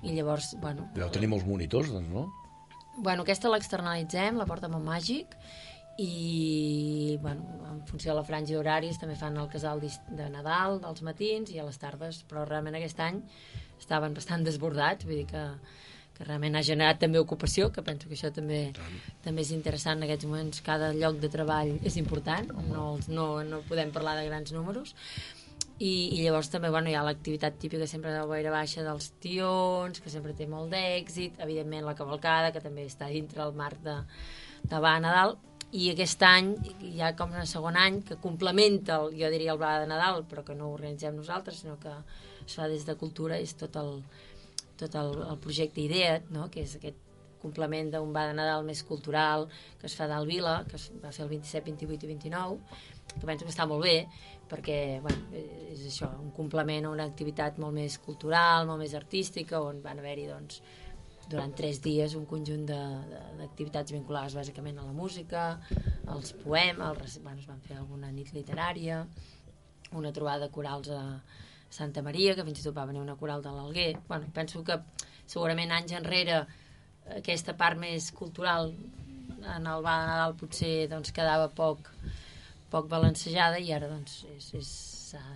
i 0.03 0.17
llavors, 0.17 0.55
bueno, 0.63 0.91
Deu 0.97 1.13
tenir 1.13 1.31
molts 1.33 1.47
monitors, 1.49 1.93
doncs, 1.93 2.11
no? 2.13 2.27
Bueno, 2.97 3.27
aquesta 3.27 3.51
l'externalitzem, 3.53 4.39
la 4.41 4.47
porta 4.49 4.71
molt 4.73 4.85
màgic 4.87 5.37
i 6.01 7.17
bueno, 7.23 7.45
en 7.71 7.81
funció 7.89 8.13
de 8.13 8.19
la 8.19 8.25
franja 8.25 8.55
d'horaris 8.57 8.99
també 9.01 9.17
fan 9.17 9.37
el 9.41 9.49
casal 9.53 9.81
de 9.81 10.29
Nadal 10.33 10.81
dels 10.83 11.03
matins 11.05 11.53
i 11.53 11.61
a 11.61 11.65
les 11.65 11.81
tardes, 11.81 12.23
però 12.29 12.45
realment 12.45 12.77
aquest 12.77 13.01
any 13.01 13.23
estaven 13.81 14.17
bastant 14.17 14.45
desbordats, 14.45 15.09
vull 15.09 15.23
dir 15.23 15.29
que, 15.31 15.45
que 16.17 16.25
realment 16.25 16.57
ha 16.57 16.65
generat 16.65 17.01
també 17.03 17.21
ocupació, 17.21 17.69
que 17.73 17.85
penso 17.85 18.09
que 18.09 18.17
això 18.17 18.33
també 18.33 18.61
també 19.25 19.45
és 19.45 19.53
interessant 19.53 20.01
en 20.01 20.09
aquests 20.09 20.29
moments, 20.29 20.63
cada 20.65 20.93
lloc 20.97 21.19
de 21.21 21.31
treball 21.33 21.75
és 21.85 21.99
important, 22.01 22.53
no, 22.71 22.87
no, 23.09 23.27
no 23.45 23.65
podem 23.69 23.93
parlar 23.93 24.17
de 24.19 24.29
grans 24.31 24.55
números, 24.57 24.95
i, 25.77 25.93
i 26.17 26.23
llavors 26.23 26.49
també 26.49 26.71
bueno, 26.73 26.89
hi 26.89 26.97
ha 26.97 27.05
l'activitat 27.05 27.59
típica 27.61 27.87
sempre 27.91 28.13
de 28.13 28.23
la 28.23 28.29
boira 28.29 28.53
baixa 28.55 28.85
dels 28.87 29.11
tions, 29.21 30.01
que 30.01 30.13
sempre 30.13 30.33
té 30.37 30.47
molt 30.49 30.73
d'èxit, 30.73 31.37
evidentment 31.45 31.85
la 31.85 31.97
cavalcada, 31.99 32.53
que 32.55 32.65
també 32.65 32.87
està 32.89 33.11
dintre 33.13 33.45
el 33.45 33.53
marc 33.59 33.83
de, 33.85 33.99
de 34.65 34.81
va 34.81 34.95
a 34.97 35.03
Nadal, 35.05 35.37
i 35.77 35.91
aquest 35.91 36.23
any 36.25 36.55
hi 36.87 37.03
ha 37.03 37.11
com 37.19 37.35
un 37.35 37.49
segon 37.51 37.77
any 37.77 38.01
que 38.09 38.17
complementa, 38.23 39.03
el, 39.03 39.19
jo 39.21 39.29
diria 39.35 39.53
el 39.53 39.61
va 39.61 39.75
de 39.83 39.91
Nadal, 39.91 40.25
però 40.31 40.47
que 40.47 40.57
no 40.57 40.71
ho 40.71 40.79
organitzem 40.79 41.17
nosaltres, 41.19 41.61
sinó 41.61 41.77
que 41.83 41.93
es 42.47 42.55
fa 42.55 42.71
des 42.71 42.87
de 42.87 42.95
cultura, 42.97 43.37
és 43.37 43.53
tot 43.59 43.77
el, 43.77 43.99
tot 44.81 44.95
el, 45.01 45.13
el 45.31 45.39
projecte 45.43 45.81
IDEA, 45.83 46.21
no? 46.31 46.49
que 46.53 46.63
és 46.67 46.77
aquest 46.79 47.03
complement 47.43 47.91
d'un 47.93 48.15
va 48.15 48.25
de 48.27 48.35
Nadal 48.35 48.65
més 48.67 48.81
cultural 48.83 49.45
que 49.79 49.87
es 49.87 49.95
fa 49.95 50.07
dalt 50.11 50.27
Vila, 50.27 50.65
que 50.69 50.77
es 50.81 50.89
va 51.03 51.13
fer 51.15 51.25
el 51.27 51.31
27, 51.35 51.65
28 51.71 52.07
i 52.07 52.11
29, 52.15 52.57
que 53.21 53.27
penso 53.29 53.45
que 53.47 53.53
està 53.53 53.67
molt 53.71 53.85
bé, 53.85 53.99
perquè 54.51 54.79
bueno, 55.05 55.29
és 55.71 55.85
això, 55.91 56.09
un 56.23 56.33
complement 56.35 56.89
a 56.89 56.91
una 56.95 57.07
activitat 57.07 57.61
molt 57.63 57.77
més 57.77 57.99
cultural, 58.03 58.67
molt 58.67 58.83
més 58.83 58.95
artística, 58.99 59.61
on 59.63 59.79
van 59.85 60.01
haver-hi 60.03 60.27
doncs, 60.31 60.61
durant 61.31 61.51
tres 61.59 61.81
dies 61.83 62.13
un 62.15 62.25
conjunt 62.31 62.67
d'activitats 62.69 63.91
vinculades 63.95 64.37
bàsicament 64.39 64.79
a 64.79 64.85
la 64.87 64.95
música, 64.95 65.47
als 66.07 66.33
poemes, 66.43 66.83
al, 66.87 66.97
rec- 67.01 67.23
bueno, 67.23 67.41
es 67.43 67.49
van 67.51 67.63
fer 67.67 67.77
alguna 67.81 68.13
nit 68.15 68.31
literària, 68.35 69.01
una 69.99 70.13
trobada 70.15 70.47
de 70.47 70.53
corals 70.55 70.91
a, 70.95 71.03
Santa 71.71 72.03
Maria, 72.03 72.35
que 72.35 72.45
fins 72.47 72.61
i 72.61 72.67
tot 72.67 72.77
va 72.77 72.87
venir 72.89 73.03
una 73.03 73.17
coral 73.17 73.43
de 73.43 73.53
l'Alguer. 73.53 73.91
Bueno, 74.09 74.31
penso 74.35 74.63
que 74.65 74.79
segurament 75.27 75.73
anys 75.75 75.97
enrere 75.99 76.45
aquesta 77.17 77.55
part 77.59 77.79
més 77.79 78.11
cultural 78.15 78.73
en 79.47 79.67
el 79.67 79.85
Nadal 79.87 80.35
potser 80.39 80.89
doncs, 80.91 81.13
quedava 81.15 81.49
poc, 81.55 81.91
poc 82.73 82.89
balancejada 82.91 83.61
i 83.63 83.73
ara 83.73 83.91
doncs, 83.91 84.25
és, 84.37 84.49
és, 84.59 84.71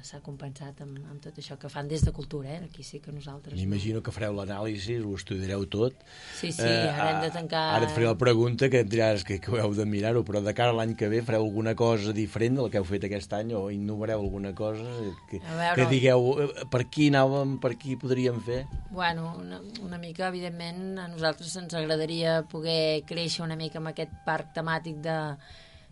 s'ha 0.07 0.21
compensat 0.25 0.81
amb, 0.85 0.99
amb 1.11 1.21
tot 1.23 1.37
això 1.41 1.57
que 1.61 1.69
fan 1.73 1.89
des 1.91 2.03
de 2.07 2.13
cultura, 2.17 2.53
eh? 2.55 2.65
aquí 2.67 2.85
sí 2.87 3.01
que 3.01 3.13
nosaltres... 3.13 3.57
M'imagino 3.59 4.03
que 4.03 4.13
fareu 4.15 4.35
l'anàlisi, 4.37 4.99
ho 5.01 5.15
estudiareu 5.19 5.67
tot. 5.73 5.97
Sí, 6.39 6.51
sí, 6.53 6.67
ara 6.67 7.09
hem 7.13 7.21
de 7.27 7.31
tancar... 7.35 7.63
Ara 7.77 7.89
et 7.89 7.95
faré 7.95 8.09
la 8.09 8.17
pregunta 8.21 8.71
que 8.73 8.83
et 8.85 8.91
diràs 8.91 9.25
que, 9.27 9.39
que 9.43 9.55
heu 9.61 9.75
de 9.77 9.87
mirar-ho, 9.89 10.25
però 10.27 10.43
de 10.45 10.55
cara 10.57 10.75
a 10.75 10.79
l'any 10.81 10.97
que 10.99 11.11
ve 11.13 11.23
fareu 11.27 11.47
alguna 11.47 11.77
cosa 11.79 12.15
diferent 12.17 12.61
del 12.61 12.71
que 12.73 12.81
heu 12.81 12.89
fet 12.89 13.09
aquest 13.09 13.33
any 13.39 13.55
o 13.57 13.65
innovareu 13.75 14.21
alguna 14.21 14.55
cosa 14.57 14.85
que, 15.31 15.41
veure. 15.45 15.73
que 15.79 15.89
digueu 15.93 16.29
eh, 16.47 16.51
per 16.71 16.85
aquí 16.85 17.11
anàvem, 17.13 17.57
per 17.63 17.75
aquí 17.77 17.97
podríem 18.01 18.43
fer? 18.45 18.63
Bueno, 18.91 19.33
una, 19.41 19.63
una 19.85 19.99
mica, 20.03 20.29
evidentment, 20.29 20.99
a 20.99 21.09
nosaltres 21.11 21.57
ens 21.61 21.75
agradaria 21.79 22.41
poder 22.51 23.03
créixer 23.09 23.45
una 23.47 23.59
mica 23.59 23.83
amb 23.83 23.95
aquest 23.95 24.15
parc 24.27 24.55
temàtic 24.57 25.03
de, 25.05 25.19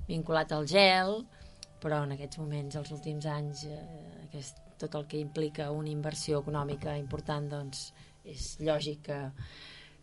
vinculat 0.08 0.52
al 0.56 0.66
gel, 0.68 1.20
però 1.82 2.02
en 2.04 2.14
aquests 2.14 2.40
moments, 2.42 2.76
els 2.80 2.92
últims 2.94 3.26
anys, 3.30 3.64
eh, 3.70 3.80
aquest, 4.26 4.60
tot 4.78 4.94
el 4.98 5.08
que 5.10 5.18
implica 5.20 5.70
una 5.74 5.90
inversió 5.90 6.42
econòmica 6.42 6.96
important, 6.98 7.48
doncs 7.50 7.88
és 8.28 8.54
lògic 8.62 9.02
que, 9.08 9.18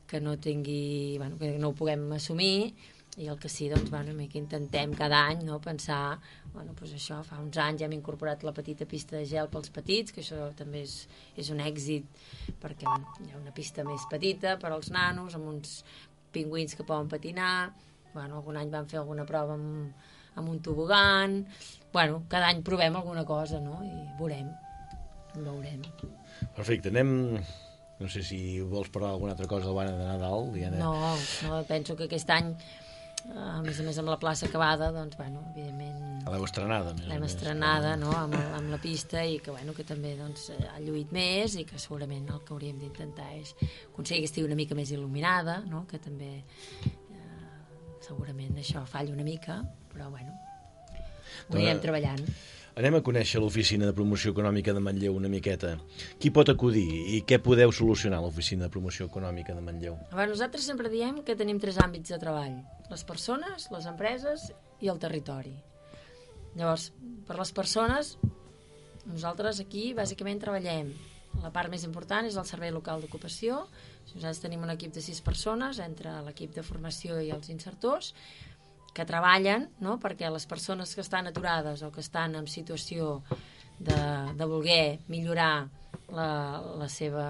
que 0.09 0.21
no 0.21 0.35
tingui, 0.41 1.17
bueno, 1.21 1.37
que 1.39 1.55
no 1.59 1.71
ho 1.71 1.77
puguem 1.77 2.11
assumir. 2.17 2.73
I 3.15 3.29
el 3.31 3.37
que 3.39 3.47
sí, 3.47 3.69
doncs, 3.71 3.87
bueno, 3.93 4.11
una 4.11 4.25
mica 4.25 4.35
intentem 4.35 4.91
cada 4.93 5.21
any 5.29 5.45
no, 5.47 5.61
pensar, 5.63 6.17
bueno, 6.51 6.73
doncs 6.75 6.97
això, 6.97 7.21
fa 7.23 7.37
uns 7.39 7.55
anys 7.63 7.85
hem 7.85 7.93
incorporat 7.95 8.43
la 8.43 8.51
petita 8.51 8.83
pista 8.91 9.15
de 9.15 9.23
gel 9.29 9.47
pels 9.53 9.71
petits, 9.71 10.11
que 10.11 10.19
això 10.19 10.49
també 10.59 10.81
és, 10.83 10.97
és 11.39 11.51
un 11.53 11.61
èxit, 11.63 12.09
perquè 12.59 12.83
bueno, 12.89 13.13
hi 13.23 13.31
ha 13.31 13.39
una 13.39 13.55
pista 13.55 13.87
més 13.87 14.03
petita 14.11 14.57
per 14.59 14.73
als 14.75 14.91
nanos, 14.91 15.37
amb 15.39 15.47
uns 15.53 15.77
pingüins 16.35 16.75
que 16.75 16.83
poden 16.83 17.07
patinar, 17.07 17.71
bueno, 18.11 18.41
algun 18.41 18.59
any 18.59 18.73
vam 18.73 18.91
fer 18.91 18.99
alguna 18.99 19.23
prova 19.29 19.55
amb, 19.55 19.95
amb 20.35 20.49
un 20.51 20.61
tobogan, 20.61 21.43
bueno, 21.93 22.23
cada 22.27 22.49
any 22.51 22.63
provem 22.63 22.95
alguna 22.95 23.25
cosa, 23.25 23.61
no?, 23.63 23.79
i 23.83 23.93
veurem, 24.19 24.49
veurem. 25.35 25.85
Perfecte, 26.55 26.91
anem... 26.91 27.39
No 27.95 28.09
sé 28.11 28.25
si 28.27 28.37
vols 28.59 28.89
parlar 28.91 29.13
d'alguna 29.13 29.31
altra 29.31 29.47
cosa 29.47 29.69
del 29.69 29.75
Bana 29.77 29.93
de 29.95 30.03
Nadal, 30.03 30.49
Diana. 30.51 30.81
No, 30.81 31.13
no, 31.47 31.61
penso 31.63 31.95
que 31.95 32.09
aquest 32.09 32.27
any, 32.35 32.49
eh, 33.29 33.37
a 33.39 33.61
més 33.63 33.79
a 33.79 33.85
més 33.87 33.99
amb 34.01 34.11
la 34.11 34.17
plaça 34.19 34.49
acabada, 34.49 34.89
doncs, 34.91 35.15
bueno, 35.15 35.45
evidentment 35.53 36.25
L'heu 36.27 36.43
estrenada, 36.43 36.91
a 36.91 36.97
més 36.97 37.07
l'hem 37.07 37.23
estrenada 37.23 37.93
no, 38.01 38.11
amb, 38.19 38.35
amb 38.57 38.73
la 38.73 38.81
pista 38.83 39.23
i 39.23 39.39
que, 39.39 39.53
bueno, 39.55 39.71
que 39.77 39.87
també 39.87 40.11
doncs, 40.19 40.49
eh, 40.51 40.59
ha 40.73 40.83
lluït 40.83 41.15
més 41.15 41.55
i 41.55 41.63
que 41.69 41.79
segurament 41.79 42.27
el 42.35 42.43
que 42.43 42.51
hauríem 42.57 42.83
d'intentar 42.83 43.29
és 43.37 43.55
aconseguir 43.61 44.25
que 44.25 44.31
estigui 44.33 44.49
una 44.49 44.59
mica 44.59 44.75
més 44.75 44.91
il·luminada, 44.91 45.61
no? 45.71 45.85
que 45.87 46.01
també 46.03 46.33
eh, 46.43 47.41
segurament 48.03 48.59
això 48.59 48.83
falla 48.91 49.15
una 49.15 49.23
mica, 49.23 49.61
però 49.95 50.11
bueno, 50.11 50.35
ho 51.47 51.55
anirem 51.55 51.81
treballant. 51.83 52.21
Anem 52.75 52.97
a 52.97 52.99
conèixer 53.07 53.39
l'Oficina 53.39 53.87
de 53.87 53.95
Promoció 53.95 54.33
Econòmica 54.33 54.73
de 54.75 54.81
Manlleu 54.83 55.15
una 55.15 55.29
miqueta. 55.31 55.77
Qui 56.19 56.27
pot 56.35 56.49
acudir 56.51 56.89
i 57.15 57.21
què 57.23 57.37
podeu 57.39 57.71
solucionar 57.71 58.19
a 58.19 58.25
l'Oficina 58.25 58.65
de 58.65 58.73
Promoció 58.73 59.07
Econòmica 59.07 59.55
de 59.55 59.63
Manlleu? 59.63 59.95
A 60.11 60.17
veure, 60.17 60.33
nosaltres 60.33 60.67
sempre 60.67 60.91
diem 60.91 61.21
que 61.23 61.37
tenim 61.39 61.61
tres 61.63 61.79
àmbits 61.79 62.11
de 62.11 62.19
treball. 62.19 62.57
Les 62.91 63.05
persones, 63.07 63.69
les 63.71 63.87
empreses 63.87 64.49
i 64.83 64.91
el 64.91 64.99
territori. 64.99 65.55
Llavors, 66.59 66.89
per 67.27 67.39
les 67.39 67.55
persones, 67.55 68.17
nosaltres 69.07 69.63
aquí 69.63 69.93
bàsicament 69.95 70.43
treballem. 70.43 70.91
La 71.43 71.51
part 71.55 71.71
més 71.71 71.87
important 71.87 72.27
és 72.27 72.35
el 72.35 72.47
servei 72.47 72.75
local 72.75 72.99
d'ocupació. 72.99 73.65
Nosaltres 74.11 74.43
tenim 74.43 74.67
un 74.67 74.75
equip 74.75 74.91
de 74.95 75.03
sis 75.03 75.23
persones, 75.23 75.79
entre 75.79 76.11
l'equip 76.27 76.51
de 76.55 76.63
formació 76.63 77.23
i 77.23 77.31
els 77.35 77.47
insertors, 77.55 78.11
que 78.95 79.03
treballen 79.05 79.67
no? 79.83 79.97
perquè 79.99 80.29
les 80.31 80.45
persones 80.47 80.95
que 80.95 81.03
estan 81.03 81.27
aturades 81.27 81.83
o 81.83 81.91
que 81.91 81.99
estan 82.01 82.35
en 82.39 82.47
situació 82.47 83.19
de, 83.77 83.97
de 84.39 84.45
voler 84.47 84.99
millorar 85.11 85.67
la, 86.15 86.29
la 86.79 86.87
seva 86.89 87.25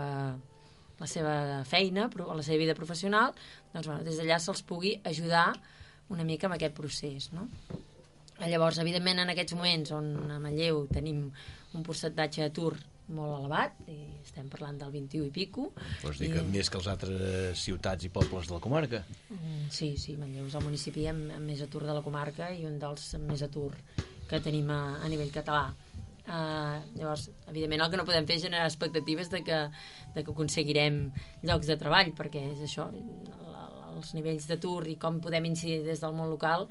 la 0.96 1.08
seva 1.12 1.34
feina, 1.68 2.06
pro- 2.08 2.30
la 2.32 2.44
seva 2.46 2.62
vida 2.62 2.74
professional, 2.78 3.34
doncs 3.74 3.90
bueno, 3.90 4.04
des 4.06 4.16
d'allà 4.16 4.38
se'ls 4.40 4.62
pugui 4.64 4.94
ajudar 5.04 5.50
una 6.08 6.24
mica 6.24 6.48
amb 6.48 6.56
aquest 6.56 6.76
procés. 6.78 7.32
No? 7.36 7.50
Llavors, 8.40 8.78
evidentment, 8.80 9.20
en 9.20 9.34
aquests 9.34 9.58
moments 9.60 9.92
on 9.92 10.08
a 10.32 10.38
Manlleu 10.40 10.86
tenim 10.88 11.26
un 11.76 11.84
percentatge 11.84 12.46
d'atur 12.46 12.78
molt 13.08 13.40
elevat, 13.40 13.76
i 13.88 13.98
estem 14.24 14.48
parlant 14.50 14.78
del 14.82 14.92
21 14.92 15.28
i 15.28 15.32
pico. 15.32 15.68
Vols 16.04 16.18
dir 16.20 16.32
que 16.34 16.42
I- 16.42 16.48
més 16.50 16.70
que 16.70 16.78
les 16.82 16.88
altres 16.88 17.60
ciutats 17.62 18.04
i 18.06 18.10
pobles 18.10 18.48
de 18.48 18.54
la 18.56 18.60
comarca? 18.64 19.04
Mm, 19.30 19.70
Sí, 19.70 19.96
sí, 19.98 20.16
Manlleu 20.18 20.46
és 20.48 20.56
el 20.56 20.64
municipi 20.64 21.08
amb, 21.08 21.32
amb 21.36 21.46
més 21.46 21.62
atur 21.62 21.84
de 21.86 21.94
la 21.94 22.02
comarca 22.06 22.52
i 22.54 22.66
un 22.66 22.80
dels 22.80 23.14
amb 23.16 23.30
més 23.32 23.42
atur 23.46 23.72
que 24.30 24.40
tenim 24.42 24.70
a, 24.74 24.98
a 25.04 25.08
nivell 25.10 25.32
català. 25.32 25.74
Uh, 26.26 26.82
llavors, 26.98 27.28
evidentment, 27.48 27.82
el 27.86 27.92
que 27.92 27.98
no 27.98 28.06
podem 28.06 28.26
fer 28.26 28.38
és 28.40 28.42
generar 28.48 28.66
expectatives 28.66 29.30
de 29.30 29.44
que, 29.46 29.60
de 30.16 30.24
que 30.24 30.32
aconseguirem 30.32 31.12
llocs 31.44 31.68
de 31.70 31.76
treball, 31.78 32.10
perquè 32.18 32.42
és 32.56 32.64
això, 32.66 32.88
els 33.96 34.14
nivells 34.18 34.48
d'atur 34.50 34.88
i 34.90 34.96
com 34.98 35.20
podem 35.22 35.46
incidir 35.46 35.84
des 35.86 36.02
del 36.02 36.16
món 36.18 36.30
local, 36.34 36.66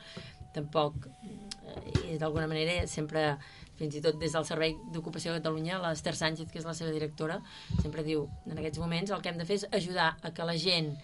tampoc, 0.55 1.07
eh, 1.23 2.17
d'alguna 2.19 2.49
manera, 2.51 2.87
sempre, 2.91 3.37
fins 3.79 3.99
i 3.99 4.03
tot 4.05 4.19
des 4.21 4.33
del 4.37 4.47
Servei 4.49 4.77
d'Ocupació 4.95 5.33
de 5.33 5.43
Catalunya, 5.43 5.81
l'Ester 5.83 6.15
Sánchez, 6.19 6.51
que 6.53 6.61
és 6.63 6.69
la 6.69 6.77
seva 6.79 6.95
directora, 6.95 7.41
sempre 7.83 8.07
diu, 8.07 8.29
en 8.47 8.59
aquests 8.59 8.81
moments 8.83 9.11
el 9.11 9.23
que 9.23 9.33
hem 9.33 9.41
de 9.41 9.49
fer 9.49 9.61
és 9.63 9.69
ajudar 9.83 10.15
a 10.23 10.33
que 10.35 10.47
la 10.47 10.57
gent 10.61 10.95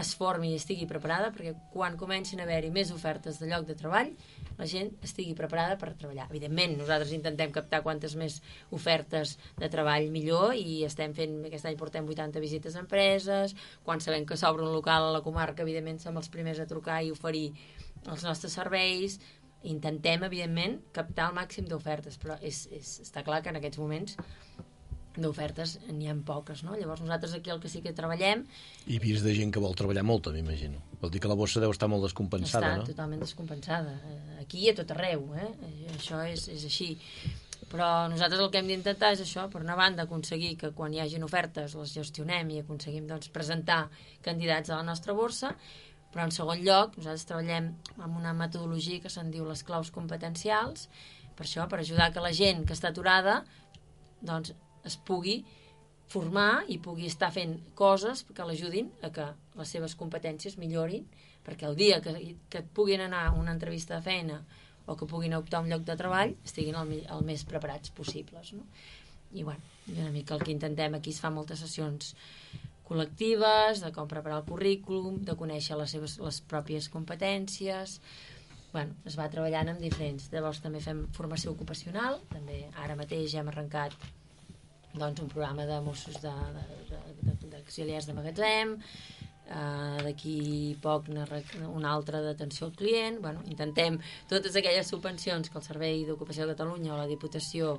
es 0.00 0.14
formi 0.16 0.52
i 0.52 0.56
estigui 0.56 0.86
preparada 0.88 1.28
perquè 1.34 1.52
quan 1.72 1.98
comencin 2.00 2.40
a 2.40 2.46
haver-hi 2.46 2.70
més 2.72 2.92
ofertes 2.94 3.38
de 3.40 3.48
lloc 3.50 3.66
de 3.68 3.76
treball 3.76 4.08
la 4.56 4.68
gent 4.68 4.88
estigui 5.04 5.34
preparada 5.36 5.76
per 5.80 5.92
treballar. 5.98 6.28
Evidentment, 6.30 6.78
nosaltres 6.78 7.12
intentem 7.16 7.52
captar 7.52 7.82
quantes 7.84 8.16
més 8.16 8.38
ofertes 8.72 9.36
de 9.58 9.68
treball 9.72 10.08
millor 10.14 10.56
i 10.56 10.80
estem 10.88 11.12
fent, 11.16 11.38
aquest 11.48 11.68
any 11.68 11.76
portem 11.80 12.08
80 12.08 12.40
visites 12.40 12.76
a 12.76 12.82
empreses, 12.84 13.56
quan 13.84 14.00
sabem 14.00 14.26
que 14.28 14.38
s'obre 14.40 14.64
un 14.64 14.72
local 14.72 15.10
a 15.10 15.14
la 15.18 15.24
comarca, 15.24 15.66
evidentment 15.66 16.00
som 16.00 16.16
els 16.20 16.32
primers 16.32 16.62
a 16.62 16.68
trucar 16.68 17.02
i 17.02 17.12
oferir 17.12 17.50
els 18.08 18.24
nostres 18.24 18.56
serveis, 18.56 19.20
intentem, 19.68 20.24
evidentment, 20.26 20.78
captar 20.96 21.30
el 21.30 21.38
màxim 21.38 21.68
d'ofertes, 21.70 22.18
però 22.22 22.38
és, 22.42 22.66
és, 22.74 22.98
està 23.06 23.24
clar 23.26 23.42
que 23.42 23.52
en 23.52 23.60
aquests 23.60 23.80
moments 23.82 24.16
d'ofertes 25.16 25.76
n'hi 25.92 26.08
ha 26.08 26.14
poques, 26.24 26.62
no? 26.64 26.76
Llavors 26.78 27.02
nosaltres 27.04 27.34
aquí 27.36 27.52
el 27.52 27.60
que 27.60 27.68
sí 27.68 27.82
que 27.84 27.92
treballem 27.92 28.46
I 28.88 28.98
vist 29.02 29.26
de 29.26 29.34
gent 29.36 29.52
que 29.52 29.60
vol 29.60 29.76
treballar 29.76 30.04
molt, 30.08 30.30
m'imagino. 30.32 30.80
Vol 31.02 31.12
dir 31.12 31.20
que 31.20 31.28
la 31.28 31.36
bossa 31.36 31.60
deu 31.60 31.72
estar 31.74 31.88
molt 31.92 32.06
descompensada, 32.06 32.72
està 32.72 32.80
no? 32.80 32.88
totalment 32.88 33.20
descompensada. 33.20 33.94
Eh, 34.08 34.40
Aquí 34.42 34.64
i 34.64 34.72
a 34.72 34.76
tot 34.78 34.90
arreu, 34.94 35.28
eh? 35.36 35.50
Eh, 35.68 35.92
Això 35.96 36.22
és, 36.24 36.48
és 36.52 36.64
així. 36.68 36.94
Però 37.72 38.08
nosaltres 38.12 38.40
el 38.42 38.50
que 38.52 38.60
hem 38.60 38.68
d'intentar 38.68 39.12
és 39.14 39.22
això, 39.24 39.46
per 39.52 39.62
una 39.62 39.76
banda, 39.78 40.04
aconseguir 40.04 40.56
que 40.60 40.72
quan 40.76 40.92
hi 40.92 41.00
hagin 41.00 41.24
ofertes 41.24 41.76
les 41.78 41.94
gestionem 41.94 42.50
i 42.52 42.60
aconseguim 42.60 43.06
doncs, 43.08 43.30
presentar 43.32 43.86
candidats 44.24 44.72
a 44.72 44.80
la 44.80 44.88
nostra 44.88 45.16
borsa, 45.16 45.54
però 46.12 46.26
en 46.28 46.34
segon 46.34 46.60
lloc 46.64 46.98
nosaltres 46.98 47.26
treballem 47.28 47.72
amb 47.96 48.18
una 48.20 48.34
metodologia 48.36 49.00
que 49.00 49.12
se'n 49.12 49.32
diu 49.32 49.46
les 49.48 49.64
claus 49.64 49.90
competencials, 49.94 50.88
per 51.36 51.46
això, 51.46 51.66
per 51.68 51.80
ajudar 51.80 52.10
que 52.12 52.24
la 52.24 52.32
gent 52.36 52.66
que 52.68 52.76
està 52.76 52.92
aturada 52.92 53.40
doncs, 54.20 54.52
es 54.84 54.96
pugui 55.08 55.40
formar 56.12 56.64
i 56.68 56.76
pugui 56.82 57.08
estar 57.08 57.30
fent 57.32 57.56
coses 57.78 58.26
que 58.36 58.44
l'ajudin 58.44 58.90
a 59.02 59.10
que 59.14 59.30
les 59.56 59.72
seves 59.72 59.96
competències 59.96 60.58
millorin, 60.60 61.06
perquè 61.46 61.66
el 61.66 61.78
dia 61.78 62.00
que, 62.04 62.12
que 62.52 62.60
et 62.60 62.68
puguin 62.76 63.00
anar 63.00 63.24
a 63.26 63.36
una 63.38 63.54
entrevista 63.56 63.96
de 63.96 64.04
feina 64.04 64.42
o 64.86 64.96
que 64.98 65.08
puguin 65.08 65.34
optar 65.38 65.60
a 65.60 65.64
un 65.64 65.70
lloc 65.72 65.86
de 65.88 65.96
treball 65.96 66.34
estiguin 66.44 66.76
el, 66.78 66.92
el 67.00 67.24
més 67.24 67.46
preparats 67.48 67.94
possibles. 67.96 68.52
No? 68.52 68.66
I 69.32 69.44
bueno, 69.46 69.62
una 69.88 70.10
mica 70.14 70.36
el 70.36 70.44
que 70.44 70.52
intentem 70.52 70.98
aquí 70.98 71.14
es 71.14 71.20
fa 71.22 71.32
moltes 71.32 71.62
sessions 71.64 72.12
col·lectives, 72.92 73.80
de 73.82 73.90
com 73.96 74.06
preparar 74.10 74.42
el 74.42 74.46
currículum, 74.48 75.22
de 75.24 75.34
conèixer 75.40 75.78
les 75.80 75.90
seves 75.96 76.18
les 76.20 76.40
pròpies 76.52 76.90
competències, 76.92 77.98
bueno, 78.72 78.94
es 79.08 79.16
va 79.18 79.26
treballant 79.32 79.68
amb 79.72 79.80
diferents. 79.84 80.30
Llavors 80.32 80.62
també 80.64 80.80
fem 80.80 81.06
formació 81.16 81.52
ocupacional, 81.52 82.20
també 82.32 82.66
ara 82.84 82.96
mateix 82.96 83.34
hem 83.36 83.50
arrencat 83.52 83.96
doncs, 84.94 85.20
un 85.24 85.28
programa 85.32 85.64
de 85.66 85.80
Mossos 85.80 86.20
de- 86.20 86.30
de- 86.30 87.00
de- 87.32 87.50
d'auxiliars 87.52 88.06
de, 88.06 88.12
de, 88.12 88.16
magatzem, 88.18 88.74
uh, 88.76 90.02
d'aquí 90.04 90.76
poc 90.82 91.08
un 91.08 91.84
altre 91.84 92.20
d'atenció 92.20 92.66
al 92.66 92.72
client, 92.76 93.20
bueno, 93.20 93.40
intentem 93.46 93.98
totes 94.28 94.56
aquelles 94.56 94.86
subvencions 94.88 95.48
que 95.48 95.58
el 95.58 95.64
Servei 95.64 96.04
d'Ocupació 96.04 96.46
de 96.46 96.52
Catalunya 96.52 96.92
o 96.94 96.98
la 96.98 97.06
Diputació 97.06 97.78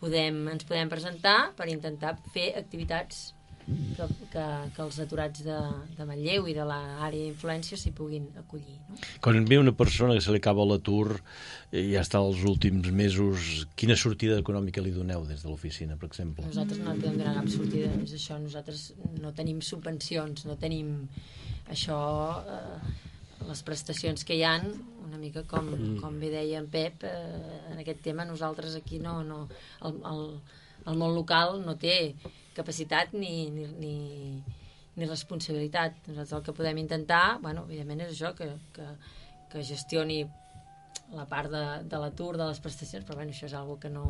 podem, 0.00 0.48
ens 0.48 0.64
podem 0.64 0.88
presentar 0.88 1.52
per 1.56 1.68
intentar 1.68 2.16
fer 2.34 2.54
activitats 2.58 3.35
que, 3.66 4.06
que, 4.30 4.44
que 4.76 4.82
els 4.84 4.98
aturats 5.02 5.42
de, 5.46 5.56
de 5.96 6.06
Manlleu 6.06 6.46
i 6.50 6.54
de 6.54 6.64
l'àrea 6.66 7.16
d'influència 7.16 7.78
s'hi 7.80 7.92
puguin 7.96 8.28
acollir. 8.38 8.76
No? 8.88 8.98
Quan 9.24 9.48
ve 9.48 9.58
una 9.58 9.74
persona 9.76 10.14
que 10.14 10.22
se 10.22 10.34
li 10.34 10.40
acaba 10.42 10.66
l'atur 10.68 11.18
i 11.72 11.88
ja 11.92 12.04
està 12.04 12.22
els 12.22 12.44
últims 12.46 12.90
mesos, 12.94 13.66
quina 13.78 13.98
sortida 13.98 14.38
econòmica 14.42 14.84
li 14.84 14.94
doneu 14.94 15.26
des 15.26 15.42
de 15.42 15.50
l'oficina, 15.50 15.98
per 15.98 16.10
exemple? 16.10 16.46
Nosaltres 16.46 16.82
no 16.84 16.94
podem 16.94 17.18
donar 17.18 17.34
cap 17.40 17.50
sortida, 17.52 17.90
és 18.04 18.14
això, 18.20 18.38
nosaltres 18.42 18.86
no 19.22 19.34
tenim 19.36 19.62
subvencions, 19.64 20.46
no 20.46 20.58
tenim 20.60 20.94
això, 21.72 22.00
eh, 22.46 22.92
les 23.46 23.62
prestacions 23.66 24.22
que 24.26 24.38
hi 24.38 24.44
han, 24.46 24.70
una 25.06 25.18
mica 25.18 25.42
com, 25.46 25.68
com 26.00 26.20
bé 26.20 26.30
deia 26.32 26.60
en 26.62 26.70
Pep, 26.70 27.04
eh, 27.06 27.58
en 27.72 27.82
aquest 27.82 28.02
tema 28.06 28.26
nosaltres 28.26 28.74
aquí 28.78 28.98
no, 29.02 29.20
no 29.26 29.44
el, 29.86 30.00
el, 30.10 30.24
el 30.86 30.98
món 30.98 31.14
local 31.14 31.60
no 31.64 31.76
té 31.80 32.14
capacitat 32.56 33.12
ni, 33.12 33.50
ni, 33.50 33.66
ni, 33.80 33.94
ni 34.96 35.08
responsabilitat. 35.08 36.00
Nosaltres 36.08 36.38
el 36.38 36.44
que 36.46 36.56
podem 36.56 36.80
intentar, 36.82 37.38
bueno, 37.44 37.66
evidentment 37.68 38.06
és 38.06 38.14
això, 38.14 38.32
que, 38.38 38.48
que, 38.76 38.88
que 39.52 39.64
gestioni 39.66 40.22
la 41.14 41.26
part 41.30 41.52
de, 41.52 41.64
de 41.86 42.02
l'atur, 42.02 42.34
de 42.36 42.48
les 42.48 42.60
prestacions, 42.62 43.06
però 43.06 43.20
bueno, 43.20 43.34
això 43.34 43.46
és 43.46 43.54
algo 43.54 43.76
que 43.82 43.90
no, 43.92 44.06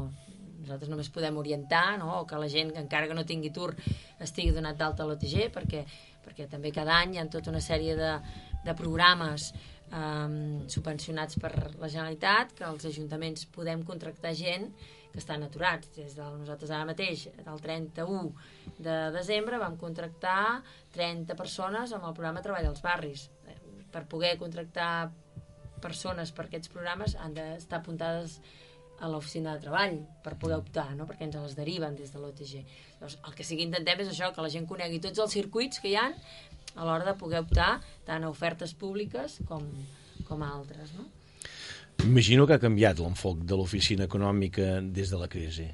nosaltres 0.63 0.91
només 0.91 1.11
podem 1.13 1.37
orientar, 1.39 1.99
no? 2.01 2.13
o 2.21 2.27
que 2.29 2.39
la 2.41 2.49
gent 2.53 2.73
que 2.75 2.83
encara 2.83 3.09
que 3.11 3.17
no 3.17 3.27
tingui 3.29 3.53
tur 3.55 3.73
estigui 4.23 4.55
donat 4.57 4.79
d'alta 4.81 5.05
a 5.05 5.09
l'OTG, 5.09 5.49
perquè, 5.55 5.85
perquè 6.25 6.49
també 6.51 6.73
cada 6.75 6.97
any 7.03 7.17
hi 7.17 7.23
ha 7.23 7.27
tota 7.31 7.53
una 7.53 7.63
sèrie 7.65 7.97
de, 7.99 8.13
de 8.65 8.75
programes 8.79 9.53
um, 9.91 10.67
subvencionats 10.73 11.39
per 11.43 11.53
la 11.79 11.91
Generalitat, 11.91 12.55
que 12.59 12.67
els 12.69 12.89
ajuntaments 12.89 13.47
podem 13.55 13.85
contractar 13.87 14.35
gent 14.39 14.71
que 15.17 15.23
estan 15.25 15.47
aturats. 15.47 15.89
Des 15.97 16.13
de 16.19 16.25
nosaltres 16.37 16.71
ara 16.71 16.85
mateix, 16.85 17.25
del 17.41 17.63
31 17.65 18.35
de 18.85 18.97
desembre, 19.15 19.57
vam 19.63 19.79
contractar 19.81 20.61
30 20.93 21.39
persones 21.39 21.95
amb 21.97 22.05
el 22.05 22.13
programa 22.19 22.45
Treball 22.45 22.69
als 22.69 22.85
Barris. 22.85 23.31
Per 23.95 24.05
poder 24.13 24.35
contractar 24.37 25.09
persones 25.81 26.33
per 26.37 26.47
aquests 26.47 26.69
programes 26.73 27.17
han 27.17 27.33
d'estar 27.37 27.81
apuntades 27.81 28.41
a 29.01 29.09
l'oficina 29.13 29.55
de 29.55 29.65
treball 29.65 29.99
per 30.25 30.37
poder 30.41 30.61
optar, 30.61 30.91
no? 30.97 31.09
perquè 31.09 31.27
ens 31.27 31.37
les 31.37 31.57
deriven 31.57 31.97
des 31.97 32.13
de 32.13 32.21
l'OTG. 32.21 32.55
Llavors, 32.97 33.19
el 33.29 33.37
que 33.37 33.45
sí 33.45 33.57
que 33.57 33.65
intentem 33.65 34.05
és 34.05 34.13
això, 34.13 34.33
que 34.33 34.45
la 34.45 34.53
gent 34.53 34.69
conegui 34.69 35.01
tots 35.05 35.21
els 35.25 35.37
circuits 35.37 35.81
que 35.81 35.93
hi 35.93 35.99
han 36.01 36.17
a 36.77 36.85
l'hora 36.85 37.09
de 37.09 37.17
poder 37.21 37.41
optar 37.45 37.77
tant 38.09 38.25
a 38.25 38.33
ofertes 38.33 38.77
públiques 38.77 39.41
com, 39.49 39.65
com 40.29 40.45
a 40.45 40.53
altres. 40.53 40.93
No? 40.97 41.09
Imagino 42.05 42.47
que 42.47 42.55
ha 42.55 42.63
canviat 42.63 43.01
l'enfoc 43.01 43.43
de 43.49 43.57
l'oficina 43.57 44.07
econòmica 44.07 44.81
des 44.83 45.11
de 45.11 45.19
la 45.21 45.29
crisi. 45.33 45.67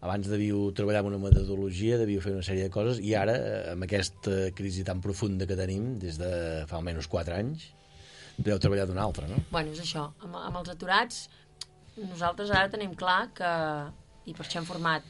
Abans 0.00 0.28
devíeu 0.32 0.70
treballar 0.76 1.02
amb 1.02 1.10
una 1.10 1.18
metodologia, 1.20 1.98
devíeu 2.00 2.22
fer 2.24 2.32
una 2.32 2.44
sèrie 2.44 2.68
de 2.68 2.72
coses, 2.72 3.00
i 3.04 3.12
ara, 3.14 3.34
eh, 3.36 3.72
amb 3.72 3.84
aquesta 3.84 4.52
crisi 4.56 4.84
tan 4.84 5.02
profunda 5.04 5.48
que 5.48 5.58
tenim, 5.58 5.98
des 6.00 6.16
de 6.20 6.30
fa 6.70 6.78
almenys 6.78 7.08
4 7.12 7.36
anys, 7.36 7.66
deveu 8.38 8.60
treballar 8.62 8.86
d'una 8.88 9.04
altra, 9.04 9.28
no? 9.28 9.42
Bueno, 9.50 9.74
és 9.76 9.82
això. 9.82 10.06
Amb, 10.24 10.38
amb 10.40 10.62
els 10.62 10.72
aturats, 10.72 11.26
nosaltres 11.98 12.50
ara 12.50 12.72
tenim 12.72 12.94
clar 12.96 13.26
que, 13.36 13.52
i 14.24 14.36
per 14.36 14.46
això 14.46 14.62
hem 14.62 14.68
format, 14.68 15.04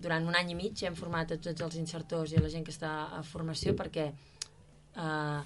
durant 0.00 0.28
un 0.30 0.36
any 0.38 0.52
i 0.52 0.54
mig 0.54 0.82
hem 0.86 0.94
format 0.94 1.32
a 1.34 1.38
tots 1.42 1.64
els 1.66 1.76
insertors 1.80 2.32
i 2.32 2.38
a 2.38 2.44
la 2.44 2.50
gent 2.52 2.62
que 2.66 2.70
està 2.74 2.92
a 3.16 3.22
formació 3.26 3.74
perquè 3.78 4.06
eh, 4.10 5.40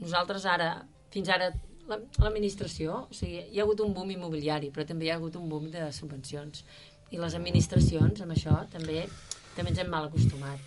nosaltres 0.00 0.46
ara, 0.48 0.70
fins 1.12 1.28
ara, 1.28 1.50
l'administració, 1.88 3.04
o 3.10 3.14
sigui, 3.14 3.44
hi 3.52 3.60
ha 3.60 3.64
hagut 3.64 3.82
un 3.84 3.94
boom 3.96 4.10
immobiliari, 4.14 4.70
però 4.74 4.86
també 4.88 5.08
hi 5.08 5.12
ha 5.12 5.18
hagut 5.20 5.36
un 5.40 5.48
boom 5.50 5.70
de 5.72 5.86
subvencions. 5.92 6.64
I 7.12 7.20
les 7.20 7.36
administracions, 7.38 8.22
amb 8.24 8.34
això, 8.34 8.56
també 8.72 9.04
també 9.54 9.70
ens 9.70 9.80
hem 9.82 9.90
mal 9.90 10.08
acostumat. 10.08 10.62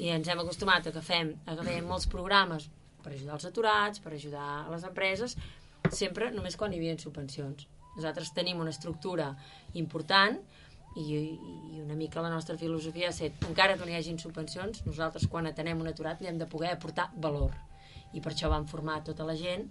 I 0.00 0.12
ens 0.14 0.28
hem 0.32 0.40
acostumat 0.40 0.86
a 0.88 0.94
que 0.94 1.02
fem, 1.04 1.34
a 1.44 1.56
que 1.58 1.66
fem 1.66 1.88
molts 1.88 2.08
programes 2.08 2.68
per 3.04 3.12
ajudar 3.12 3.36
els 3.36 3.46
aturats, 3.48 4.00
per 4.00 4.14
ajudar 4.16 4.46
a 4.62 4.70
les 4.72 4.86
empreses, 4.88 5.36
sempre 5.92 6.30
només 6.32 6.56
quan 6.56 6.72
hi 6.72 6.80
havia 6.80 6.96
subvencions. 7.00 7.66
Nosaltres 7.96 8.32
tenim 8.36 8.60
una 8.62 8.72
estructura 8.72 9.32
important 9.74 10.38
i, 10.96 11.04
i 11.04 11.82
una 11.82 11.96
mica 11.98 12.22
la 12.24 12.32
nostra 12.32 12.56
filosofia 12.58 13.10
ha 13.10 13.16
set, 13.16 13.36
encara 13.48 13.76
que 13.76 13.84
no 13.84 13.92
hi 13.92 13.98
hagin 13.98 14.18
subvencions, 14.18 14.84
nosaltres 14.86 15.26
quan 15.30 15.48
atenem 15.50 15.80
un 15.80 15.90
aturat 15.90 16.20
li 16.20 16.30
hem 16.30 16.38
de 16.40 16.48
poder 16.50 16.72
aportar 16.74 17.10
valor. 17.16 17.54
I 18.14 18.22
per 18.22 18.32
això 18.32 18.50
vam 18.50 18.66
formar 18.66 19.02
tota 19.06 19.26
la 19.26 19.36
gent 19.38 19.68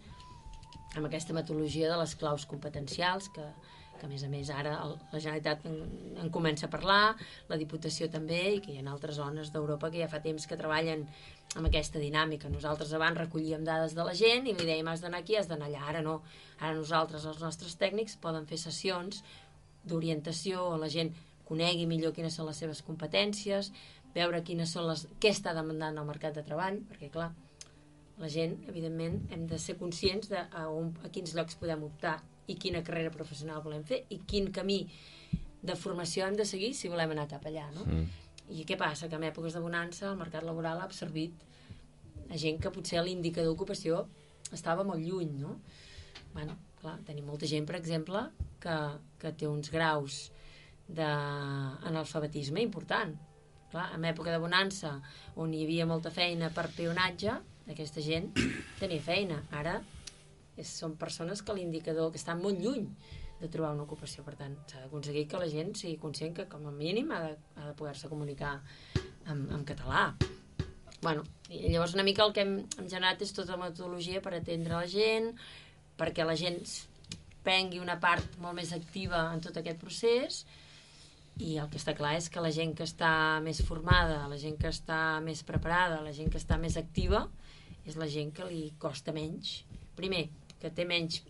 amb 0.95 1.05
aquesta 1.05 1.35
metodologia 1.37 1.89
de 1.91 1.97
les 2.01 2.15
claus 2.19 2.45
competencials 2.49 3.29
que, 3.33 3.45
que 3.99 4.07
a 4.07 4.09
més 4.09 4.23
a 4.25 4.29
més 4.31 4.49
ara 4.53 4.77
el, 4.83 4.95
la 5.11 5.19
Generalitat 5.19 5.65
en, 5.69 5.77
en 6.23 6.31
comença 6.33 6.67
a 6.67 6.71
parlar, 6.73 7.15
la 7.49 7.59
Diputació 7.61 8.09
també, 8.11 8.41
i 8.55 8.63
que 8.63 8.73
hi 8.73 8.79
ha 8.79 8.85
altres 8.91 9.19
zones 9.19 9.51
d'Europa 9.53 9.91
que 9.93 10.01
ja 10.01 10.09
fa 10.11 10.21
temps 10.23 10.47
que 10.49 10.57
treballen 10.59 11.05
amb 11.57 11.69
aquesta 11.69 12.01
dinàmica. 12.01 12.49
Nosaltres 12.49 12.93
abans 12.93 13.17
recollíem 13.19 13.65
dades 13.67 13.95
de 13.97 14.05
la 14.05 14.15
gent 14.17 14.47
i 14.47 14.55
li 14.55 14.67
dèiem 14.67 14.89
has 14.89 15.03
d'anar 15.05 15.23
aquí, 15.23 15.37
has 15.37 15.49
d'anar 15.49 15.69
allà. 15.69 15.85
Ara 15.91 16.03
no. 16.05 16.19
Ara 16.59 16.75
nosaltres, 16.77 17.25
els 17.25 17.41
nostres 17.43 17.77
tècnics, 17.81 18.17
poden 18.21 18.45
fer 18.49 18.59
sessions 18.61 19.23
d'orientació 19.89 20.67
on 20.75 20.83
la 20.83 20.91
gent 20.91 21.13
conegui 21.49 21.87
millor 21.89 22.13
quines 22.13 22.35
són 22.37 22.49
les 22.49 22.59
seves 22.61 22.83
competències, 22.85 23.71
veure 24.13 24.43
quines 24.45 24.73
són 24.73 24.89
les, 24.89 25.07
què 25.21 25.31
està 25.33 25.55
demandant 25.57 25.97
el 25.97 26.05
mercat 26.07 26.37
de 26.37 26.45
treball, 26.45 26.81
perquè 26.89 27.09
clar, 27.13 27.31
la 28.19 28.29
gent, 28.31 28.57
evidentment, 28.67 29.21
hem 29.31 29.45
de 29.47 29.59
ser 29.61 29.77
conscients 29.79 30.29
de 30.31 30.39
a, 30.39 30.67
on, 30.67 30.91
a 31.05 31.11
quins 31.13 31.33
llocs 31.37 31.57
podem 31.59 31.85
optar 31.87 32.17
i 32.51 32.57
quina 32.59 32.83
carrera 32.85 33.13
professional 33.13 33.61
volem 33.63 33.85
fer 33.87 34.01
i 34.11 34.19
quin 34.27 34.49
camí 34.51 34.81
de 35.61 35.75
formació 35.75 36.25
hem 36.25 36.35
de 36.39 36.47
seguir 36.47 36.73
si 36.75 36.91
volem 36.91 37.13
anar 37.15 37.27
cap 37.31 37.45
allà, 37.47 37.67
no? 37.75 37.85
Mm. 37.85 38.07
I 38.59 38.65
què 38.65 38.77
passa? 38.79 39.07
Que 39.07 39.19
en 39.19 39.27
èpoques 39.27 39.55
de 39.55 39.61
bonança 39.61 40.09
el 40.09 40.17
mercat 40.19 40.43
laboral 40.43 40.81
ha 40.81 40.87
absorbit 40.89 41.45
a 42.29 42.37
gent 42.37 42.59
que 42.61 42.71
potser 42.73 43.03
l'indicador 43.03 43.53
d'ocupació 43.53 44.03
estava 44.55 44.85
molt 44.87 45.03
lluny, 45.05 45.35
no? 45.41 45.59
Bueno, 46.33 46.55
clar, 46.81 46.97
tenim 47.05 47.27
molta 47.29 47.47
gent, 47.49 47.67
per 47.69 47.77
exemple, 47.77 48.23
que, 48.61 48.75
que 49.21 49.33
té 49.37 49.47
uns 49.49 49.71
graus 49.73 50.29
d'analfabetisme 50.89 52.63
important. 52.65 53.13
Clar, 53.69 53.85
en 53.93 54.05
època 54.09 54.33
de 54.33 54.41
bonança, 54.41 54.95
on 55.37 55.53
hi 55.53 55.63
havia 55.65 55.85
molta 55.89 56.11
feina 56.13 56.49
per 56.53 56.69
peonatge, 56.73 57.35
aquesta 57.69 58.03
gent 58.03 58.31
tenia 58.81 59.01
feina. 59.03 59.39
Ara 59.55 59.79
és, 60.57 60.67
són 60.67 60.97
persones 60.99 61.43
que 61.45 61.55
l'indicador 61.55 62.11
que 62.11 62.21
estan 62.21 62.41
molt 62.43 62.59
lluny 62.61 62.87
de 63.39 63.47
trobar 63.47 63.71
una 63.75 63.85
ocupació. 63.85 64.25
Per 64.25 64.35
tant, 64.39 64.57
s'ha 64.67 64.83
d'aconseguir 64.83 65.27
que 65.31 65.39
la 65.39 65.47
gent 65.51 65.71
sigui 65.79 65.97
conscient 66.01 66.35
que 66.35 66.49
com 66.51 66.67
a 66.67 66.75
mínim 66.75 67.11
ha 67.15 67.21
de, 67.27 67.31
ha 67.55 67.69
de 67.69 67.77
poder-se 67.79 68.11
comunicar 68.11 68.57
en, 69.29 69.47
en 69.47 69.63
català. 69.67 70.09
Bueno, 71.01 71.23
i 71.47 71.69
llavors 71.71 71.95
una 71.95 72.03
mica 72.03 72.25
el 72.25 72.33
que 72.35 72.43
hem, 72.43 72.57
hem 72.77 72.87
generat 72.91 73.21
és 73.23 73.31
tota 73.35 73.55
la 73.55 73.69
metodologia 73.69 74.19
per 74.21 74.35
atendre 74.35 74.75
la 74.75 74.87
gent, 74.91 75.31
perquè 75.99 76.25
la 76.27 76.35
gent 76.39 76.59
prengui 77.45 77.79
una 77.79 77.95
part 78.03 78.35
molt 78.43 78.57
més 78.57 78.73
activa 78.75 79.29
en 79.33 79.39
tot 79.43 79.55
aquest 79.57 79.79
procés 79.79 80.41
i 81.39 81.55
el 81.55 81.69
que 81.71 81.79
està 81.79 81.93
clar 81.95 82.17
és 82.17 82.27
que 82.27 82.43
la 82.43 82.51
gent 82.51 82.73
que 82.75 82.83
està 82.83 83.39
més 83.43 83.61
formada, 83.63 84.25
la 84.27 84.39
gent 84.41 84.57
que 84.59 84.67
està 84.67 85.21
més 85.23 85.45
preparada, 85.47 86.01
la 86.03 86.11
gent 86.15 86.27
que 86.33 86.39
està 86.41 86.57
més 86.59 86.75
activa, 86.77 87.29
és 87.89 87.97
la 87.99 88.07
gent 88.09 88.31
que 88.35 88.47
li 88.47 88.69
costa 88.81 89.13
menys. 89.15 89.59
Primer, 89.97 90.27
que 90.61 90.71
té 90.75 90.85
menys 90.87 91.21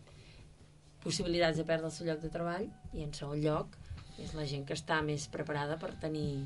possibilitats 1.03 1.57
de 1.57 1.65
perdre 1.67 1.87
el 1.87 1.95
seu 1.95 2.07
lloc 2.09 2.21
de 2.23 2.31
treball 2.33 2.67
i 2.93 3.05
en 3.05 3.13
segon 3.15 3.39
lloc 3.43 3.77
és 4.19 4.33
la 4.35 4.45
gent 4.49 4.65
que 4.67 4.75
està 4.75 4.99
més 5.05 5.29
preparada 5.31 5.77
per 5.79 5.93
tenir 6.01 6.43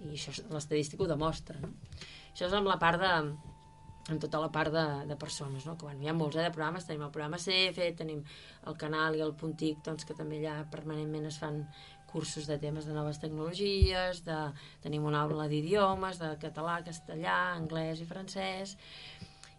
i 0.00 0.12
això 0.14 0.32
l'estadística 0.52 1.04
ho 1.04 1.08
demostra 1.10 1.58
no? 1.60 1.72
això 2.30 2.46
és 2.46 2.54
amb 2.56 2.70
la 2.70 2.78
part 2.80 3.02
de 3.02 3.10
amb 4.10 4.18
tota 4.22 4.40
la 4.42 4.48
part 4.50 4.72
de, 4.74 4.84
de 5.10 5.16
persones 5.20 5.66
no? 5.66 5.76
que 5.78 5.86
bueno, 5.86 6.00
hi 6.02 6.08
ha 6.10 6.16
molts 6.16 6.38
eh, 6.38 6.44
de 6.46 6.54
programes, 6.54 6.86
tenim 6.86 7.04
el 7.06 7.12
programa 7.14 7.40
CF 7.42 7.90
tenim 7.98 8.22
el 8.70 8.78
canal 8.80 9.18
i 9.18 9.24
el 9.26 9.34
Puntic 9.38 9.82
doncs, 9.86 10.06
que 10.06 10.16
també 10.16 10.40
allà 10.40 10.62
permanentment 10.72 11.28
es 11.28 11.40
fan 11.42 11.64
cursos 12.10 12.48
de 12.50 12.56
temes 12.58 12.88
de 12.88 12.94
noves 12.94 13.20
tecnologies 13.22 14.24
de, 14.26 14.38
tenim 14.82 15.04
una 15.06 15.20
aula 15.26 15.46
d'idiomes 15.50 16.18
de 16.22 16.32
català, 16.42 16.80
castellà, 16.86 17.36
anglès 17.58 18.02
i 18.02 18.08
francès 18.08 18.78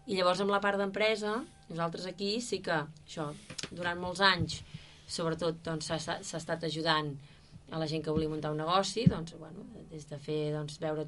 i 0.06 0.16
llavors 0.18 0.40
amb 0.42 0.50
la 0.50 0.60
part 0.62 0.80
d'empresa, 0.80 1.36
nosaltres 1.68 2.06
aquí 2.10 2.34
sí 2.42 2.60
que 2.64 2.78
això, 2.82 3.28
durant 3.70 4.00
molts 4.02 4.22
anys, 4.26 4.60
sobretot 5.06 5.60
doncs, 5.64 5.90
s'ha 5.90 6.16
doncs, 6.18 6.34
estat 6.38 6.64
ajudant 6.68 7.12
a 7.72 7.80
la 7.80 7.88
gent 7.88 8.02
que 8.04 8.12
volia 8.12 8.30
muntar 8.32 8.52
un 8.52 8.60
negoci, 8.60 9.06
doncs, 9.08 9.36
bueno, 9.40 9.64
des 9.92 10.08
de 10.10 10.18
fer, 10.20 10.40
doncs, 10.56 10.80
veure 10.82 11.06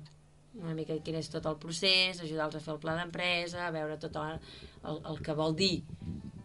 una 0.63 0.75
mica 0.79 0.97
quin 1.03 1.19
és 1.19 1.29
tot 1.33 1.47
el 1.51 1.59
procés, 1.61 2.21
ajudar-los 2.23 2.61
a 2.61 2.63
fer 2.63 2.75
el 2.77 2.81
pla 2.83 2.95
d'empresa, 2.99 3.73
veure 3.75 3.99
tot 4.01 4.17
el, 4.21 4.39
el, 4.87 5.01
el 5.11 5.19
que 5.27 5.35
vol 5.37 5.57
dir 5.59 5.75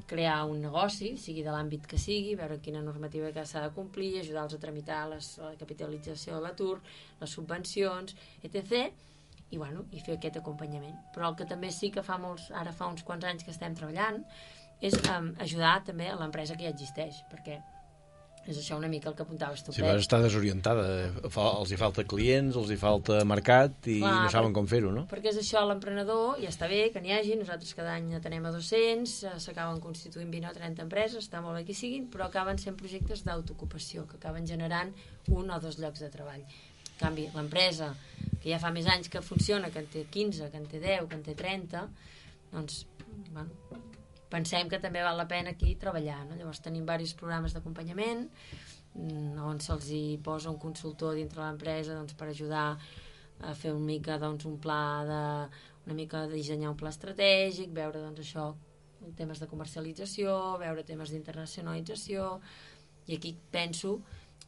crear 0.10 0.40
un 0.50 0.64
negoci, 0.64 1.14
sigui 1.22 1.44
de 1.46 1.54
l'àmbit 1.54 1.86
que 1.88 2.00
sigui, 2.02 2.34
veure 2.40 2.58
quina 2.66 2.82
normativa 2.82 3.30
que 3.36 3.46
s'ha 3.46 3.62
de 3.68 3.74
complir, 3.76 4.16
ajudar-los 4.24 4.58
a 4.58 4.62
tramitar 4.64 5.04
les, 5.12 5.36
la 5.44 5.54
capitalització 5.60 6.40
de 6.40 6.48
l'atur, 6.48 6.80
les 7.22 7.36
subvencions, 7.38 8.18
etc., 8.42 8.90
i, 9.52 9.58
bueno, 9.58 9.86
i 9.92 10.00
fer 10.00 10.18
aquest 10.18 10.38
acompanyament. 10.38 10.96
Però 11.16 11.30
el 11.32 11.36
que 11.36 11.46
també 11.50 11.72
sí 11.72 11.90
que 11.92 12.04
fa 12.04 12.18
molts, 12.22 12.52
ara 12.52 12.72
fa 12.72 12.88
uns 12.88 13.04
quants 13.04 13.26
anys 13.26 13.44
que 13.44 13.52
estem 13.52 13.76
treballant 13.76 14.24
és 14.82 14.94
um, 15.12 15.34
ajudar 15.40 15.84
també 15.84 16.08
a 16.08 16.16
l'empresa 16.16 16.56
que 16.56 16.64
ja 16.64 16.70
existeix, 16.76 17.24
perquè 17.32 17.60
És 18.50 18.58
això 18.58 18.78
una 18.80 18.88
mica 18.88 19.10
el 19.10 19.16
que 19.16 19.22
apuntaves 19.22 19.62
tu, 19.62 19.74
Si 19.74 19.82
Pep. 19.82 19.90
vas 19.92 20.00
estar 20.00 20.22
desorientada, 20.24 20.86
eh, 21.04 21.30
fa, 21.30 21.44
els 21.60 21.70
hi 21.72 21.78
falta 21.78 22.06
clients, 22.08 22.56
els 22.58 22.72
hi 22.72 22.78
falta 22.80 23.20
mercat 23.28 23.86
i 23.92 24.00
Clar, 24.00 24.14
no 24.24 24.30
saben 24.32 24.50
per- 24.50 24.56
com 24.56 24.66
fer-ho, 24.72 24.92
no? 24.96 25.04
Perquè 25.12 25.30
és 25.34 25.38
això, 25.38 25.62
l'emprenedor, 25.68 26.40
ja 26.42 26.48
està 26.50 26.68
bé 26.72 26.90
que 26.90 27.02
n'hi 27.04 27.12
hagi, 27.14 27.36
nosaltres 27.36 27.76
cada 27.76 27.92
any 28.00 28.16
atenem 28.16 28.46
a 28.48 28.52
200, 28.56 29.24
eh, 29.28 29.36
s'acaben 29.44 29.80
constituint 29.84 30.32
20 30.32 30.50
o 30.50 30.54
30 30.56 30.82
empreses, 30.88 31.28
està 31.28 31.42
molt 31.44 31.60
bé 31.60 31.66
que 31.68 31.76
siguin, 31.76 32.10
però 32.10 32.26
acaben 32.26 32.58
sent 32.58 32.78
projectes 32.80 33.24
d'autoocupació, 33.28 34.08
que 34.08 34.16
acaben 34.18 34.48
generant 34.48 34.96
un 35.28 35.52
o 35.52 35.60
dos 35.60 35.78
llocs 35.78 36.00
de 36.00 36.10
treball. 36.10 36.42
Canvi, 37.00 37.30
l'empresa, 37.36 37.94
que 38.40 38.50
ja 38.52 38.60
fa 38.62 38.72
més 38.76 38.88
anys 38.92 39.12
que 39.12 39.22
funciona, 39.26 39.72
que 39.74 39.84
en 39.84 39.90
té 39.92 40.06
15, 40.12 40.50
que 40.52 40.60
en 40.60 40.68
té 40.70 40.82
10, 40.84 41.08
que 41.10 41.20
en 41.20 41.26
té 41.26 41.36
30, 41.40 41.84
doncs, 42.52 42.82
bueno, 43.32 43.80
pensem 44.30 44.70
que 44.70 44.80
també 44.82 45.04
val 45.04 45.18
la 45.18 45.28
pena 45.28 45.54
aquí 45.56 45.76
treballar. 45.80 46.22
No? 46.30 46.38
Llavors 46.38 46.62
tenim 46.66 46.86
diversos 46.86 47.18
programes 47.20 47.56
d'acompanyament 47.56 48.28
mm, 48.94 49.40
on 49.46 49.62
se'ls 49.64 49.90
hi 49.96 50.04
posa 50.24 50.52
un 50.54 50.60
consultor 50.62 51.18
dintre 51.18 51.44
l'empresa 51.44 51.98
doncs, 51.98 52.16
per 52.20 52.30
ajudar 52.30 52.68
a 53.40 53.56
fer 53.56 53.74
una 53.74 53.88
mica 53.88 54.20
doncs, 54.22 54.46
un 54.46 54.60
pla 54.62 54.82
de, 55.08 55.22
una 55.88 55.98
mica 55.98 56.26
de 56.28 56.36
dissenyar 56.36 56.74
un 56.74 56.80
pla 56.80 56.92
estratègic, 56.94 57.72
veure 57.76 58.04
doncs, 58.04 58.22
això, 58.26 58.52
temes 59.16 59.40
de 59.40 59.48
comercialització, 59.48 60.34
veure 60.60 60.84
temes 60.84 61.14
d'internacionalització 61.14 62.34
i 63.08 63.16
aquí 63.16 63.32
penso 63.52 64.00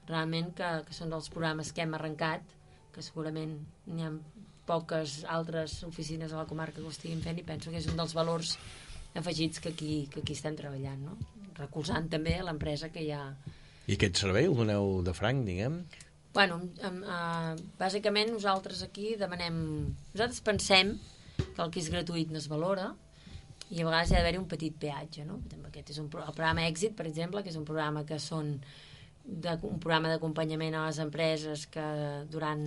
realment 0.09 0.53
que, 0.57 0.69
que 0.87 0.95
són 0.95 1.11
dels 1.13 1.29
programes 1.33 1.71
que 1.71 1.85
hem 1.85 1.93
arrencat 1.97 2.57
que 2.91 3.03
segurament 3.05 3.57
n'hi 3.87 4.05
ha 4.05 4.11
poques 4.67 5.21
altres 5.27 5.81
oficines 5.87 6.33
a 6.33 6.41
la 6.41 6.47
comarca 6.47 6.79
que 6.79 6.87
ho 6.87 6.93
estiguin 6.93 7.21
fent 7.23 7.39
i 7.39 7.47
penso 7.47 7.71
que 7.71 7.79
és 7.81 7.89
un 7.91 7.97
dels 7.99 8.13
valors 8.17 8.55
afegits 9.17 9.59
que 9.59 9.73
aquí, 9.73 9.93
que 10.11 10.21
aquí 10.21 10.37
estem 10.37 10.55
treballant, 10.55 11.01
no? 11.03 11.17
recolzant 11.57 12.07
també 12.11 12.37
l'empresa 12.43 12.89
que 12.93 13.03
ja... 13.07 13.25
I 13.89 13.97
aquest 13.97 14.21
servei 14.21 14.47
el 14.47 14.55
doneu 14.55 15.01
de 15.05 15.13
franc, 15.17 15.43
diguem? 15.47 15.81
Bueno, 16.33 16.61
um, 16.87 16.99
uh, 17.03 17.55
bàsicament 17.79 18.31
nosaltres 18.31 18.83
aquí 18.85 19.15
demanem... 19.19 19.57
Nosaltres 20.13 20.43
pensem 20.47 20.93
que 21.41 21.59
el 21.59 21.73
que 21.73 21.81
és 21.81 21.89
gratuït 21.91 22.31
no 22.31 22.39
es 22.39 22.47
valora 22.51 22.91
i 23.71 23.81
a 23.81 23.87
vegades 23.87 24.11
hi 24.11 24.15
ha 24.15 24.21
d'haver-hi 24.21 24.39
un 24.39 24.47
petit 24.51 24.77
peatge, 24.79 25.25
no? 25.27 25.41
Aquest 25.67 25.93
és 25.93 25.99
un, 25.99 26.07
el 26.07 26.33
programa 26.35 26.65
Èxit, 26.67 26.95
per 26.95 27.07
exemple, 27.07 27.43
que 27.43 27.51
és 27.51 27.59
un 27.59 27.67
programa 27.67 28.03
que 28.07 28.19
són 28.19 28.57
de, 29.25 29.55
un 29.67 29.79
programa 29.79 30.11
d'acompanyament 30.11 30.75
a 30.75 30.85
les 30.87 30.99
empreses 31.03 31.67
que 31.71 31.85
durant 32.31 32.61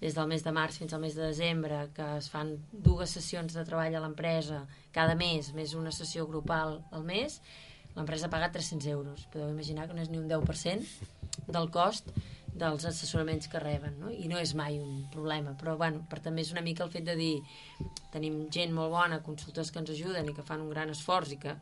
des 0.00 0.14
del 0.16 0.28
mes 0.30 0.42
de 0.42 0.52
març 0.56 0.78
fins 0.80 0.94
al 0.96 1.02
mes 1.02 1.14
de 1.14 1.26
desembre 1.26 1.82
que 1.96 2.06
es 2.16 2.30
fan 2.32 2.54
dues 2.72 3.12
sessions 3.18 3.52
de 3.56 3.64
treball 3.68 3.94
a 3.94 4.00
l'empresa 4.00 4.62
cada 4.96 5.14
mes, 5.14 5.52
més 5.52 5.74
una 5.76 5.92
sessió 5.92 6.26
grupal 6.26 6.78
al 6.90 7.04
mes, 7.04 7.40
l'empresa 7.96 8.30
paga 8.32 8.52
300 8.52 8.86
euros. 8.88 9.26
Podeu 9.32 9.50
imaginar 9.50 9.88
que 9.88 9.96
no 9.96 10.02
és 10.02 10.10
ni 10.10 10.18
un 10.18 10.28
10% 10.30 11.50
del 11.52 11.68
cost 11.74 12.08
dels 12.60 12.84
assessoraments 12.88 13.48
que 13.48 13.60
reben, 13.62 13.94
no? 14.00 14.10
i 14.10 14.28
no 14.28 14.40
és 14.40 14.54
mai 14.58 14.80
un 14.80 15.04
problema, 15.12 15.54
però 15.58 15.76
bueno, 15.78 16.02
per 16.10 16.18
també 16.24 16.42
és 16.42 16.50
una 16.52 16.64
mica 16.64 16.84
el 16.84 16.92
fet 16.92 17.06
de 17.06 17.14
dir 17.16 17.34
tenim 18.12 18.42
gent 18.52 18.74
molt 18.74 18.92
bona, 18.92 19.20
consultors 19.24 19.70
que 19.70 19.80
ens 19.82 19.92
ajuden 19.94 20.28
i 20.28 20.34
que 20.36 20.44
fan 20.46 20.64
un 20.64 20.72
gran 20.72 20.90
esforç 20.90 21.36
i 21.36 21.40
que 21.44 21.54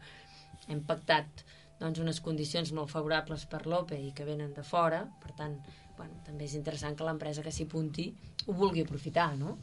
hem 0.69 0.81
pactat 0.89 1.45
doncs, 1.79 2.01
unes 2.03 2.21
condicions 2.25 2.73
molt 2.77 2.91
favorables 2.91 3.47
per 3.51 3.65
l'OPE 3.67 3.99
i 4.09 4.13
que 4.17 4.27
venen 4.27 4.55
de 4.57 4.65
fora, 4.67 5.05
per 5.23 5.35
tant, 5.39 5.57
bueno, 5.99 6.21
també 6.27 6.47
és 6.49 6.57
interessant 6.59 6.97
que 6.99 7.07
l'empresa 7.07 7.45
que 7.45 7.55
s'hi 7.55 7.69
apunti 7.69 8.09
ho 8.47 8.57
vulgui 8.59 8.85
aprofitar, 8.85 9.31
no? 9.39 9.57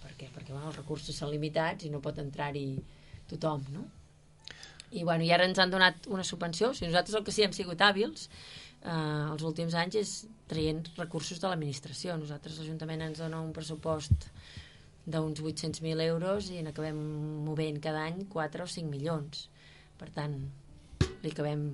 Per 0.00 0.14
què? 0.16 0.30
Perquè 0.32 0.52
bueno, 0.52 0.68
els 0.68 0.80
recursos 0.80 1.16
són 1.16 1.32
limitats 1.32 1.84
i 1.84 1.92
no 1.92 2.02
pot 2.04 2.18
entrar-hi 2.22 2.66
tothom, 3.30 3.64
no? 3.74 3.86
I, 4.90 5.04
bueno, 5.04 5.22
i 5.22 5.30
ara 5.30 5.46
ens 5.46 5.60
han 5.62 5.70
donat 5.70 6.08
una 6.10 6.24
subvenció, 6.26 6.72
o 6.72 6.74
sigui, 6.74 6.90
nosaltres 6.90 7.18
el 7.18 7.24
que 7.26 7.34
sí 7.34 7.44
hem 7.46 7.54
sigut 7.54 7.82
hàbils 7.86 8.26
eh, 8.82 9.26
els 9.32 9.44
últims 9.46 9.76
anys 9.78 9.98
és 10.00 10.14
traient 10.50 10.82
recursos 10.96 11.40
de 11.40 11.48
l'administració. 11.48 12.16
Nosaltres 12.18 12.58
l'Ajuntament 12.58 13.04
ens 13.06 13.20
dona 13.22 13.42
un 13.44 13.52
pressupost 13.56 14.28
d'uns 15.10 15.40
800.000 15.42 16.06
euros 16.08 16.50
i 16.52 16.62
n'acabem 16.64 16.98
movent 17.46 17.80
cada 17.82 18.04
any 18.08 18.24
4 18.32 18.66
o 18.66 18.72
5 18.74 18.90
milions. 18.90 19.46
Per 20.00 20.10
tant, 20.16 20.36
li 21.22 21.32
acabem 21.34 21.64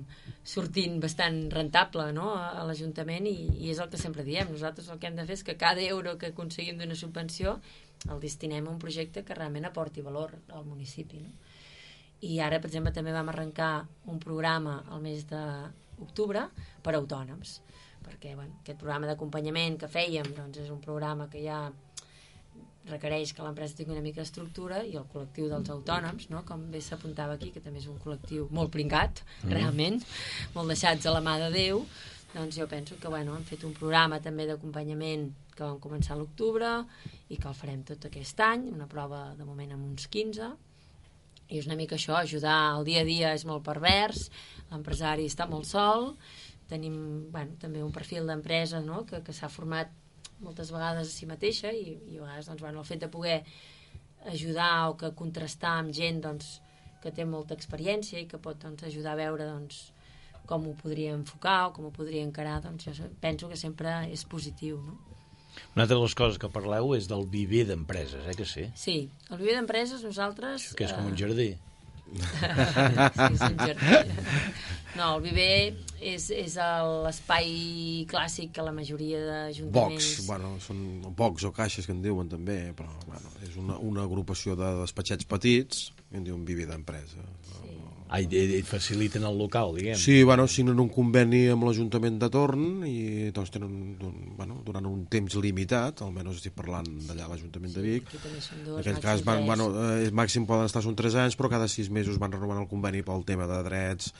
sortint 0.43 0.97
bastant 1.03 1.39
rentable 1.53 2.09
no? 2.15 2.31
a, 2.35 2.49
a 2.59 2.65
l'Ajuntament 2.67 3.27
i, 3.29 3.35
i 3.63 3.71
és 3.71 3.81
el 3.83 3.89
que 3.91 3.99
sempre 4.01 4.25
diem. 4.27 4.51
Nosaltres 4.51 4.89
el 4.91 4.99
que 4.99 5.09
hem 5.09 5.17
de 5.19 5.25
fer 5.27 5.37
és 5.39 5.45
que 5.47 5.57
cada 5.59 5.83
euro 5.83 6.17
que 6.19 6.31
aconseguim 6.33 6.79
d'una 6.79 6.97
subvenció 6.99 7.57
el 8.11 8.19
destinem 8.23 8.67
a 8.67 8.73
un 8.73 8.79
projecte 8.81 9.23
que 9.25 9.37
realment 9.37 9.67
aporti 9.69 10.03
valor 10.05 10.35
al 10.53 10.65
municipi. 10.67 11.23
No? 11.23 11.33
I 12.27 12.39
ara, 12.41 12.59
per 12.59 12.71
exemple, 12.71 12.93
també 12.93 13.13
vam 13.13 13.29
arrencar 13.29 13.87
un 14.09 14.19
programa 14.19 14.79
al 14.89 15.03
mes 15.03 15.27
d'octubre 15.29 16.47
per 16.83 16.95
a 16.95 17.01
autònoms, 17.01 17.59
perquè 18.05 18.33
bueno, 18.35 18.57
aquest 18.63 18.79
programa 18.81 19.09
d'acompanyament 19.09 19.77
que 19.83 19.91
fèiem 19.91 20.31
doncs, 20.33 20.63
és 20.63 20.71
un 20.73 20.81
programa 20.81 21.27
que 21.29 21.43
ja 21.43 21.67
requereix 22.89 23.33
que 23.35 23.45
l'empresa 23.45 23.77
tingui 23.77 23.95
una 23.95 24.03
mica 24.03 24.21
d'estructura 24.21 24.83
i 24.87 24.95
el 24.99 25.07
col·lectiu 25.11 25.49
dels 25.51 25.71
autònoms, 25.73 26.29
no? 26.33 26.43
com 26.47 26.67
bé 26.71 26.81
s'apuntava 26.83 27.37
aquí, 27.37 27.51
que 27.55 27.63
també 27.63 27.81
és 27.83 27.89
un 27.91 27.97
col·lectiu 28.03 28.47
molt 28.51 28.71
pringat, 28.73 29.23
mm. 29.43 29.55
realment, 29.55 29.99
molt 30.55 30.71
deixats 30.73 31.07
a 31.07 31.15
la 31.15 31.23
mà 31.25 31.37
de 31.43 31.51
Déu, 31.55 31.83
doncs 32.33 32.57
jo 32.59 32.67
penso 32.67 32.97
que 33.01 33.07
bueno, 33.07 33.35
hem 33.35 33.45
fet 33.47 33.63
un 33.65 33.73
programa 33.73 34.19
també 34.23 34.45
d'acompanyament 34.47 35.29
que 35.55 35.65
vam 35.65 35.79
començar 35.81 36.15
a 36.15 36.19
l'octubre 36.19 36.71
i 37.33 37.37
que 37.37 37.49
el 37.49 37.57
farem 37.57 37.83
tot 37.87 38.07
aquest 38.07 38.39
any, 38.45 38.67
una 38.73 38.87
prova 38.89 39.31
de 39.37 39.47
moment 39.47 39.73
amb 39.73 39.87
uns 39.89 40.07
15, 40.13 40.51
i 41.47 41.61
és 41.61 41.69
una 41.69 41.77
mica 41.79 41.95
això, 41.95 42.17
ajudar 42.19 42.57
el 42.75 42.85
dia 42.87 43.01
a 43.01 43.07
dia 43.07 43.31
és 43.35 43.45
molt 43.47 43.63
pervers, 43.65 44.27
l'empresari 44.71 45.27
està 45.29 45.47
molt 45.49 45.67
sol, 45.69 46.11
tenim 46.67 46.97
bueno, 47.31 47.55
també 47.61 47.83
un 47.83 47.93
perfil 47.95 48.27
d'empresa 48.27 48.81
no? 48.83 49.05
que, 49.07 49.23
que 49.23 49.33
s'ha 49.33 49.49
format 49.49 49.93
moltes 50.43 50.71
vegades 50.73 51.09
a 51.09 51.13
si 51.13 51.27
mateixa 51.29 51.73
i, 51.73 51.97
i 52.11 52.19
a 52.19 52.23
vegades 52.25 52.49
doncs, 52.49 52.61
bueno, 52.61 52.83
el 52.83 52.89
fet 52.89 53.03
de 53.03 53.11
poder 53.11 53.41
ajudar 54.27 54.89
o 54.91 54.97
que 54.99 55.13
contrastar 55.15 55.77
amb 55.81 55.93
gent 55.95 56.21
doncs, 56.25 56.57
que 57.03 57.13
té 57.13 57.25
molta 57.25 57.55
experiència 57.55 58.19
i 58.19 58.27
que 58.29 58.39
pot 58.41 58.59
doncs, 58.61 58.85
ajudar 58.87 59.13
a 59.13 59.21
veure 59.21 59.47
doncs, 59.47 59.91
com 60.47 60.65
ho 60.69 60.73
podria 60.79 61.13
enfocar 61.15 61.67
o 61.67 61.75
com 61.75 61.89
ho 61.89 61.93
podria 61.93 62.23
encarar, 62.23 62.61
doncs 62.63 62.87
jo 62.87 63.11
penso 63.21 63.49
que 63.51 63.59
sempre 63.59 63.99
és 64.11 64.23
positiu, 64.25 64.79
no? 64.81 64.97
Una 65.73 65.85
altra 65.85 65.97
de 65.97 66.03
les 66.03 66.13
coses 66.17 66.37
que 66.41 66.49
parleu 66.53 66.91
és 66.93 67.07
del 67.09 67.25
viver 67.29 67.63
d'empreses, 67.69 68.25
eh, 68.29 68.35
que 68.37 68.45
sí? 68.45 68.67
Sí, 68.77 68.97
el 69.29 69.39
viver 69.41 69.55
d'empreses 69.57 70.03
nosaltres... 70.05 70.71
Que 70.77 70.85
és 70.85 70.93
com 70.93 71.09
un 71.09 71.15
eh, 71.15 71.19
jardí. 71.19 71.47
Sí. 72.15 73.53
No, 74.97 75.17
el 75.17 75.21
viver 75.21 75.75
és, 76.01 76.29
és 76.33 76.55
l'espai 77.05 77.51
clàssic 78.09 78.53
que 78.55 78.65
la 78.65 78.73
majoria 78.73 79.19
d'ajuntaments... 79.25 80.07
Box, 80.17 80.25
bueno, 80.29 80.53
són 80.63 80.79
box 81.17 81.45
o 81.49 81.51
caixes 81.53 81.85
que 81.85 81.93
en 81.93 82.01
diuen 82.05 82.31
també, 82.31 82.59
però 82.77 82.95
bueno, 83.05 83.33
és 83.45 83.57
una, 83.61 83.77
una 83.77 84.05
agrupació 84.07 84.57
de 84.57 84.71
despatxets 84.81 85.29
petits 85.29 85.91
en 86.11 86.25
diuen 86.25 86.45
vivi 86.47 86.65
d'empresa. 86.69 87.25
Sí. 87.51 87.76
Ah, 88.09 88.21
i, 88.23 88.27
i 88.31 88.61
faciliten 88.63 89.25
el 89.27 89.35
local, 89.37 89.73
diguem. 89.75 89.97
Sí, 89.99 90.21
bueno, 90.23 90.45
signen 90.47 90.79
un 90.79 90.87
conveni 90.87 91.41
amb 91.51 91.65
l'Ajuntament 91.67 92.15
de 92.21 92.29
Torn 92.31 92.85
i 92.87 93.31
doncs 93.35 93.51
tenen, 93.51 93.73
un- 93.99 94.33
bueno, 94.37 94.61
durant 94.63 94.85
un 94.87 95.01
temps 95.11 95.35
limitat, 95.43 96.01
almenys 96.05 96.37
estic 96.39 96.53
parlant 96.55 96.87
d'allà 97.09 97.25
a 97.25 97.31
l'Ajuntament 97.33 97.73
de 97.75 97.83
Vic, 97.83 98.11
són 98.39 98.61
en 98.63 98.79
aquest 98.79 99.01
cas 99.03 99.23
van, 99.27 99.41
tres. 99.43 99.47
bueno, 99.49 99.67
eh, 99.99 100.11
màxim 100.15 100.45
poden 100.47 100.65
estar 100.71 100.81
són 100.85 100.95
3 100.95 101.15
anys, 101.25 101.35
però 101.35 101.49
cada 101.51 101.67
6 101.67 101.89
mesos 101.91 102.17
van 102.17 102.31
renovant 102.31 102.61
el 102.63 102.69
conveni 102.71 103.03
pel 103.03 103.25
tema 103.27 103.45
de 103.47 103.59
drets 103.67 104.13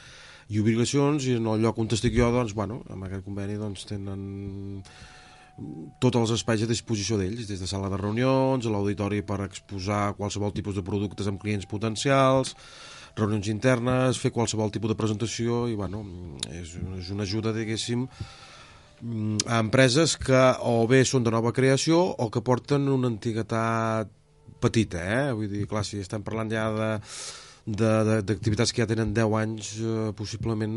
i 0.49 0.59
obligacions 0.59 1.23
i 1.27 1.37
en 1.39 1.47
el 1.47 1.59
lloc 1.63 1.79
on 1.79 1.87
estic 1.91 2.13
jo, 2.15 2.27
doncs, 2.31 2.53
bueno, 2.55 2.81
amb 2.91 3.03
aquest 3.07 3.23
conveni 3.23 3.55
doncs, 3.59 3.85
tenen 3.87 4.83
tots 6.03 6.19
els 6.19 6.31
espais 6.35 6.61
a 6.61 6.67
disposició 6.69 7.17
d'ells, 7.17 7.47
des 7.49 7.59
de 7.63 7.67
sala 7.67 7.89
de 7.89 7.97
reunions, 7.97 8.65
a 8.67 8.69
l'auditori 8.69 9.23
per 9.25 9.39
exposar 9.47 10.11
qualsevol 10.19 10.53
tipus 10.53 10.75
de 10.77 10.83
productes 10.85 11.27
amb 11.31 11.41
clients 11.41 11.65
potencials, 11.65 12.53
reunions 13.17 13.49
internes, 13.51 14.19
fer 14.21 14.31
qualsevol 14.35 14.71
tipus 14.73 14.93
de 14.93 14.99
presentació 14.99 15.65
i 15.71 15.75
bueno, 15.77 16.03
és, 16.53 16.75
és 16.99 17.09
una 17.15 17.25
ajuda, 17.25 17.53
diguéssim, 17.55 18.05
mm, 19.01 19.47
a 19.47 19.59
empreses 19.63 20.17
que 20.21 20.43
o 20.61 20.77
bé 20.89 21.03
són 21.05 21.25
de 21.25 21.33
nova 21.33 21.53
creació 21.55 21.99
o 22.17 22.29
que 22.33 22.45
porten 22.45 22.87
una 22.93 23.11
antiguitat 23.13 24.13
petita, 24.61 25.03
eh? 25.03 25.33
Vull 25.37 25.51
dir, 25.51 25.67
clar, 25.69 25.83
si 25.85 25.99
estem 26.01 26.23
parlant 26.25 26.49
ja 26.53 26.69
de 26.79 26.93
d'activitats 27.67 28.71
que 28.71 28.79
ja 28.79 28.87
tenen 28.87 29.09
10 29.11 29.33
anys 29.41 29.73
eh, 29.83 30.11
possiblement 30.15 30.75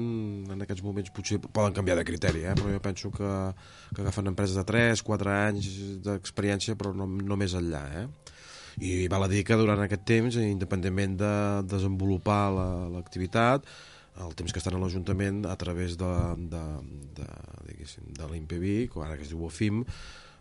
en 0.51 0.65
aquests 0.65 0.83
moments 0.83 1.13
potser 1.15 1.39
poden 1.39 1.77
canviar 1.77 1.95
de 2.01 2.05
criteri 2.05 2.43
eh? 2.43 2.55
però 2.59 2.73
jo 2.73 2.81
penso 2.83 3.13
que, 3.15 3.31
que 3.95 4.03
agafen 4.03 4.27
empreses 4.27 4.59
de 4.59 4.65
3, 4.67 5.03
4 5.07 5.31
anys 5.31 5.69
d'experiència 6.03 6.75
però 6.75 6.91
no, 6.91 7.07
no 7.07 7.39
més 7.39 7.55
enllà 7.55 7.85
eh? 7.95 8.05
I 8.79 9.09
val 9.09 9.25
a 9.27 9.29
dir 9.29 9.43
que 9.45 9.57
durant 9.59 9.81
aquest 9.83 10.05
temps 10.09 10.37
independentment 10.37 11.17
de 11.21 11.33
desenvolupar 11.71 12.43
la- 12.55 12.89
l'activitat 12.95 13.67
el 14.21 14.35
temps 14.37 14.53
que 14.53 14.59
estan 14.61 14.75
a 14.77 14.79
l'Ajuntament 14.83 15.47
a 15.49 15.57
través 15.57 15.97
de, 15.97 16.11
de, 16.53 16.63
de, 17.17 17.29
de 18.19 18.27
o 18.97 19.03
ara 19.03 19.17
que 19.17 19.23
es 19.25 19.31
diu 19.33 19.45
OFIM 19.47 19.85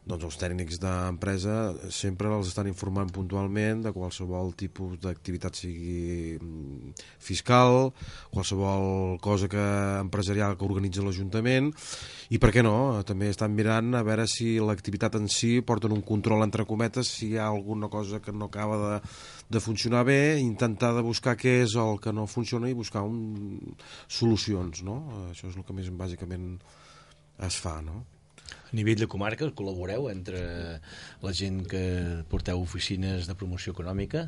doncs 0.10 0.26
els 0.26 0.38
tècnics 0.42 0.80
d'empresa 0.82 1.56
sempre 1.94 2.32
els 2.34 2.50
estan 2.50 2.68
informant 2.70 3.12
puntualment 3.14 3.84
de 3.86 3.92
qualsevol 3.94 4.56
tipus 4.58 4.98
d'activitat 5.04 5.60
sigui 5.60 6.38
mm, 6.40 6.96
fiscal, 7.22 7.92
qualsevol 8.34 9.20
cosa 9.22 9.50
que 9.52 9.66
empresarial 10.02 10.58
que 10.58 10.66
organitza 10.66 11.06
l'Ajuntament, 11.06 11.70
i 12.34 12.42
per 12.42 12.52
què 12.56 12.66
no? 12.66 13.04
També 13.06 13.30
estan 13.30 13.54
mirant 13.54 13.94
a 14.00 14.04
veure 14.06 14.26
si 14.30 14.58
l'activitat 14.58 15.20
en 15.22 15.30
si 15.30 15.60
porten 15.62 15.94
un 15.94 16.04
control 16.06 16.46
entre 16.48 16.66
cometes, 16.66 17.14
si 17.20 17.34
hi 17.34 17.38
ha 17.38 17.48
alguna 17.48 17.92
cosa 17.94 18.22
que 18.24 18.34
no 18.34 18.50
acaba 18.50 18.82
de, 18.82 19.00
de 19.54 19.62
funcionar 19.62 20.06
bé, 20.10 20.40
intentar 20.42 20.96
de 20.98 21.06
buscar 21.06 21.38
què 21.38 21.60
és 21.64 21.78
el 21.78 22.00
que 22.02 22.14
no 22.16 22.26
funciona 22.26 22.70
i 22.70 22.78
buscar 22.78 23.06
un, 23.06 23.76
solucions, 24.10 24.82
no? 24.86 25.04
Això 25.30 25.52
és 25.52 25.58
el 25.58 25.68
que 25.68 25.78
més 25.78 25.94
bàsicament 25.94 26.56
es 27.46 27.62
fa, 27.62 27.78
no? 27.86 28.02
A 28.70 28.76
nivell 28.78 29.00
de 29.02 29.08
comarca, 29.10 29.48
col·laboreu 29.58 30.10
entre 30.12 30.42
la 31.26 31.32
gent 31.34 31.64
que 31.70 32.24
porteu 32.30 32.62
oficines 32.62 33.26
de 33.28 33.34
promoció 33.36 33.74
econòmica? 33.74 34.28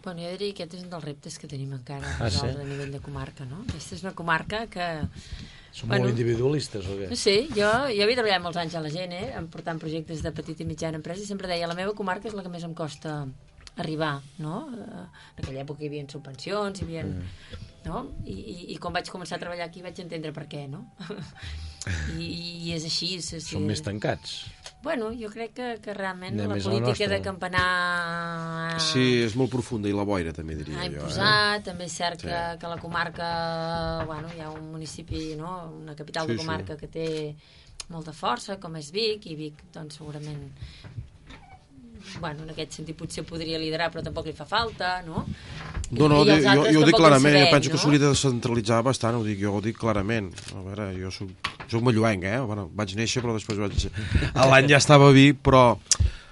Bueno, 0.00 0.22
jo 0.24 0.30
diria 0.32 0.54
que 0.56 0.64
aquest 0.64 0.78
és 0.78 0.84
un 0.86 0.88
dels 0.94 1.04
reptes 1.04 1.36
que 1.38 1.48
tenim 1.50 1.74
encara 1.76 2.08
Ah, 2.24 2.30
sí? 2.32 2.46
a 2.48 2.64
nivell 2.64 2.92
de 2.94 3.00
comarca, 3.04 3.44
no? 3.44 3.58
Aquesta 3.68 3.98
és 3.98 4.04
una 4.06 4.14
comarca 4.16 4.62
que... 4.72 4.86
Són 5.76 5.86
Bueno. 5.92 6.06
molt 6.06 6.16
individualistes 6.16 6.86
o 6.88 6.96
què? 6.98 7.10
No 7.12 7.16
sé, 7.20 7.34
jo, 7.52 7.68
jo 7.92 8.02
havia 8.02 8.16
treballat 8.16 8.42
molts 8.42 8.56
anys 8.58 8.74
a 8.74 8.80
la 8.82 8.88
gent, 8.90 9.12
eh? 9.14 9.28
portant 9.52 9.78
projectes 9.78 10.22
de 10.24 10.32
petita 10.34 10.64
i 10.64 10.66
mitjana 10.66 10.96
empresa, 10.98 11.22
i 11.22 11.28
sempre 11.28 11.46
deia, 11.52 11.68
la 11.70 11.76
meva 11.78 11.92
comarca 11.94 12.26
és 12.26 12.34
la 12.34 12.42
que 12.42 12.50
més 12.50 12.64
em 12.66 12.72
costa 12.74 13.20
arribar, 13.76 14.16
no? 14.42 14.64
Eh, 14.72 15.04
En 15.36 15.44
aquella 15.44 15.62
època 15.66 15.84
hi 15.84 15.90
havia 15.92 16.08
subvencions, 16.08 16.80
hi 16.80 16.88
havia... 16.88 17.04
Mm. 17.04 17.66
No? 17.84 18.00
I, 18.28 18.34
i, 18.34 18.56
I 18.74 18.76
quan 18.76 18.92
vaig 18.92 19.08
començar 19.08 19.36
a 19.38 19.40
treballar 19.40 19.64
aquí 19.70 19.80
vaig 19.80 19.96
entendre 20.02 20.32
per 20.36 20.48
què, 20.50 20.66
no? 20.68 20.82
I, 22.18 22.26
i 22.68 22.72
és 22.76 22.84
així. 22.84 23.14
Sí, 23.24 23.38
sí. 23.40 23.54
Són 23.54 23.64
més 23.66 23.80
tancats. 23.82 24.34
Bueno, 24.82 25.10
jo 25.12 25.28
crec 25.32 25.52
que, 25.56 25.66
que 25.84 25.92
realment 25.96 26.32
Anem 26.38 26.48
la 26.52 26.56
la 26.56 26.62
política 26.64 27.04
nostra. 27.04 27.08
de 27.12 27.20
campanar 27.22 28.80
Sí, 28.80 29.02
és 29.26 29.34
molt 29.36 29.50
profunda, 29.52 29.88
i 29.88 29.92
la 29.96 30.04
boira 30.08 30.32
també 30.32 30.56
diria 30.56 30.78
ha 30.80 30.86
jo. 30.86 30.92
Eh? 30.92 31.00
imposat, 31.02 31.64
també 31.68 31.84
és 31.88 31.96
cert 32.00 32.20
Sí. 32.20 32.28
que, 32.28 32.40
que 32.60 32.66
la 32.72 32.78
comarca, 32.80 33.30
bueno, 34.08 34.28
hi 34.36 34.40
ha 34.40 34.50
un 34.50 34.70
municipi, 34.72 35.34
no? 35.36 35.72
una 35.82 35.94
capital 35.96 36.26
Sí, 36.26 36.32
de 36.32 36.38
comarca 36.38 36.76
que 36.80 36.88
té 36.88 37.08
molta 37.90 38.12
força, 38.16 38.56
com 38.60 38.76
és 38.76 38.90
Vic, 38.94 39.26
i 39.26 39.36
Vic, 39.36 39.64
doncs, 39.74 39.96
segurament 40.00 40.48
bueno, 42.20 42.44
en 42.44 42.52
aquest 42.54 42.78
sentit 42.78 42.96
potser 42.98 43.24
podria 43.28 43.58
liderar 43.60 43.90
però 43.92 44.04
tampoc 44.04 44.28
li 44.30 44.34
fa 44.36 44.46
falta, 44.48 45.00
no? 45.06 45.24
No, 45.90 46.06
no, 46.06 46.22
jo, 46.22 46.36
altres 46.36 46.74
jo 46.74 46.82
ho 46.82 46.86
dic 46.86 46.94
en 46.94 47.02
clarament, 47.02 47.34
jo 47.34 47.40
sabem, 47.40 47.54
penso 47.56 47.70
que 47.70 47.76
no? 47.76 47.82
s'hauria 47.82 48.02
de 48.04 48.12
descentralitzar 48.12 48.82
bastant, 48.86 49.18
ho 49.18 49.24
dic, 49.26 49.40
jo 49.42 49.56
ho 49.56 49.62
dic 49.64 49.78
clarament. 49.80 50.30
A 50.54 50.62
veure, 50.68 50.90
jo 51.00 51.10
soc, 51.14 51.50
soc 51.66 51.82
malluenc, 51.86 52.26
eh? 52.30 52.38
Bueno, 52.46 52.68
vaig 52.78 52.94
néixer, 52.98 53.24
però 53.24 53.34
després 53.34 53.58
vaig... 53.58 53.88
A 54.34 54.46
l'any 54.52 54.70
ja 54.70 54.78
estava 54.78 55.10
vi, 55.16 55.32
però 55.34 55.64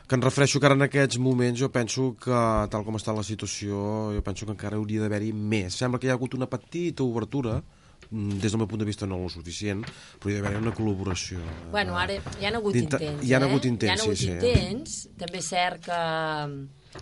que 0.09 0.17
em 0.17 0.23
refereixo 0.25 0.61
que 0.61 0.69
ara 0.71 0.77
en 0.79 0.87
aquests 0.87 1.19
moments 1.21 1.61
jo 1.61 1.69
penso 1.75 2.13
que, 2.23 2.45
tal 2.73 2.87
com 2.87 2.97
està 2.97 3.13
la 3.13 3.27
situació, 3.27 3.81
jo 4.15 4.23
penso 4.25 4.47
que 4.47 4.55
encara 4.55 4.79
hauria 4.79 5.03
d'haver-hi 5.03 5.35
més. 5.37 5.77
Sembla 5.77 6.01
que 6.01 6.09
hi 6.09 6.15
ha 6.15 6.17
hagut 6.17 6.39
una 6.39 6.49
petita 6.49 7.05
obertura, 7.05 7.59
mm, 7.59 7.78
des 8.11 8.51
del 8.53 8.59
meu 8.59 8.67
punt 8.69 8.81
de 8.81 8.87
vista 8.89 9.07
no 9.07 9.19
el 9.25 9.31
suficient, 9.31 9.83
però 10.19 10.31
hi 10.33 10.39
ha 10.39 10.43
d'haver 10.43 10.63
una 10.63 10.73
col·laboració. 10.75 11.39
Bueno, 11.71 11.97
ara 12.01 12.15
hi 12.17 12.47
ha 12.47 12.55
hagut 12.57 12.73
D'inta- 12.75 12.97
intents, 13.03 13.25
hi 13.29 13.35
ha 13.35 13.39
eh? 13.39 13.45
hagut 13.45 13.65
intents, 13.69 13.93
hi 13.93 14.01
ha 14.01 14.05
hagut 14.07 14.17
sí, 14.17 14.25
sí. 14.25 14.33
intents. 14.33 14.99
També 15.19 15.39
és 15.43 15.49
cert 15.53 15.85
que, 15.85 16.03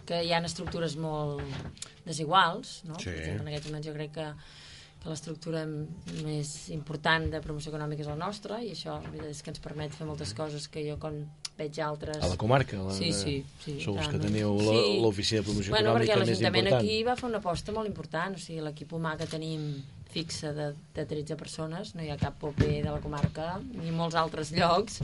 que 0.06 0.22
hi 0.26 0.32
ha 0.34 0.40
estructures 0.44 0.96
molt 0.98 1.42
desiguals, 2.04 2.82
no? 2.88 2.98
Sí. 2.98 3.10
Per 3.10 3.18
exemple, 3.18 3.42
en 3.42 3.48
aquests 3.54 3.70
moments 3.70 3.86
jo 3.86 3.94
crec 3.94 4.12
que, 4.16 4.26
que 5.02 5.10
l'estructura 5.12 5.64
més 6.26 6.52
important 6.74 7.30
de 7.30 7.40
promoció 7.44 7.70
econòmica 7.70 8.02
és 8.02 8.10
la 8.10 8.18
nostra 8.18 8.60
i 8.64 8.72
això 8.74 8.98
és 9.30 9.42
que 9.42 9.52
ens 9.54 9.60
permet 9.62 9.94
fer 9.94 10.06
moltes 10.08 10.32
coses 10.34 10.66
que 10.68 10.82
jo 10.88 10.98
quan 10.98 11.22
veig 11.56 11.78
altres... 11.80 12.18
A 12.20 12.28
la 12.34 12.36
comarca? 12.36 12.76
La, 12.82 12.92
Sí, 12.92 13.12
sí. 13.16 13.36
sí 13.64 13.78
Sou 13.84 13.96
els 13.96 14.08
que 14.12 14.18
teniu 14.18 14.56
la- 14.58 14.74
Sí. 14.74 14.98
l'oficina 15.00 15.40
de 15.40 15.46
promoció 15.46 15.70
bueno, 15.70 15.90
econòmica 15.94 16.12
perquè 16.12 16.18
més 16.18 16.28
l'Ajuntament 16.34 16.66
important. 16.66 16.82
aquí 16.90 17.02
va 17.06 17.16
fer 17.16 17.28
una 17.30 17.38
aposta 17.38 17.72
molt 17.72 17.86
important, 17.88 18.34
o 18.34 18.38
sigui, 18.42 18.60
l'equip 18.60 18.92
humà 18.92 19.14
que 19.16 19.26
tenim 19.30 19.70
fixa 20.16 20.52
de, 20.56 20.72
de 20.96 21.04
13 21.04 21.36
persones, 21.36 21.94
no 21.94 22.04
hi 22.04 22.12
ha 22.12 22.20
cap 22.20 22.40
OP 22.48 22.62
de 22.64 22.88
la 22.88 23.00
comarca 23.04 23.56
ni 23.60 23.92
molts 23.92 24.16
altres 24.16 24.54
llocs 24.56 25.02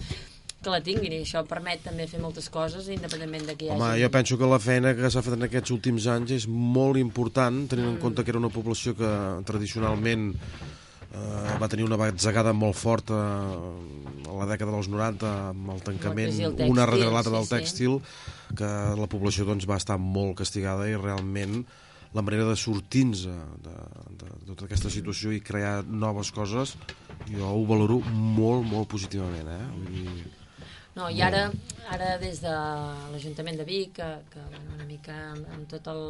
que 0.62 0.70
la 0.70 0.80
tinguin 0.84 1.12
i 1.16 1.22
això 1.24 1.42
permet 1.48 1.82
també 1.84 2.06
fer 2.10 2.20
moltes 2.22 2.46
coses 2.52 2.86
independentment 2.94 3.48
de 3.50 3.56
que 3.58 3.66
hi 3.66 3.72
hagi... 3.72 3.80
Home, 3.80 3.96
jo 3.98 4.10
penso 4.14 4.38
que 4.38 4.50
la 4.50 4.60
feina 4.62 4.94
que 4.98 5.10
s'ha 5.10 5.24
fet 5.26 5.34
en 5.36 5.48
aquests 5.48 5.74
últims 5.74 6.06
anys 6.12 6.36
és 6.38 6.46
molt 6.48 7.00
important, 7.00 7.64
tenint 7.72 7.90
en 7.90 7.98
compte 8.02 8.22
que 8.22 8.32
era 8.32 8.40
una 8.40 8.52
població 8.54 8.94
que 8.98 9.10
tradicionalment 9.48 10.30
eh, 11.12 11.56
va 11.60 11.68
tenir 11.72 11.88
una 11.88 11.98
batzegada 12.00 12.54
molt 12.56 12.78
forta 12.78 13.18
eh, 13.18 14.30
a 14.30 14.38
la 14.38 14.48
dècada 14.54 14.76
dels 14.76 14.90
90 14.92 15.32
amb 15.50 15.74
el 15.74 15.82
tancament 15.88 16.36
del 16.38 16.54
tèxtil, 16.54 16.74
una 16.76 16.86
darrere 16.86 17.10
l'altra 17.10 17.32
sí, 17.32 17.38
del 17.38 17.48
sí. 17.48 17.54
tèxtil 17.56 17.98
que 18.62 18.72
la 19.02 19.10
població 19.10 19.48
doncs, 19.48 19.66
va 19.68 19.80
estar 19.82 19.98
molt 19.98 20.38
castigada 20.44 20.86
i 20.88 20.94
realment 20.94 21.64
la 22.12 22.22
manera 22.22 22.44
de 22.48 22.56
sortir-nos 22.60 23.24
de, 23.24 23.38
de, 23.64 23.74
de 24.20 24.30
tota 24.50 24.66
aquesta 24.68 24.90
situació 24.92 25.32
i 25.32 25.40
crear 25.40 25.80
noves 25.86 26.30
coses 26.34 26.76
jo 27.30 27.48
ho 27.48 27.64
valoro 27.68 28.00
molt, 28.12 28.66
molt 28.68 28.88
positivament 28.92 29.48
eh? 29.48 29.64
Vull 29.72 29.92
dir, 29.96 30.30
No, 30.92 31.06
i 31.08 31.22
ara, 31.24 31.46
ara 31.88 32.16
des 32.20 32.42
de 32.44 32.52
l'Ajuntament 33.12 33.56
de 33.56 33.64
Vic, 33.64 33.94
que, 33.96 34.08
que 34.28 34.42
bueno, 34.50 34.74
una 34.74 34.84
mica 34.84 35.14
amb, 35.30 35.46
amb 35.54 35.68
tot 35.70 35.86
el, 35.88 36.02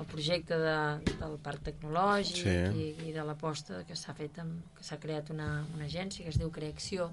el 0.00 0.06
projecte 0.08 0.56
de, 0.56 0.76
del 1.20 1.34
parc 1.44 1.66
tecnològic 1.66 2.38
Sí. 2.40 2.54
i, 2.72 2.86
i 3.10 3.12
de 3.12 3.24
l'aposta 3.28 3.82
que 3.88 3.96
s'ha 3.98 4.14
fet, 4.16 4.40
amb, 4.40 4.62
que 4.78 4.86
s'ha 4.88 4.96
creat 5.02 5.28
una, 5.34 5.50
una 5.74 5.84
agència 5.90 6.24
que 6.24 6.32
es 6.32 6.40
diu 6.40 6.48
Creacció, 6.54 7.10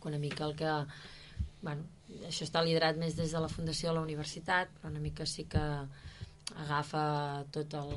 que 0.00 0.08
una 0.10 0.18
mica 0.18 0.48
el 0.48 0.56
que... 0.58 0.72
Bueno, 1.62 1.86
això 2.26 2.42
està 2.46 2.60
liderat 2.62 2.98
més 2.98 3.14
des 3.18 3.30
de 3.30 3.40
la 3.42 3.50
Fundació 3.50 3.90
de 3.90 3.96
la 4.00 4.02
Universitat, 4.02 4.74
però 4.80 4.90
una 4.90 5.02
mica 5.02 5.26
sí 5.30 5.46
que 5.50 5.62
agafa 6.54 7.44
tot 7.52 7.74
el, 7.74 7.92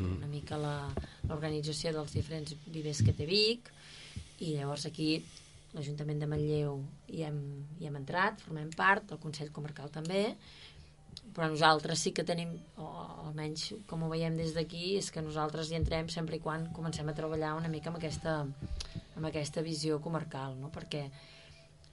una 0.00 0.28
mica 0.30 0.56
l'organització 0.60 1.92
dels 1.92 2.16
diferents 2.16 2.56
vivers 2.66 3.02
que 3.04 3.14
té 3.16 3.26
Vic 3.28 3.68
i 4.40 4.56
llavors 4.56 4.86
aquí 4.88 5.12
l'Ajuntament 5.74 6.18
de 6.18 6.26
Manlleu 6.26 6.80
hi 7.12 7.22
hem, 7.22 7.38
hi 7.78 7.86
hem 7.86 7.98
entrat, 8.00 8.40
formem 8.42 8.72
part, 8.74 9.12
el 9.14 9.20
Consell 9.22 9.52
Comarcal 9.54 9.92
també, 9.94 10.24
però 11.34 11.46
nosaltres 11.52 12.02
sí 12.02 12.10
que 12.16 12.24
tenim, 12.26 12.56
o 12.80 12.88
almenys 13.28 13.68
com 13.86 14.02
ho 14.02 14.08
veiem 14.10 14.38
des 14.38 14.54
d'aquí, 14.56 14.96
és 14.98 15.12
que 15.14 15.22
nosaltres 15.22 15.70
hi 15.70 15.78
entrem 15.78 16.08
sempre 16.10 16.38
i 16.38 16.42
quan 16.42 16.66
comencem 16.74 17.08
a 17.08 17.14
treballar 17.14 17.52
una 17.58 17.70
mica 17.70 17.92
amb 17.92 18.00
aquesta, 18.00 18.40
amb 19.14 19.28
aquesta 19.28 19.62
visió 19.62 20.00
comarcal, 20.02 20.56
no? 20.58 20.72
perquè 20.74 21.06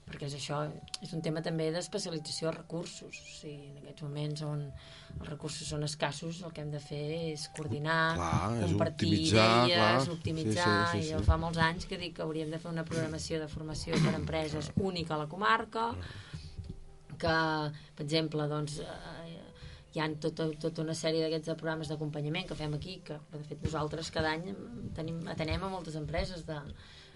perquè 0.08 0.28
és 0.28 0.36
això, 0.38 0.60
és 1.04 1.12
un 1.16 1.22
tema 1.24 1.42
també 1.44 1.68
d'especialització 1.74 2.50
de 2.50 2.54
recursos. 2.56 3.18
O 3.20 3.32
sigui, 3.38 3.70
en 3.72 3.82
aquests 3.82 4.04
moments 4.06 4.44
on 4.46 4.64
els 4.68 5.28
recursos 5.28 5.68
són 5.72 5.84
escassos, 5.86 6.42
el 6.46 6.54
que 6.54 6.64
hem 6.64 6.70
de 6.72 6.80
fer 6.82 7.02
és 7.32 7.48
coordinar, 7.56 8.00
Clar, 8.18 8.52
és 8.58 8.72
compartir 8.72 9.10
optimitzar, 9.10 9.50
idees, 9.66 9.78
clar. 9.78 10.16
optimitzar, 10.16 10.78
Sí, 10.92 10.98
sí, 10.98 11.02
sí, 11.02 11.08
i 11.08 11.12
jo 11.12 11.20
sí. 11.22 11.28
fa 11.30 11.38
molts 11.40 11.60
anys 11.64 11.88
que 11.90 12.00
dic 12.00 12.16
que 12.18 12.24
hauríem 12.26 12.52
de 12.54 12.60
fer 12.62 12.72
una 12.72 12.86
programació 12.88 13.40
de 13.42 13.48
formació 13.52 13.98
per 14.04 14.14
a 14.14 14.18
empreses 14.20 14.72
única 14.76 15.16
a 15.16 15.22
la 15.24 15.28
comarca, 15.28 15.90
que, 17.18 17.38
per 17.98 18.04
exemple, 18.06 18.46
doncs, 18.50 18.78
eh, 18.84 19.38
hi 19.94 20.02
ha 20.02 20.06
tota, 20.20 20.46
tota 20.60 20.84
una 20.84 20.94
sèrie 20.94 21.24
d'aquests 21.24 21.56
programes 21.58 21.90
d'acompanyament 21.90 22.46
que 22.48 22.56
fem 22.58 22.74
aquí, 22.76 23.00
que 23.04 23.16
de 23.32 23.44
fet 23.48 23.64
nosaltres 23.64 24.12
cada 24.14 24.34
any 24.36 24.52
tenim, 24.94 25.22
atenem 25.32 25.64
a 25.64 25.70
moltes 25.72 25.96
empreses 25.98 26.44
de, 26.46 26.58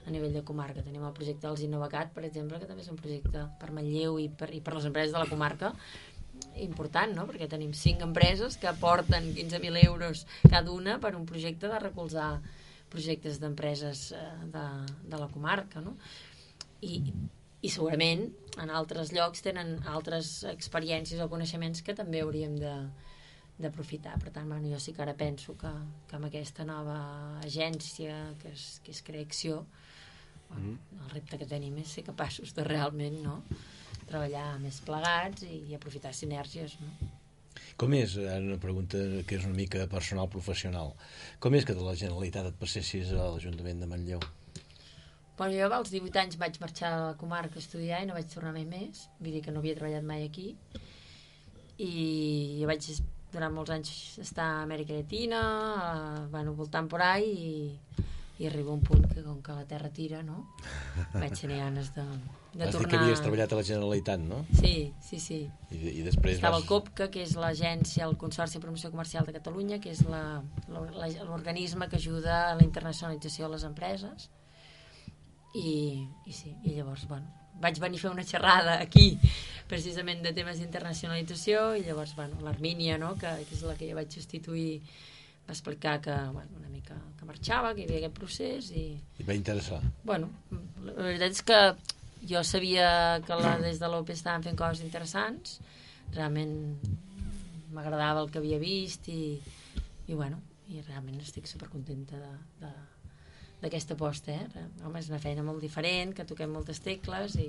a 0.07 0.11
nivell 0.11 0.35
de 0.35 0.45
comarca. 0.47 0.83
Tenim 0.85 1.05
el 1.07 1.15
projecte 1.17 1.47
dels 1.47 1.63
Innovacat, 1.67 2.13
per 2.15 2.25
exemple, 2.29 2.59
que 2.59 2.69
també 2.69 2.83
és 2.85 2.91
un 2.93 2.99
projecte 2.99 3.45
per 3.61 3.71
Manlleu 3.75 4.19
i 4.23 4.29
per, 4.29 4.51
i 4.55 4.61
per 4.65 4.75
les 4.77 4.89
empreses 4.89 5.15
de 5.15 5.23
la 5.23 5.31
comarca 5.31 5.73
important, 6.59 7.13
no? 7.15 7.27
perquè 7.29 7.47
tenim 7.49 7.73
cinc 7.77 8.03
empreses 8.03 8.57
que 8.59 8.69
aporten 8.69 9.31
15.000 9.37 9.85
euros 9.87 10.27
cada 10.49 10.73
una 10.73 10.99
per 11.01 11.15
un 11.17 11.27
projecte 11.27 11.69
de 11.71 11.79
recolzar 11.79 12.41
projectes 12.93 13.39
d'empreses 13.41 14.11
eh, 14.17 14.25
de, 14.53 14.67
de 15.09 15.21
la 15.21 15.29
comarca. 15.33 15.81
No? 15.81 15.95
I, 16.83 16.99
I 17.63 17.71
segurament 17.71 18.27
en 18.61 18.75
altres 18.75 19.15
llocs 19.15 19.45
tenen 19.45 19.79
altres 19.89 20.43
experiències 20.51 21.23
o 21.23 21.31
coneixements 21.31 21.85
que 21.87 21.95
també 21.97 22.25
hauríem 22.25 22.59
de 22.61 22.75
d'aprofitar. 23.63 24.17
Per 24.19 24.33
tant, 24.35 24.49
bueno, 24.49 24.67
jo 24.73 24.79
sí 24.81 24.95
que 24.97 25.03
ara 25.05 25.15
penso 25.15 25.55
que, 25.61 25.71
que 26.09 26.17
amb 26.17 26.27
aquesta 26.27 26.65
nova 26.67 26.97
agència 27.45 28.17
que 28.41 28.51
és, 28.51 28.81
que 28.83 28.95
és 28.95 29.03
Creacció 29.07 29.63
bueno, 30.53 30.77
el 31.01 31.15
repte 31.15 31.39
que 31.41 31.49
tenim 31.49 31.79
és 31.83 31.97
ser 31.97 32.05
capaços 32.07 32.55
de 32.57 32.67
realment 32.69 33.19
no, 33.25 33.41
treballar 34.09 34.59
més 34.63 34.81
plegats 34.87 35.47
i, 35.49 35.65
i 35.71 35.79
aprofitar 35.79 36.13
sinergies. 36.17 36.77
No? 36.83 37.11
Com 37.81 37.95
és, 37.97 38.15
ara 38.21 38.45
una 38.45 38.61
pregunta 38.61 39.01
que 39.27 39.39
és 39.39 39.49
una 39.49 39.57
mica 39.57 39.87
personal, 39.91 40.29
professional, 40.33 40.95
com 41.43 41.57
és 41.57 41.67
que 41.69 41.77
de 41.77 41.85
la 41.85 41.97
Generalitat 41.99 42.53
et 42.53 42.61
passessis 42.61 43.13
a 43.13 43.33
l'Ajuntament 43.33 43.83
de 43.83 43.89
Manlleu? 43.91 44.23
Bueno, 45.39 45.57
jo 45.57 45.69
als 45.73 45.91
18 45.91 46.21
anys 46.21 46.39
vaig 46.41 46.59
marxar 46.61 46.93
a 46.93 47.01
la 47.07 47.17
comarca 47.19 47.57
a 47.59 47.63
estudiar 47.65 48.03
i 48.03 48.09
no 48.09 48.17
vaig 48.19 48.29
tornar 48.31 48.53
mai 48.55 48.67
més, 48.69 49.07
vull 49.19 49.33
dir 49.35 49.41
que 49.45 49.55
no 49.55 49.63
havia 49.63 49.79
treballat 49.79 50.05
mai 50.07 50.27
aquí 50.29 50.53
i 51.83 51.93
jo 52.61 52.69
vaig 52.69 52.85
durant 53.33 53.55
molts 53.55 53.73
anys 53.73 53.93
estar 54.21 54.45
a 54.45 54.63
Amèrica 54.67 54.93
Llatina, 54.93 55.41
eh, 55.89 56.27
bueno, 56.31 56.53
voltant 56.55 56.89
por 56.93 57.03
ahí 57.03 57.33
i, 57.33 58.07
i 58.41 58.47
arriba 58.49 58.73
un 58.73 58.81
punt 58.81 59.05
que 59.11 59.23
com 59.23 59.43
que 59.45 59.55
la 59.55 59.67
terra 59.69 59.91
tira, 59.93 60.23
no? 60.25 60.47
Vaig 61.13 61.35
tenir 61.37 61.59
ganes 61.61 61.93
de, 61.95 62.05
de 62.55 62.65
dit 62.65 62.73
tornar... 62.73 62.89
que 62.89 63.01
havies 63.01 63.21
treballat 63.23 63.53
a 63.53 63.59
la 63.59 63.65
Generalitat, 63.69 64.23
no? 64.25 64.41
Sí, 64.59 64.93
sí, 65.05 65.21
sí. 65.21 65.41
I, 65.71 65.83
i 66.01 66.07
després 66.07 66.39
Estava 66.39 66.57
vas... 66.57 66.65
el 66.65 66.69
COPCA, 66.71 67.11
que 67.13 67.23
és 67.27 67.37
l'agència, 67.37 68.07
el 68.09 68.17
Consorci 68.19 68.59
de 68.59 68.65
Promoció 68.65 68.91
Comercial 68.91 69.29
de 69.29 69.37
Catalunya, 69.37 69.79
que 69.85 69.93
és 69.93 70.01
l'organisme 70.09 71.91
que 71.93 72.01
ajuda 72.01 72.49
a 72.49 72.57
la 72.57 72.65
internacionalització 72.65 73.47
de 73.47 73.55
les 73.55 73.69
empreses. 73.69 74.31
I, 75.53 76.09
i 76.25 76.33
sí, 76.33 76.57
i 76.65 76.79
llavors, 76.79 77.05
bueno, 77.11 77.29
vaig 77.61 77.79
venir 77.79 78.01
a 78.01 78.07
fer 78.07 78.11
una 78.15 78.25
xerrada 78.25 78.79
aquí, 78.81 79.19
precisament 79.69 80.25
de 80.25 80.33
temes 80.33 80.59
d'internacionalització, 80.63 81.75
i 81.77 81.85
llavors, 81.85 82.17
bueno, 82.17 82.41
l'Armínia, 82.41 82.97
no?, 82.99 83.13
que, 83.21 83.37
que 83.45 83.59
és 83.59 83.67
la 83.69 83.77
que 83.77 83.91
jo 83.91 83.99
vaig 84.01 84.09
substituir, 84.17 84.81
va 85.47 85.55
explicar 85.55 86.01
que, 86.01 86.15
bueno, 86.33 86.59
una 86.59 86.69
mica 86.69 86.97
que 87.19 87.27
marxava, 87.29 87.75
que 87.75 87.83
hi 87.83 87.89
havia 87.89 88.03
aquest 88.05 88.17
procés, 88.19 88.71
i, 88.71 88.87
I 89.19 89.27
va 89.29 89.35
interessar. 89.39 89.81
bueno, 90.05 90.31
la 90.85 90.95
veritat 91.01 91.37
és 91.37 91.43
que 91.43 91.61
jo 92.31 92.43
sabia 92.47 93.21
que 93.27 93.39
la, 93.41 93.57
des 93.59 93.81
de 93.83 93.91
l'OPE 93.91 94.15
estaven 94.15 94.45
fent 94.47 94.59
coses 94.59 94.85
interessants, 94.87 95.59
realment 96.15 96.55
m'agradava 97.73 98.23
el 98.23 98.31
que 98.31 98.39
havia 98.39 98.61
vist 98.63 99.09
i, 99.09 99.41
i 100.07 100.15
bueno, 100.15 100.39
i 100.69 100.81
realment 100.87 101.21
estic 101.21 101.49
supercontenta 101.51 102.19
de, 102.21 102.33
de, 102.63 102.73
d'aquesta 103.63 103.95
aposta, 103.95 104.35
eh? 104.35 104.67
Home, 104.85 105.01
és 105.01 105.09
una 105.11 105.21
feina 105.23 105.45
molt 105.47 105.63
diferent, 105.63 106.15
que 106.17 106.27
toquem 106.29 106.53
moltes 106.53 106.81
tecles 106.85 107.37
i 107.41 107.49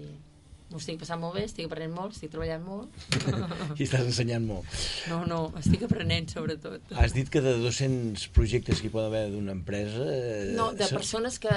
m'ho 0.74 0.80
estic 0.82 0.98
passant 1.04 1.20
molt 1.22 1.36
bé, 1.38 1.44
estic 1.46 1.68
aprenent 1.70 1.94
molt, 1.94 2.16
estic 2.16 2.32
treballant 2.34 2.64
molt. 2.66 3.04
I 3.80 3.86
estàs 3.86 4.08
ensenyant 4.10 4.46
molt. 4.48 4.66
No, 5.12 5.20
no, 5.30 5.40
estic 5.60 5.86
aprenent 5.86 6.32
sobretot. 6.34 6.94
Has 6.98 7.14
dit 7.14 7.30
que 7.30 7.42
de 7.46 7.54
200 7.62 8.26
projectes 8.36 8.82
que 8.82 8.90
hi 8.90 8.94
pot 8.94 9.06
haver 9.06 9.28
d'una 9.34 9.54
empresa... 9.56 10.08
eh, 10.10 10.54
No, 10.58 10.72
de 10.78 10.88
persones 10.90 11.38
que 11.44 11.54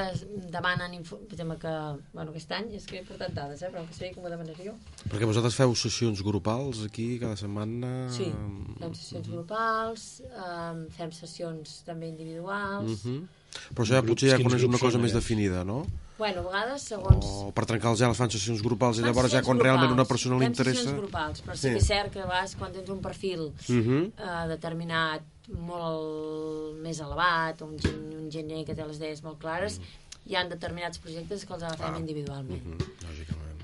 demanen, 0.53 0.99
per 1.09 1.33
exemple, 1.33 1.57
que, 1.63 1.73
bueno, 2.13 2.35
aquest 2.35 2.53
any, 2.59 2.69
és 2.77 2.85
que 2.89 3.01
he 3.01 3.07
portat 3.09 3.33
dades, 3.37 3.65
eh, 3.65 3.73
però 3.73 3.87
que 3.89 3.97
sé 3.97 4.13
com 4.15 4.29
ho 4.29 4.33
demanaria 4.33 4.69
jo. 4.71 4.77
Perquè 5.09 5.29
vosaltres 5.29 5.57
feu 5.59 5.75
sessions 5.79 6.23
grupals 6.27 6.85
aquí 6.87 7.09
cada 7.23 7.39
setmana... 7.41 7.95
Sí, 8.13 8.29
fem 8.83 8.95
sessions 8.95 9.33
grupals, 9.33 10.07
um, 10.37 10.85
fem 10.97 11.13
sessions 11.17 11.81
també 11.89 12.13
individuals. 12.13 13.01
Mhm. 13.07 13.27
Però 13.75 13.83
això 13.85 13.95
ja 13.97 14.03
Grups, 14.03 14.11
potser 14.23 14.29
ja 14.31 14.37
és 14.37 14.65
una 14.69 14.79
cosa 14.79 14.99
més 14.99 15.11
aquests? 15.11 15.21
definida, 15.21 15.65
no? 15.65 15.87
Bueno, 16.19 16.41
a 16.41 16.45
vegades, 16.49 16.83
segons... 16.89 17.25
O 17.29 17.51
per 17.53 17.67
trencar 17.69 17.91
el 17.93 17.97
gel 18.01 18.15
fan 18.17 18.31
sessions 18.33 18.63
grupals 18.65 18.99
i 18.99 19.03
llavors 19.05 19.31
ja 19.33 19.43
quan 19.45 19.59
realment 19.61 19.91
una 19.91 20.05
grupals, 20.05 20.09
persona 20.09 20.37
li 20.39 20.45
fem 20.47 20.53
interessa... 20.55 20.81
sessions 20.81 21.01
grupals, 21.03 21.43
però 21.45 21.55
sí, 21.57 21.61
Sí. 21.61 21.73
que 21.75 21.77
és 21.83 21.87
cert 21.87 22.13
que 22.13 22.21
a 22.21 22.27
vegades 22.27 22.55
quan 22.57 22.73
tens 22.73 22.89
un 22.91 23.01
perfil 23.05 23.53
Mhm. 23.69 24.13
eh, 24.17 24.47
determinat 24.49 25.23
molt 25.59 26.81
més 26.83 26.99
elevat, 27.01 27.61
un, 27.63 27.77
un 28.21 28.31
gener 28.33 28.65
que 28.65 28.75
té 28.75 28.87
les 28.87 28.97
idees 28.97 29.23
molt 29.27 29.39
clares, 29.43 29.81
hi 30.27 30.35
ha 30.37 30.45
determinats 30.49 30.99
projectes 30.99 31.45
que 31.47 31.55
els 31.55 31.63
agafem 31.69 32.01
individualment. 32.01 32.65
Mhm, 32.65 32.79
Lògicament. 33.07 33.63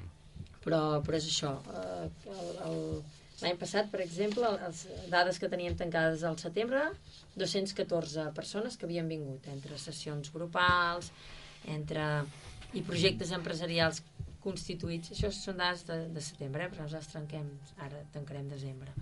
però, 0.64 1.02
però 1.02 1.16
és 1.18 1.26
això 1.26 1.56
eh, 1.72 2.10
el, 2.30 2.52
el, 2.68 3.02
l'any 3.42 3.58
passat 3.60 3.90
per 3.92 4.00
exemple 4.04 4.48
les 4.54 4.86
dades 5.12 5.38
que 5.40 5.50
teníem 5.52 5.76
tancades 5.78 6.24
al 6.28 6.38
setembre 6.40 6.84
214 7.36 8.30
persones 8.36 8.78
que 8.78 8.86
havien 8.88 9.08
vingut 9.10 9.48
entre 9.52 9.78
sessions 9.78 10.32
grupals 10.34 11.12
entre 11.76 12.06
i 12.72 12.82
projectes 12.86 13.32
empresarials 13.36 14.02
constituïts 14.42 15.12
això 15.14 15.30
són 15.34 15.60
dades 15.62 15.84
de, 15.88 15.98
de 16.14 16.24
setembre 16.24 16.66
eh? 16.66 16.72
però 16.72 16.86
nosaltres 16.86 17.12
trenquem 17.12 17.48
ara 17.86 18.02
tancarem 18.14 18.48
desembre 18.50 18.94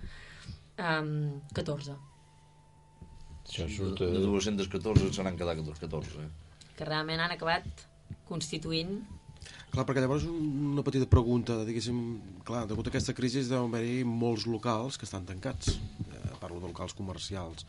um, 0.77 1.41
14 1.57 1.97
Això 3.41 3.65
De, 3.65 3.73
surt... 3.73 3.99
de 3.99 4.19
eh, 4.21 4.27
214 4.27 5.13
se 5.15 5.23
n'han 5.25 5.39
quedat 5.39 5.57
14. 5.65 6.27
que 6.77 6.87
realment 6.87 7.23
han 7.23 7.33
acabat 7.33 7.87
constituint 8.29 9.01
Clar, 9.71 9.85
perquè 9.87 10.01
llavors 10.03 10.25
un- 10.27 10.71
una 10.73 10.83
petita 10.83 11.05
pregunta, 11.07 11.63
diguéssim, 11.63 12.19
clar, 12.43 12.65
degut 12.67 12.87
a 12.87 12.89
aquesta 12.91 13.13
crisi 13.15 13.43
deuen 13.47 13.69
haver-hi 13.71 14.03
molts 14.03 14.45
locals 14.45 14.97
que 14.97 15.05
estan 15.07 15.25
tancats, 15.25 15.77
eh, 15.77 16.33
parlo 16.41 16.59
de 16.59 16.67
locals 16.67 16.93
comercials. 16.93 17.65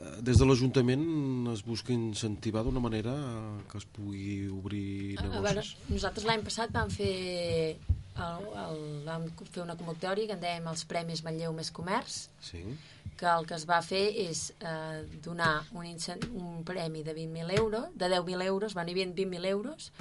Eh, 0.00 0.20
Des 0.26 0.36
de 0.38 0.44
l'Ajuntament 0.44 1.46
es 1.52 1.62
busca 1.64 1.92
incentivar 1.92 2.64
d'una 2.64 2.80
manera 2.80 3.14
que 3.70 3.78
es 3.78 3.84
pugui 3.84 4.48
obrir 4.48 5.16
A 5.20 5.28
veure, 5.28 5.54
negocis. 5.54 5.76
nosaltres 5.88 6.24
l'any 6.26 6.42
passat 6.42 6.72
vam 6.72 6.90
fer, 6.90 7.78
el, 8.16 8.44
el, 8.64 9.04
vam 9.06 9.28
fer 9.52 9.62
una 9.62 9.76
convocatòria 9.76 10.26
que 10.26 10.32
en 10.32 10.40
dèiem 10.40 10.66
els 10.68 10.84
Premis 10.84 11.22
Manlleu 11.22 11.52
Més 11.52 11.70
Comerç, 11.70 12.28
Sí. 12.40 12.64
que 13.16 13.26
el 13.26 13.46
que 13.46 13.54
es 13.54 13.68
va 13.70 13.80
fer 13.82 14.10
és 14.16 14.52
eh, 14.58 15.06
donar 15.22 15.62
un, 15.72 15.86
un 15.86 16.64
premi 16.64 17.04
de 17.04 17.14
20.000 17.14 17.56
euros, 17.56 17.86
de 17.94 18.08
10.000 18.08 18.42
euros, 18.42 18.74
van 18.74 18.88
haver 18.88 19.06
20.000 19.14 19.44
euros, 19.46 19.92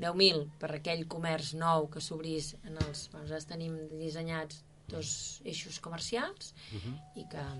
10.000 0.00 0.46
per 0.60 0.70
aquell 0.74 1.04
comerç 1.10 1.54
nou 1.58 1.88
que 1.90 2.02
s'obrís 2.02 2.54
en 2.64 2.78
els... 2.86 3.08
Bueno, 3.12 3.26
nosaltres 3.26 3.50
tenim 3.50 3.76
dissenyats 3.94 4.62
dos 4.90 5.40
eixos 5.48 5.78
comercials 5.80 6.52
i 7.16 7.24
que 7.30 7.40
a 7.40 7.54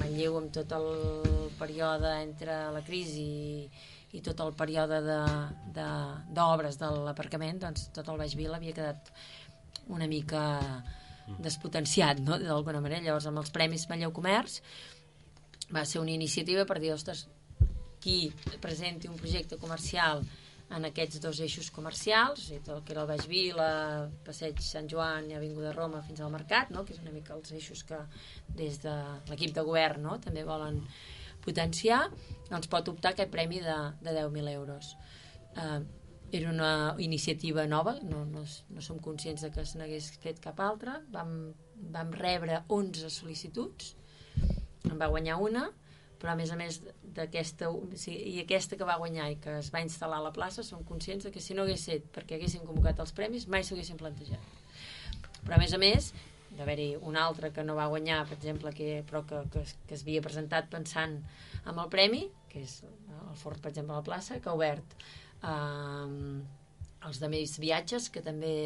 Manlleu 0.00 0.38
amb 0.40 0.50
tot 0.54 0.72
el 0.74 0.88
període 1.60 2.10
entre 2.24 2.56
la 2.74 2.82
crisi 2.86 3.22
i, 3.22 3.68
i 4.18 4.22
tot 4.24 4.40
el 4.42 4.50
període 4.58 4.98
d'obres 5.04 6.80
de, 6.80 6.86
de, 6.86 6.90
de 6.96 7.04
l'aparcament 7.06 7.62
doncs 7.62 7.86
tot 7.94 8.10
el 8.10 8.18
Baix 8.18 8.34
Vila 8.34 8.58
havia 8.58 8.74
quedat 8.74 9.12
una 9.86 10.08
mica 10.10 10.42
despotenciat, 11.42 12.20
no?, 12.22 12.38
d'alguna 12.38 12.80
manera. 12.82 13.02
Llavors, 13.02 13.26
amb 13.30 13.42
els 13.42 13.52
Premis 13.54 13.86
Manlleu 13.90 14.12
Comerç 14.14 14.60
va 15.74 15.84
ser 15.84 16.00
una 16.02 16.14
iniciativa 16.14 16.64
per 16.66 16.78
dir, 16.82 16.92
ostres, 16.94 17.26
qui 18.02 18.32
presenti 18.62 19.10
un 19.10 19.18
projecte 19.18 19.58
comercial 19.58 20.22
en 20.74 20.88
aquests 20.88 21.20
dos 21.22 21.38
eixos 21.44 21.68
comercials, 21.70 22.48
i 22.50 22.58
tot 22.58 22.74
el 22.76 22.82
que 22.86 22.94
era 22.94 23.04
el 23.04 23.10
Baix 23.10 23.26
Vila, 23.30 23.68
Passeig 24.26 24.58
Sant 24.64 24.88
Joan 24.90 25.30
i 25.30 25.36
Avinguda 25.38 25.74
Roma 25.76 26.02
fins 26.06 26.20
al 26.20 26.32
Mercat, 26.34 26.72
no? 26.74 26.82
que 26.84 26.96
és 26.96 27.02
una 27.02 27.14
mica 27.14 27.36
els 27.36 27.52
eixos 27.54 27.84
que 27.86 28.00
des 28.58 28.80
de 28.82 28.94
l'equip 29.30 29.54
de 29.54 29.62
govern 29.66 30.02
no? 30.08 30.16
també 30.22 30.42
volen 30.46 30.82
potenciar, 31.44 32.00
doncs 32.50 32.66
pot 32.72 32.90
optar 32.90 33.14
aquest 33.14 33.30
premi 33.30 33.62
de, 33.62 33.76
de 34.02 34.16
10.000 34.18 34.52
euros. 34.56 34.96
Eh, 35.54 35.78
era 36.32 36.50
una 36.50 36.96
iniciativa 36.98 37.66
nova, 37.70 37.94
no, 38.02 38.24
no, 38.26 38.42
no 38.42 38.82
som 38.82 38.98
conscients 38.98 39.46
de 39.46 39.52
que 39.54 39.62
se 39.64 39.78
n'hagués 39.78 40.10
fet 40.22 40.42
cap 40.42 40.58
altra. 40.60 40.98
Vam, 41.14 41.52
vam 41.94 42.10
rebre 42.18 42.64
11 42.74 43.12
sol·licituds, 43.14 43.94
en 44.90 44.98
va 44.98 45.10
guanyar 45.12 45.38
una, 45.42 45.68
però 46.26 46.34
a 46.34 46.38
més 46.40 46.50
a 46.50 46.56
més 46.58 46.80
d'aquesta 47.14 47.68
i 48.10 48.40
aquesta 48.42 48.74
que 48.74 48.86
va 48.88 48.96
guanyar 48.98 49.28
i 49.30 49.36
que 49.38 49.60
es 49.60 49.68
va 49.70 49.78
instal·lar 49.84 50.16
a 50.18 50.24
la 50.24 50.32
plaça 50.34 50.64
som 50.66 50.80
conscients 50.88 51.22
de 51.22 51.30
que 51.30 51.38
si 51.44 51.54
no 51.54 51.62
hagués 51.62 51.84
set 51.86 52.08
perquè 52.16 52.34
haguéssim 52.34 52.64
convocat 52.66 52.98
els 53.04 53.14
premis 53.14 53.46
mai 53.46 53.62
s'haguessin 53.62 54.00
plantejat. 54.00 54.42
Però 55.44 55.54
a 55.54 55.60
més 55.62 55.76
a 55.76 55.78
més 55.78 56.10
d'haver-hi 56.58 56.88
una 56.98 57.22
altra 57.28 57.52
que 57.54 57.62
no 57.62 57.78
va 57.78 57.86
guanyar 57.92 58.24
per 58.26 58.40
exemple 58.40 58.74
que, 58.74 59.04
però 59.06 59.22
que, 59.28 59.44
que, 59.54 59.62
que 59.86 59.94
es 59.94 60.02
havia 60.02 60.24
presentat 60.26 60.66
pensant 60.74 61.14
en 61.62 61.78
el 61.78 61.94
premi 61.94 62.24
que 62.50 62.66
és 62.66 62.80
el 62.88 63.38
Fort 63.38 63.62
per 63.62 63.70
exemple 63.70 63.94
a 63.94 64.02
la 64.02 64.08
plaça 64.10 64.40
que 64.42 64.50
ha 64.50 64.58
obert 64.58 64.98
eh, 65.46 66.10
els 67.06 67.22
de 67.22 67.32
més 67.38 67.54
viatges 67.62 68.10
que 68.10 68.26
també 68.26 68.56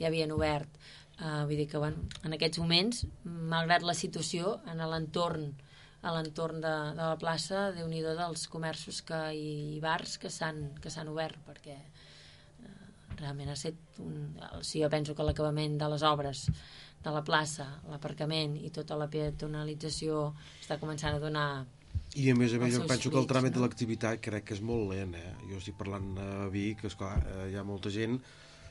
ja 0.00 0.10
havien 0.10 0.34
obert. 0.34 0.82
Uh, 1.20 1.44
vull 1.44 1.58
dir 1.60 1.66
que 1.68 1.78
bueno, 1.78 2.02
en 2.24 2.32
aquests 2.32 2.58
moments 2.58 3.04
malgrat 3.28 3.84
la 3.84 3.94
situació 3.94 4.56
en 4.72 4.80
l'entorn 4.80 5.50
a 6.02 6.12
l'entorn 6.16 6.60
de, 6.64 6.74
de 6.96 7.02
la 7.02 7.16
plaça 7.20 7.70
déu 7.76 7.88
nhi 7.88 8.00
dels 8.04 8.46
comerços 8.48 9.02
que, 9.04 9.20
i 9.36 9.80
bars 9.82 10.16
que 10.20 10.30
s'han 10.32 11.10
obert 11.12 11.40
perquè 11.46 11.76
eh, 11.76 12.76
realment 13.18 13.52
ha 13.52 13.56
estat 13.58 14.00
un, 14.00 14.30
o 14.56 14.62
sigui, 14.62 14.84
jo 14.84 14.92
penso 14.92 15.16
que 15.16 15.26
l'acabament 15.26 15.76
de 15.80 15.90
les 15.92 16.04
obres 16.06 16.46
de 17.00 17.12
la 17.12 17.22
plaça, 17.24 17.66
l'aparcament 17.88 18.58
i 18.60 18.70
tota 18.72 18.96
la 19.00 19.08
peatonalització 19.12 20.30
està 20.60 20.76
començant 20.80 21.16
a 21.16 21.22
donar 21.22 21.48
I 22.16 22.26
a 22.32 22.34
més 22.36 22.52
a 22.52 22.58
més 22.60 22.74
jo 22.74 22.84
penso 22.88 23.12
que 23.12 23.20
el 23.20 23.28
tràmit 23.30 23.54
de 23.54 23.60
no? 23.60 23.66
l'activitat 23.66 24.20
crec 24.24 24.48
que 24.48 24.56
és 24.56 24.60
molt 24.64 24.90
lent, 24.90 25.14
eh? 25.16 25.32
Jo 25.48 25.60
estic 25.60 25.76
parlant 25.78 26.16
a 26.18 26.48
Vic, 26.52 26.84
esclar, 26.88 27.16
eh, 27.22 27.50
hi 27.52 27.56
ha 27.56 27.64
molta 27.64 27.92
gent 27.94 28.18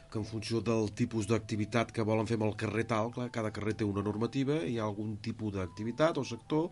que 0.09 0.17
en 0.17 0.25
funció 0.25 0.59
del 0.65 0.89
tipus 0.97 1.27
d'activitat 1.29 1.93
que 1.93 2.05
volen 2.05 2.27
fer 2.27 2.39
amb 2.39 2.47
el 2.49 2.55
carrer 2.57 2.87
tal, 2.89 3.11
clar, 3.13 3.29
cada 3.33 3.51
carrer 3.53 3.75
té 3.77 3.85
una 3.85 4.03
normativa, 4.05 4.57
i 4.65 4.73
hi 4.73 4.79
ha 4.81 4.87
algun 4.89 5.17
tipus 5.23 5.53
d'activitat 5.55 6.17
o 6.17 6.25
sector 6.25 6.69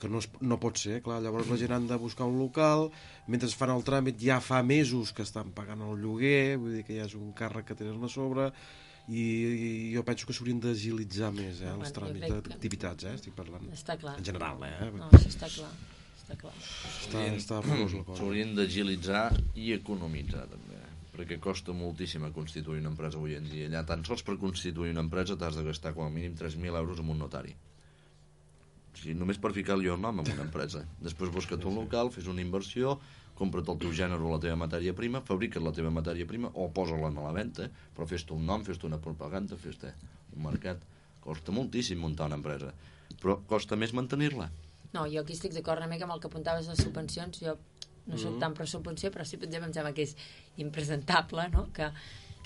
que 0.00 0.10
no, 0.12 0.20
es, 0.20 0.28
no 0.40 0.58
pot 0.60 0.78
ser, 0.80 1.00
clar, 1.04 1.20
llavors 1.24 1.48
la 1.48 1.58
gent 1.60 1.72
han 1.76 1.86
de 1.88 1.96
buscar 2.00 2.28
un 2.28 2.38
local, 2.38 2.90
mentre 3.32 3.48
fan 3.48 3.72
el 3.72 3.84
tràmit 3.86 4.20
ja 4.20 4.40
fa 4.44 4.62
mesos 4.62 5.14
que 5.16 5.24
estan 5.24 5.54
pagant 5.56 5.84
el 5.86 6.02
lloguer, 6.02 6.58
vull 6.60 6.76
dir 6.76 6.84
que 6.84 6.98
ja 6.98 7.06
és 7.08 7.16
un 7.16 7.32
càrrec 7.36 7.70
que 7.70 7.78
tenen 7.78 8.04
a 8.04 8.10
sobre, 8.12 8.50
i, 9.08 9.22
i 9.22 9.68
jo 9.94 10.02
penso 10.06 10.26
que 10.26 10.34
s'haurien 10.34 10.60
d'agilitzar 10.60 11.30
més 11.34 11.60
eh, 11.62 11.72
els 11.72 11.94
tràmits 11.94 12.32
d'activitats, 12.32 13.06
eh, 13.06 13.18
estic 13.20 13.36
parlant 13.38 13.68
està 13.72 13.94
clar 14.00 14.16
en 14.18 14.26
general, 14.26 14.64
eh? 14.66 14.90
no, 14.96 15.10
això 15.14 15.30
està 15.30 15.50
clar, 15.52 15.70
està 16.26 16.38
clar. 16.40 16.54
Està, 16.58 17.22
està. 17.36 17.60
S'haurien 18.18 18.56
d'agilitzar 18.58 19.28
i 19.54 19.70
economitzar, 19.76 20.48
també. 20.50 20.82
Perquè 21.16 21.38
costa 21.40 21.72
moltíssim 21.72 22.26
a 22.26 22.32
constituir 22.34 22.82
una 22.82 22.90
empresa 22.90 23.16
avui 23.16 23.38
en 23.38 23.46
dia. 23.48 23.70
Allà, 23.70 23.86
tan 23.88 24.02
sols 24.04 24.26
per 24.26 24.34
constituir 24.42 24.90
una 24.92 25.04
empresa 25.06 25.38
t'has 25.40 25.56
de 25.56 25.64
gastar 25.64 25.94
com 25.96 26.04
a 26.04 26.12
mínim 26.12 26.34
3.000 26.36 26.76
euros 26.82 27.00
amb 27.00 27.14
un 27.14 27.22
notari. 27.24 27.54
O 28.96 28.98
sigui, 28.98 29.12
només 29.18 29.36
per 29.36 29.52
ficar 29.52 29.76
el 29.76 29.84
nom 30.00 30.22
en 30.22 30.32
una 30.32 30.44
empresa. 30.46 30.80
Després 31.04 31.28
busca't 31.32 31.64
un 31.68 31.74
local, 31.76 32.08
fes 32.14 32.30
una 32.32 32.40
inversió, 32.40 32.96
compra't 33.36 33.68
el 33.68 33.78
teu 33.82 33.92
gènere 33.92 34.24
o 34.24 34.32
la 34.32 34.40
teva 34.40 34.56
matèria 34.56 34.94
prima, 34.96 35.20
fabrica't 35.20 35.62
la 35.62 35.72
teva 35.76 35.90
matèria 35.92 36.24
prima 36.24 36.48
o 36.54 36.70
posa-la 36.72 37.10
a 37.12 37.26
la 37.28 37.34
venda, 37.36 37.68
però 37.92 38.08
fes-te 38.08 38.32
un 38.32 38.46
nom, 38.48 38.64
fes-te 38.64 38.88
una 38.88 38.96
propaganda, 38.96 39.58
fes-te 39.60 39.92
un 40.32 40.46
mercat. 40.48 40.80
Costa 41.20 41.52
moltíssim 41.52 42.00
muntar 42.00 42.30
una 42.30 42.40
empresa, 42.40 42.72
però 43.20 43.42
costa 43.50 43.76
més 43.76 43.92
mantenir-la. 43.92 44.48
No, 44.94 45.04
jo 45.04 45.20
aquí 45.20 45.36
estic 45.36 45.52
d'acord 45.52 45.82
una 45.82 45.90
mica 45.92 46.08
amb 46.08 46.16
el 46.16 46.22
que 46.22 46.30
apuntaves 46.30 46.70
les 46.72 46.80
subvencions. 46.80 47.42
Jo 47.42 47.58
no 48.06 48.16
soc 48.22 48.38
tan 48.40 48.54
pro 48.54 48.64
subvenció, 48.70 49.10
però 49.12 49.26
sí, 49.26 49.36
per 49.36 49.50
exemple, 49.50 49.68
em 49.68 49.74
sembla 49.74 49.92
que 49.92 50.06
és 50.06 50.16
impresentable, 50.62 51.50
no?, 51.52 51.66
que, 51.74 51.90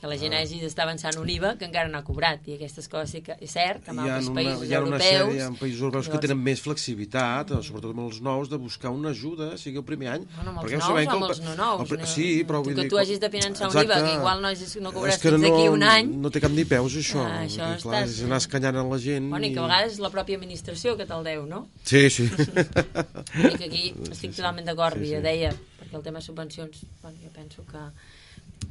que 0.00 0.08
la 0.08 0.16
gent 0.16 0.32
hagi 0.32 0.58
d'estar 0.62 0.86
avançant 0.86 1.18
un 1.20 1.28
IVA 1.28 1.50
que 1.60 1.66
encara 1.68 1.88
no 1.92 1.98
ha 1.98 2.04
cobrat. 2.06 2.46
I 2.48 2.54
aquestes 2.56 2.86
coses 2.88 3.10
sí 3.12 3.20
que 3.20 3.34
és 3.36 3.52
cert, 3.52 3.82
que 3.84 3.90
en 3.92 3.98
altres 4.00 4.30
una, 4.30 4.40
països 4.40 4.62
hi 4.64 4.72
ha 4.74 4.80
una 4.80 4.96
europeus... 4.96 5.26
sèrie, 5.28 5.42
ha 5.44 5.50
països 5.60 5.82
europeus 5.84 6.08
que 6.08 6.20
tenen 6.24 6.40
més 6.40 6.62
flexibilitat, 6.64 7.50
eh, 7.52 7.58
sobretot 7.66 7.92
amb 7.92 8.06
els 8.06 8.20
nous, 8.24 8.48
de 8.48 8.56
buscar 8.62 8.90
una 8.96 9.10
ajuda, 9.12 9.50
sigui 9.60 9.76
el 9.82 9.84
primer 9.84 10.08
any. 10.14 10.24
Bueno, 10.38 10.54
amb 10.54 10.62
els 10.64 10.72
nous 10.72 10.86
sabem 10.88 11.04
que 11.10 11.16
amb 11.18 11.26
el- 11.28 11.34
els 11.34 11.42
no 11.44 11.54
nous. 11.58 11.82
el 11.84 11.90
pre-? 11.92 12.06
Sí, 12.14 12.28
però 12.48 12.62
vull 12.64 12.74
que 12.74 12.86
dir... 12.86 12.90
tu 12.94 12.98
hagis 13.02 13.20
de 13.20 13.30
finançar 13.34 13.68
un 13.68 13.76
Exacte. 13.76 13.92
IVA 14.00 14.08
que 14.08 14.14
igual 14.16 14.40
no, 14.40 14.48
hagis, 14.48 14.76
no 14.80 14.92
cobraràs 14.96 15.20
que 15.20 15.28
fins 15.34 15.42
no, 15.42 15.48
d'aquí 15.50 15.68
un 15.76 15.82
any. 15.90 16.08
No 16.24 16.30
té 16.32 16.40
cap 16.46 16.52
ni 16.56 16.64
peus, 16.64 16.96
això. 16.96 17.20
Ah, 17.26 17.42
això 17.44 17.68
Perquè, 17.68 17.82
clar, 17.84 18.00
estàs- 18.00 18.16
és 18.16 18.24
anar 18.30 18.40
escanyant 18.40 18.80
a 18.80 18.86
la 18.88 18.98
gent. 19.04 19.28
Bueno, 19.36 19.46
i 19.46 19.52
que 19.52 19.60
a 19.60 19.66
vegades 19.68 19.98
la 20.00 20.08
pròpia 20.16 20.40
administració 20.40 20.96
que 20.96 21.04
te'l 21.04 21.24
deu, 21.28 21.44
no? 21.44 21.66
Sí, 21.84 22.08
sí. 22.08 22.24
I 22.24 23.52
que 23.58 23.68
aquí 23.68 23.84
estic 24.10 24.32
totalment 24.32 24.64
d'acord, 24.66 24.96
Sí, 24.96 25.04
sí, 25.10 25.12
ja 25.14 25.20
deia, 25.20 25.52
perquè 25.76 25.96
el 26.00 26.02
tema 26.08 26.18
de 26.20 26.24
subvencions, 26.24 26.86
bueno, 27.02 27.18
jo 27.22 27.30
penso 27.36 27.64
que, 27.68 27.84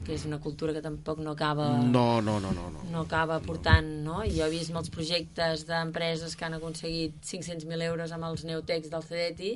que 0.06 0.14
és 0.16 0.24
una 0.26 0.40
cultura 0.40 0.74
que 0.74 0.82
tampoc 0.82 1.20
no 1.20 1.32
acaba... 1.32 1.68
No, 1.78 2.22
no, 2.22 2.40
no, 2.40 2.52
no. 2.54 2.70
no. 2.72 2.84
no 2.92 3.02
acaba 3.02 3.40
portant, 3.42 3.86
no? 4.06 4.24
I 4.24 4.32
jo 4.38 4.46
he 4.46 4.50
vist 4.54 4.72
molts 4.74 4.90
projectes 4.94 5.66
d'empreses 5.70 6.36
que 6.36 6.46
han 6.46 6.56
aconseguit 6.58 7.18
500.000 7.26 7.84
euros 7.90 8.12
amb 8.16 8.26
els 8.30 8.46
Neutecs 8.46 8.90
del 8.90 9.04
CEDETI 9.04 9.52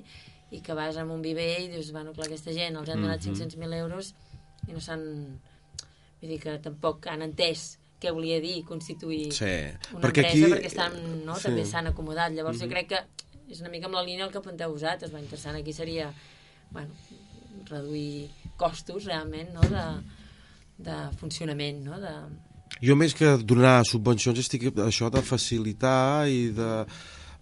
i 0.54 0.62
que 0.62 0.74
vas 0.78 0.98
amb 1.02 1.12
un 1.16 1.22
viver 1.26 1.62
i 1.64 1.70
dius, 1.72 1.92
bueno, 1.96 2.14
clar, 2.14 2.28
aquesta 2.28 2.54
gent 2.54 2.76
els 2.78 2.90
han 2.90 3.02
donat 3.02 3.22
Mhm. 3.26 3.34
500.000 3.36 3.74
euros 3.80 4.14
i 4.68 4.74
no 4.74 4.80
s'han... 4.82 5.40
Vull 6.22 6.30
dir 6.32 6.40
que 6.40 6.58
tampoc 6.64 7.08
han 7.12 7.22
entès 7.26 7.78
què 8.00 8.12
volia 8.16 8.38
dir 8.40 8.62
constituir 8.64 9.32
Sí, 9.36 9.50
una 9.92 10.02
perquè 10.06 10.24
empresa 10.24 10.46
aquí- 10.46 10.54
perquè 10.54 10.70
estan, 10.72 11.26
no? 11.26 11.36
sí. 11.36 11.44
també 11.50 11.66
s'han 11.66 11.88
acomodat. 11.88 12.32
Llavors 12.32 12.60
jo 12.62 12.68
crec 12.72 12.88
que 12.94 13.00
és 13.50 13.60
una 13.62 13.70
mica 13.70 13.86
amb 13.90 13.96
la 13.96 14.04
línia 14.04 14.26
el 14.26 14.32
que 14.32 14.38
apunteu 14.40 14.72
vosaltres. 14.72 15.12
Va, 15.14 15.20
interessant 15.20 15.56
aquí 15.60 15.74
seria 15.74 16.14
bueno, 16.72 16.90
reduir 17.70 18.30
costos 18.58 19.06
realment 19.06 19.52
no? 19.54 19.62
de, 19.62 19.84
de 20.78 20.98
funcionament, 21.20 21.84
no? 21.86 22.00
de, 22.02 22.14
Jo 22.84 22.96
més 22.98 23.14
que 23.16 23.36
donar 23.38 23.84
subvencions 23.86 24.40
estic 24.42 24.72
això 24.82 25.12
de 25.14 25.22
facilitar 25.22 26.26
i 26.28 26.48
de 26.56 26.86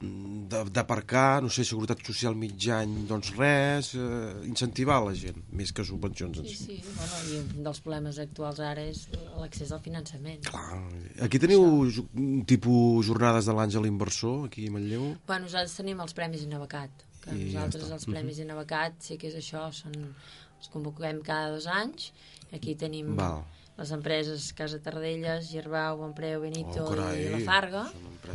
d'aparcar, 0.01 1.43
no 1.45 1.49
sé, 1.53 1.61
seguretat 1.61 1.99
social 2.01 2.33
mig 2.33 2.63
any, 2.73 2.93
doncs 3.05 3.35
res, 3.35 3.91
eh, 3.93 4.31
incentivar 4.49 4.97
la 5.05 5.13
gent, 5.13 5.37
més 5.53 5.69
que 5.71 5.85
subvencions 5.85 6.39
en 6.41 6.47
Sí, 6.49 6.55
sí, 6.57 6.77
bueno, 6.95 7.19
i 7.29 7.37
un 7.37 7.67
dels 7.67 7.81
problemes 7.85 8.17
actuals 8.17 8.63
ara 8.65 8.81
és 8.81 9.03
l'accés 9.37 9.71
al 9.71 9.83
finançament. 9.85 10.41
Clar. 10.49 10.81
Aquí 11.21 11.37
teniu 11.37 11.61
un 11.61 12.41
tipus 12.49 13.05
jornades 13.11 13.45
de 13.45 13.53
l'Àngel 13.53 13.85
Inversor, 13.91 14.47
aquí 14.49 14.65
a 14.67 14.73
Manlleu? 14.73 15.11
Bueno, 15.27 15.45
nosaltres 15.45 15.77
tenim 15.77 16.01
els 16.01 16.17
Premis 16.17 16.47
Innovacat, 16.49 17.05
que 17.21 17.37
I 17.37 17.51
ja 17.51 17.59
nosaltres 17.59 17.85
està. 17.85 17.99
els 17.99 18.09
Premis 18.09 18.41
Innovacat 18.41 18.97
sí 19.05 19.21
que 19.21 19.29
és 19.29 19.37
això, 19.37 19.67
són, 19.69 20.15
els 20.61 20.69
convoquem 20.69 21.23
cada 21.25 21.49
dos 21.55 21.65
anys, 21.67 22.11
aquí 22.53 22.75
tenim 22.77 23.15
Val. 23.17 23.41
les 23.79 23.91
empreses 23.95 24.51
Casa 24.53 24.77
Tardelles, 24.83 25.47
Girbau, 25.49 25.97
Bonpreu, 25.97 26.41
Benito 26.43 26.85
Oh, 26.85 26.91
carai, 26.93 27.25
i 27.25 27.29
La 27.33 27.39
Farga. 27.47 27.87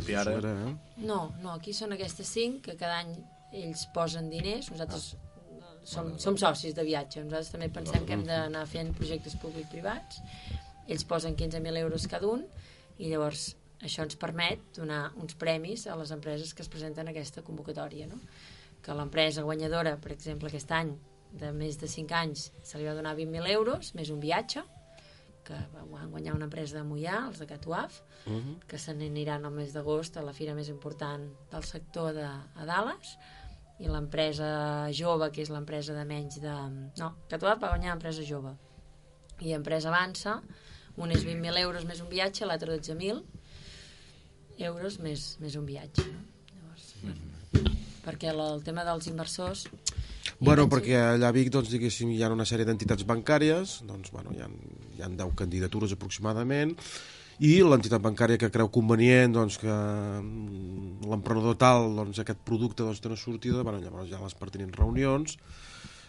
Piara. 0.05 0.33
eh? 0.67 0.73
No, 1.07 1.31
no, 1.41 1.53
aquí 1.55 1.71
són 1.73 1.95
aquestes 1.95 2.27
cinc 2.27 2.65
que 2.67 2.75
cada 2.75 2.99
any 3.05 3.13
ells 3.55 3.85
posen 3.95 4.27
diners, 4.29 4.67
nosaltres 4.73 5.13
som, 5.87 6.09
som 6.19 6.35
socis 6.37 6.75
de 6.75 6.83
viatge, 6.83 7.23
nosaltres 7.23 7.53
també 7.53 7.69
pensem 7.71 8.03
que 8.05 8.17
hem 8.17 8.25
d'anar 8.27 8.65
fent 8.67 8.91
projectes 8.97 9.37
públic-privats, 9.39 10.19
ells 10.87 11.05
posen 11.07 11.35
15.000 11.39 11.79
euros 11.79 12.07
cada 12.11 12.27
un 12.27 12.43
i 12.99 13.07
llavors 13.07 13.53
això 13.87 14.03
ens 14.03 14.17
permet 14.19 14.59
donar 14.75 15.13
uns 15.21 15.35
premis 15.39 15.85
a 15.87 15.95
les 15.95 16.11
empreses 16.11 16.51
que 16.53 16.63
es 16.65 16.67
presenten 16.71 17.07
a 17.07 17.11
aquesta 17.15 17.43
convocatòria, 17.45 18.07
no? 18.11 18.19
que 18.83 18.93
l'empresa 18.95 19.43
guanyadora, 19.47 19.95
per 20.01 20.11
exemple, 20.13 20.47
aquest 20.51 20.71
any, 20.75 20.91
de 21.31 21.51
més 21.53 21.77
de 21.79 21.87
5 21.91 22.15
anys, 22.17 22.51
se 22.63 22.79
li 22.79 22.87
va 22.87 22.95
donar 22.97 23.15
20.000 23.17 23.51
euros, 23.53 23.93
més 23.95 24.11
un 24.13 24.19
viatge, 24.23 24.63
que 25.47 25.57
van 25.73 26.11
guanyar 26.11 26.35
una 26.35 26.47
empresa 26.49 26.75
de 26.75 26.83
Mollà, 26.83 27.21
els 27.29 27.39
de 27.39 27.47
Catuaf, 27.47 28.01
que 28.67 28.77
se 28.81 28.93
n'aniran 28.93 29.45
al 29.47 29.53
mes 29.55 29.71
d'agost 29.73 30.17
a 30.17 30.23
la 30.25 30.33
fira 30.35 30.55
més 30.57 30.67
important 30.73 31.23
del 31.51 31.63
sector 31.63 32.13
de, 32.17 32.27
a 32.27 32.67
Dallas, 32.67 33.15
i 33.79 33.87
l'empresa 33.87 34.49
jove, 34.91 35.29
que 35.31 35.43
és 35.45 35.51
l'empresa 35.53 35.95
de 35.95 36.03
menys 36.09 36.39
de... 36.43 36.55
No, 36.99 37.13
Catuaf 37.31 37.61
va 37.61 37.71
guanyar 37.75 37.93
l'empresa 37.93 38.25
jove. 38.27 38.55
I 39.45 39.53
empresa 39.53 39.91
avança, 39.91 40.39
un 40.97 41.13
és 41.13 41.23
20.000 41.23 41.61
euros 41.61 41.85
més 41.85 42.01
un 42.01 42.09
viatge, 42.09 42.45
l'altre 42.49 42.73
12.000 42.73 43.21
euros 44.65 44.97
més, 44.99 45.27
més 45.39 45.55
un 45.55 45.67
viatge. 45.69 46.07
No? 46.09 46.23
Llavors, 46.55 46.87
bueno, 47.03 47.75
perquè 48.03 48.33
el, 48.33 48.41
el 48.41 48.65
tema 48.65 48.83
dels 48.87 49.07
inversors 49.11 49.67
Bueno, 50.39 50.67
penso- 50.67 50.75
perquè 50.75 50.95
allà 51.13 51.29
a 51.29 51.35
Vic, 51.35 51.49
doncs, 51.49 51.69
diguéssim, 51.69 52.11
hi 52.11 52.23
ha 52.23 52.31
una 52.31 52.45
sèrie 52.45 52.65
d'entitats 52.65 53.05
bancàries, 53.05 53.81
doncs, 53.87 54.11
bueno, 54.11 54.31
hi 54.35 54.41
ha, 54.41 54.49
hi 54.97 55.01
ha 55.01 55.09
10 55.09 55.35
candidatures 55.35 55.93
aproximadament, 55.93 56.75
i 57.39 57.59
l'entitat 57.61 58.01
bancària 58.01 58.37
que 58.41 58.49
creu 58.49 58.69
convenient 58.73 59.33
doncs, 59.35 59.59
que 59.61 59.69
mm, 59.69 61.05
l'emprenedor 61.09 61.57
tal, 61.61 61.91
doncs, 61.95 62.19
aquest 62.23 62.39
producte 62.43 62.83
doncs, 62.83 62.99
té 62.99 63.07
una 63.11 63.17
sortida, 63.19 63.61
bueno, 63.61 63.79
llavors 63.79 64.09
hi 64.09 64.15
ha 64.17 64.23
les 64.23 64.33
pertinents 64.33 64.77
reunions, 64.77 65.37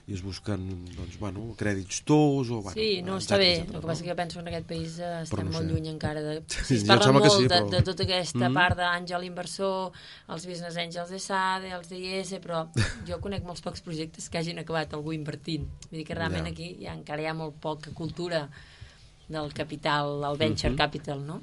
i 0.08 0.14
es 0.16 0.22
busquen 0.24 0.62
doncs, 0.96 1.18
bueno, 1.20 1.42
crèdits 1.60 1.98
tous 2.08 2.48
o... 2.48 2.62
Bueno, 2.62 2.72
Sí, 2.72 3.02
no, 3.04 3.18
està 3.20 3.36
bé. 3.36 3.50
El 3.66 3.74
que 3.74 3.86
passa 3.86 4.02
que 4.02 4.08
jo 4.08 4.16
penso 4.16 4.38
que 4.38 4.40
en 4.40 4.48
aquest 4.48 4.66
país 4.70 4.94
eh, 5.04 5.10
estem 5.22 5.44
no 5.44 5.52
molt 5.52 5.66
sé. 5.66 5.74
lluny 5.74 5.88
encara 5.90 6.22
de... 6.24 6.38
Sí, 6.68 6.78
es 6.78 6.84
parla 6.88 7.12
molt 7.12 7.28
sí, 7.30 7.42
de, 7.44 7.50
però- 7.52 7.68
de 7.74 7.82
tota 7.84 8.06
aquesta 8.08 8.48
Mm. 8.48 8.54
part 8.56 8.78
d'Àngel 8.80 9.26
Inversor, 9.28 9.92
els 10.32 10.46
Business 10.48 10.76
Angels 10.80 11.10
de 11.12 11.18
SADE, 11.20 11.74
els 11.76 11.88
d'IS, 11.92 12.32
però 12.40 12.62
jo 13.06 13.20
conec 13.20 13.44
molts 13.44 13.60
pocs 13.60 13.84
projectes 13.84 14.30
que 14.32 14.38
hagin 14.40 14.58
acabat 14.64 14.94
algú 14.96 15.12
invertint. 15.12 15.68
Vull 15.90 15.98
dir 16.00 16.06
que 16.08 16.14
realment 16.16 16.46
Ja. 16.48 16.52
aquí 16.56 16.70
ja, 16.80 16.94
encara 16.96 17.20
hi 17.22 17.26
ha 17.28 17.34
molt 17.34 17.60
poca 17.60 17.92
cultura 17.92 18.48
del 19.28 19.52
capital, 19.52 20.24
el 20.24 20.38
venture 20.40 20.70
Mhm. 20.72 20.78
capital, 20.78 21.20
no? 21.26 21.42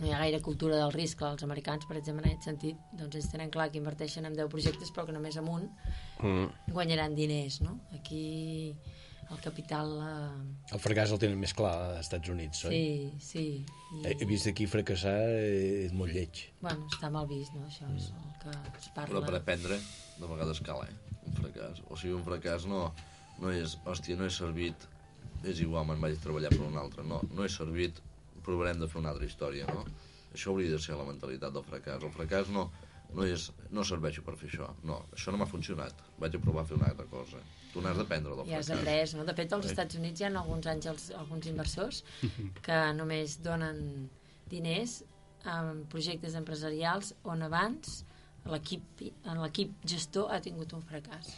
No 0.00 0.06
hi 0.06 0.12
ha 0.12 0.18
gaire 0.18 0.40
cultura 0.40 0.76
del 0.76 0.92
risc, 0.92 1.22
els 1.22 1.42
americans, 1.42 1.86
per 1.86 1.96
exemple, 1.98 2.24
en 2.26 2.30
aquest 2.32 2.44
sentit, 2.50 2.76
doncs 2.92 3.16
ells 3.18 3.30
tenen 3.32 3.50
clar 3.50 3.70
que 3.70 3.78
inverteixen 3.80 4.24
en 4.28 4.34
10 4.36 4.48
projectes, 4.52 4.92
però 4.94 5.06
que 5.06 5.12
només 5.16 5.36
amb 5.36 5.48
un 5.56 5.68
Mm. 6.22 6.48
guanyaran 6.74 7.14
diners, 7.14 7.60
no? 7.62 7.78
Aquí 7.94 8.74
el 9.30 9.40
capital... 9.44 9.90
Eh, 10.00 10.74
El 10.74 10.80
fracàs 10.80 11.12
el 11.12 11.18
tenen 11.20 11.38
més 11.38 11.52
clar 11.54 11.74
als 11.90 12.00
Estats 12.06 12.28
Units, 12.32 12.64
oi? 12.64 12.72
Sí, 12.72 13.12
sí. 13.20 13.44
I, 14.00 14.06
He 14.06 14.14
he 14.22 14.26
vist 14.26 14.46
aquí 14.50 14.66
fracassar, 14.66 15.14
eh, 15.28 15.84
és 15.86 15.92
molt 15.92 16.10
lleig. 16.12 16.46
Bueno, 16.60 16.86
està 16.90 17.10
mal 17.12 17.28
vist, 17.28 17.52
no? 17.54 17.66
Això 17.68 17.86
és 17.94 18.08
el 18.10 18.32
que 18.42 18.50
es 18.78 18.88
Però 18.88 18.94
parla. 18.96 19.24
per 19.26 19.34
aprendre, 19.36 19.78
de 20.18 20.26
vegades 20.26 20.60
cal, 20.60 20.82
eh? 20.88 20.96
Un 21.28 21.34
fracàs. 21.38 21.82
O 21.90 21.96
sigui, 21.96 22.14
un 22.14 22.24
fracàs 22.24 22.66
no, 22.66 22.92
no 23.38 23.50
és, 23.52 23.76
hòstia, 23.84 24.16
no 24.16 24.24
he 24.26 24.30
servit, 24.30 24.74
és 25.44 25.60
igual, 25.60 25.84
me'n 25.86 26.00
vaig 26.00 26.18
treballar 26.18 26.50
per 26.50 26.64
un 26.66 26.76
altre. 26.80 27.04
No, 27.04 27.20
no 27.30 27.44
he 27.44 27.48
servit, 27.52 28.00
provarem 28.48 28.80
de 28.82 28.88
fer 28.90 29.00
una 29.02 29.12
altra 29.14 29.28
història, 29.28 29.68
no? 29.70 29.84
Això 30.32 30.52
hauria 30.52 30.74
de 30.74 30.80
ser 30.82 30.96
la 30.98 31.06
mentalitat 31.08 31.54
del 31.54 31.64
fracàs. 31.66 32.04
El 32.04 32.14
fracàs 32.14 32.50
no, 32.54 32.66
no 33.16 33.24
és, 33.24 33.48
no 33.74 33.84
serveixo 33.86 34.24
per 34.26 34.34
fer 34.40 34.50
això. 34.50 34.68
No, 34.88 35.02
això 35.16 35.32
no 35.34 35.40
m'ha 35.40 35.48
funcionat. 35.48 36.02
Vaig 36.20 36.36
a 36.36 36.42
provar 36.42 36.64
a 36.64 36.68
fer 36.68 36.76
una 36.78 36.90
altra 36.92 37.06
cosa. 37.12 37.40
Tu 37.72 37.84
n'has 37.84 37.98
d'aprendre 38.00 38.36
del 38.36 38.48
I 38.48 38.58
has 38.58 38.68
fracàs. 38.68 38.82
après, 38.82 39.14
no? 39.18 39.24
De 39.28 39.36
fet, 39.38 39.54
als 39.56 39.70
Estats 39.70 40.00
Units 40.00 40.20
hi 40.20 40.28
ha 40.28 40.32
alguns 40.42 40.68
àngels, 40.74 41.08
alguns 41.20 41.48
inversors 41.52 42.02
que 42.66 42.78
només 42.98 43.38
donen 43.44 43.82
diners 44.52 45.02
en 45.48 45.84
projectes 45.92 46.36
empresarials 46.38 47.14
on 47.28 47.44
abans 47.46 48.02
l'equip 48.48 49.02
en 49.28 49.42
l'equip 49.42 49.74
gestor 49.92 50.32
ha 50.32 50.40
tingut 50.44 50.72
un 50.76 50.84
fracàs. 50.88 51.34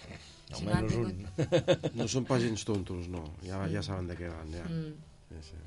Si 0.51 0.67
no 0.67 0.75
Almenys 0.75 0.95
tingut... 0.95 1.83
un. 1.85 1.97
No 1.99 2.07
són 2.11 2.27
pas 2.27 2.43
gens 2.43 2.65
tontos, 2.67 3.11
no. 3.11 3.25
Ja, 3.47 3.65
ja 3.71 3.83
saben 3.87 4.11
de 4.11 4.17
què 4.19 4.31
van, 4.31 4.55
ja. 4.55 4.67
Mm. 4.67 4.95
Sí, 5.31 5.43
sí. 5.51 5.61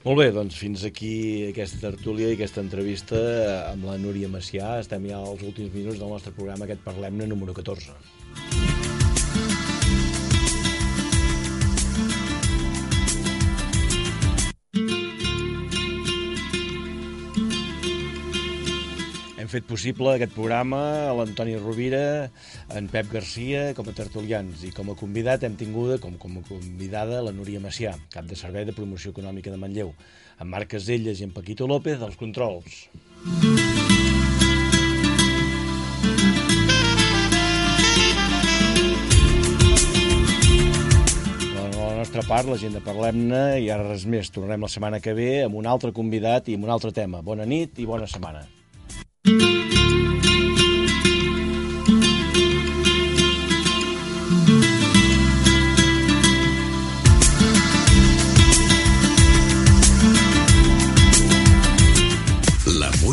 Molt 0.00 0.16
bé, 0.16 0.30
doncs 0.32 0.56
fins 0.56 0.80
aquí 0.88 1.10
aquesta 1.50 1.76
tertúlia 1.82 2.30
i 2.30 2.36
aquesta 2.38 2.62
entrevista 2.64 3.18
amb 3.66 3.84
la 3.84 3.98
Núria 4.00 4.30
Macià. 4.32 4.78
Estem 4.80 5.04
ja 5.10 5.20
als 5.20 5.44
últims 5.44 5.76
minuts 5.76 6.00
del 6.00 6.08
nostre 6.08 6.32
programa, 6.32 6.64
aquest 6.64 6.80
Parlem-ne 6.88 7.28
número 7.28 7.52
14. 7.52 8.69
fet 19.50 19.66
possible 19.66 20.12
aquest 20.14 20.30
programa 20.36 20.78
l'Antoni 21.18 21.56
Rovira, 21.58 22.30
en 22.76 22.86
Pep 22.92 23.10
Garcia 23.10 23.70
com 23.74 23.90
a 23.90 23.94
tertulians 23.96 24.62
i 24.68 24.70
com 24.76 24.92
a 24.92 24.96
convidat 24.98 25.42
hem 25.46 25.56
tinguda, 25.58 25.98
com, 26.02 26.14
com 26.22 26.38
a 26.38 26.44
convidada, 26.46 27.18
la 27.26 27.34
Núria 27.34 27.62
Macià, 27.62 27.96
cap 28.14 28.28
de 28.30 28.38
Servei 28.38 28.68
de 28.68 28.76
Promoció 28.76 29.10
Econòmica 29.10 29.50
de 29.50 29.58
Manlleu, 29.58 29.90
en 30.38 30.52
Marc 30.54 30.76
Caselles 30.76 31.18
i 31.18 31.26
en 31.26 31.34
Paquito 31.34 31.66
López, 31.66 31.98
dels 31.98 32.18
controls. 32.20 32.86
nostra 42.00 42.22
part, 42.24 42.48
la 42.48 42.56
gent 42.56 42.72
de 42.72 42.80
Parlem-ne, 42.80 43.60
i 43.60 43.68
ara 43.70 43.84
res 43.84 44.06
més. 44.08 44.30
Tornarem 44.32 44.64
la 44.64 44.70
setmana 44.72 45.02
que 45.04 45.12
ve 45.14 45.44
amb 45.44 45.58
un 45.60 45.68
altre 45.68 45.92
convidat 45.92 46.48
i 46.48 46.56
amb 46.56 46.66
un 46.66 46.72
altre 46.74 46.94
tema. 46.96 47.20
Bona 47.22 47.44
nit 47.46 47.78
i 47.78 47.86
bona 47.86 48.08
setmana. 48.10 48.46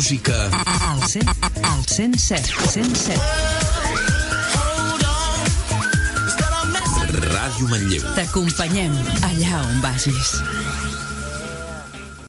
música. 0.08 0.48
Al, 0.88 1.06
cent, 1.06 1.28
al 1.62 1.84
107, 1.84 2.48
107. 2.70 3.20
Ràdio 7.28 7.68
Manlleu. 7.68 8.00
T'acompanyem 8.16 8.96
allà 9.28 9.60
on 9.66 9.82
vagis. 9.84 10.32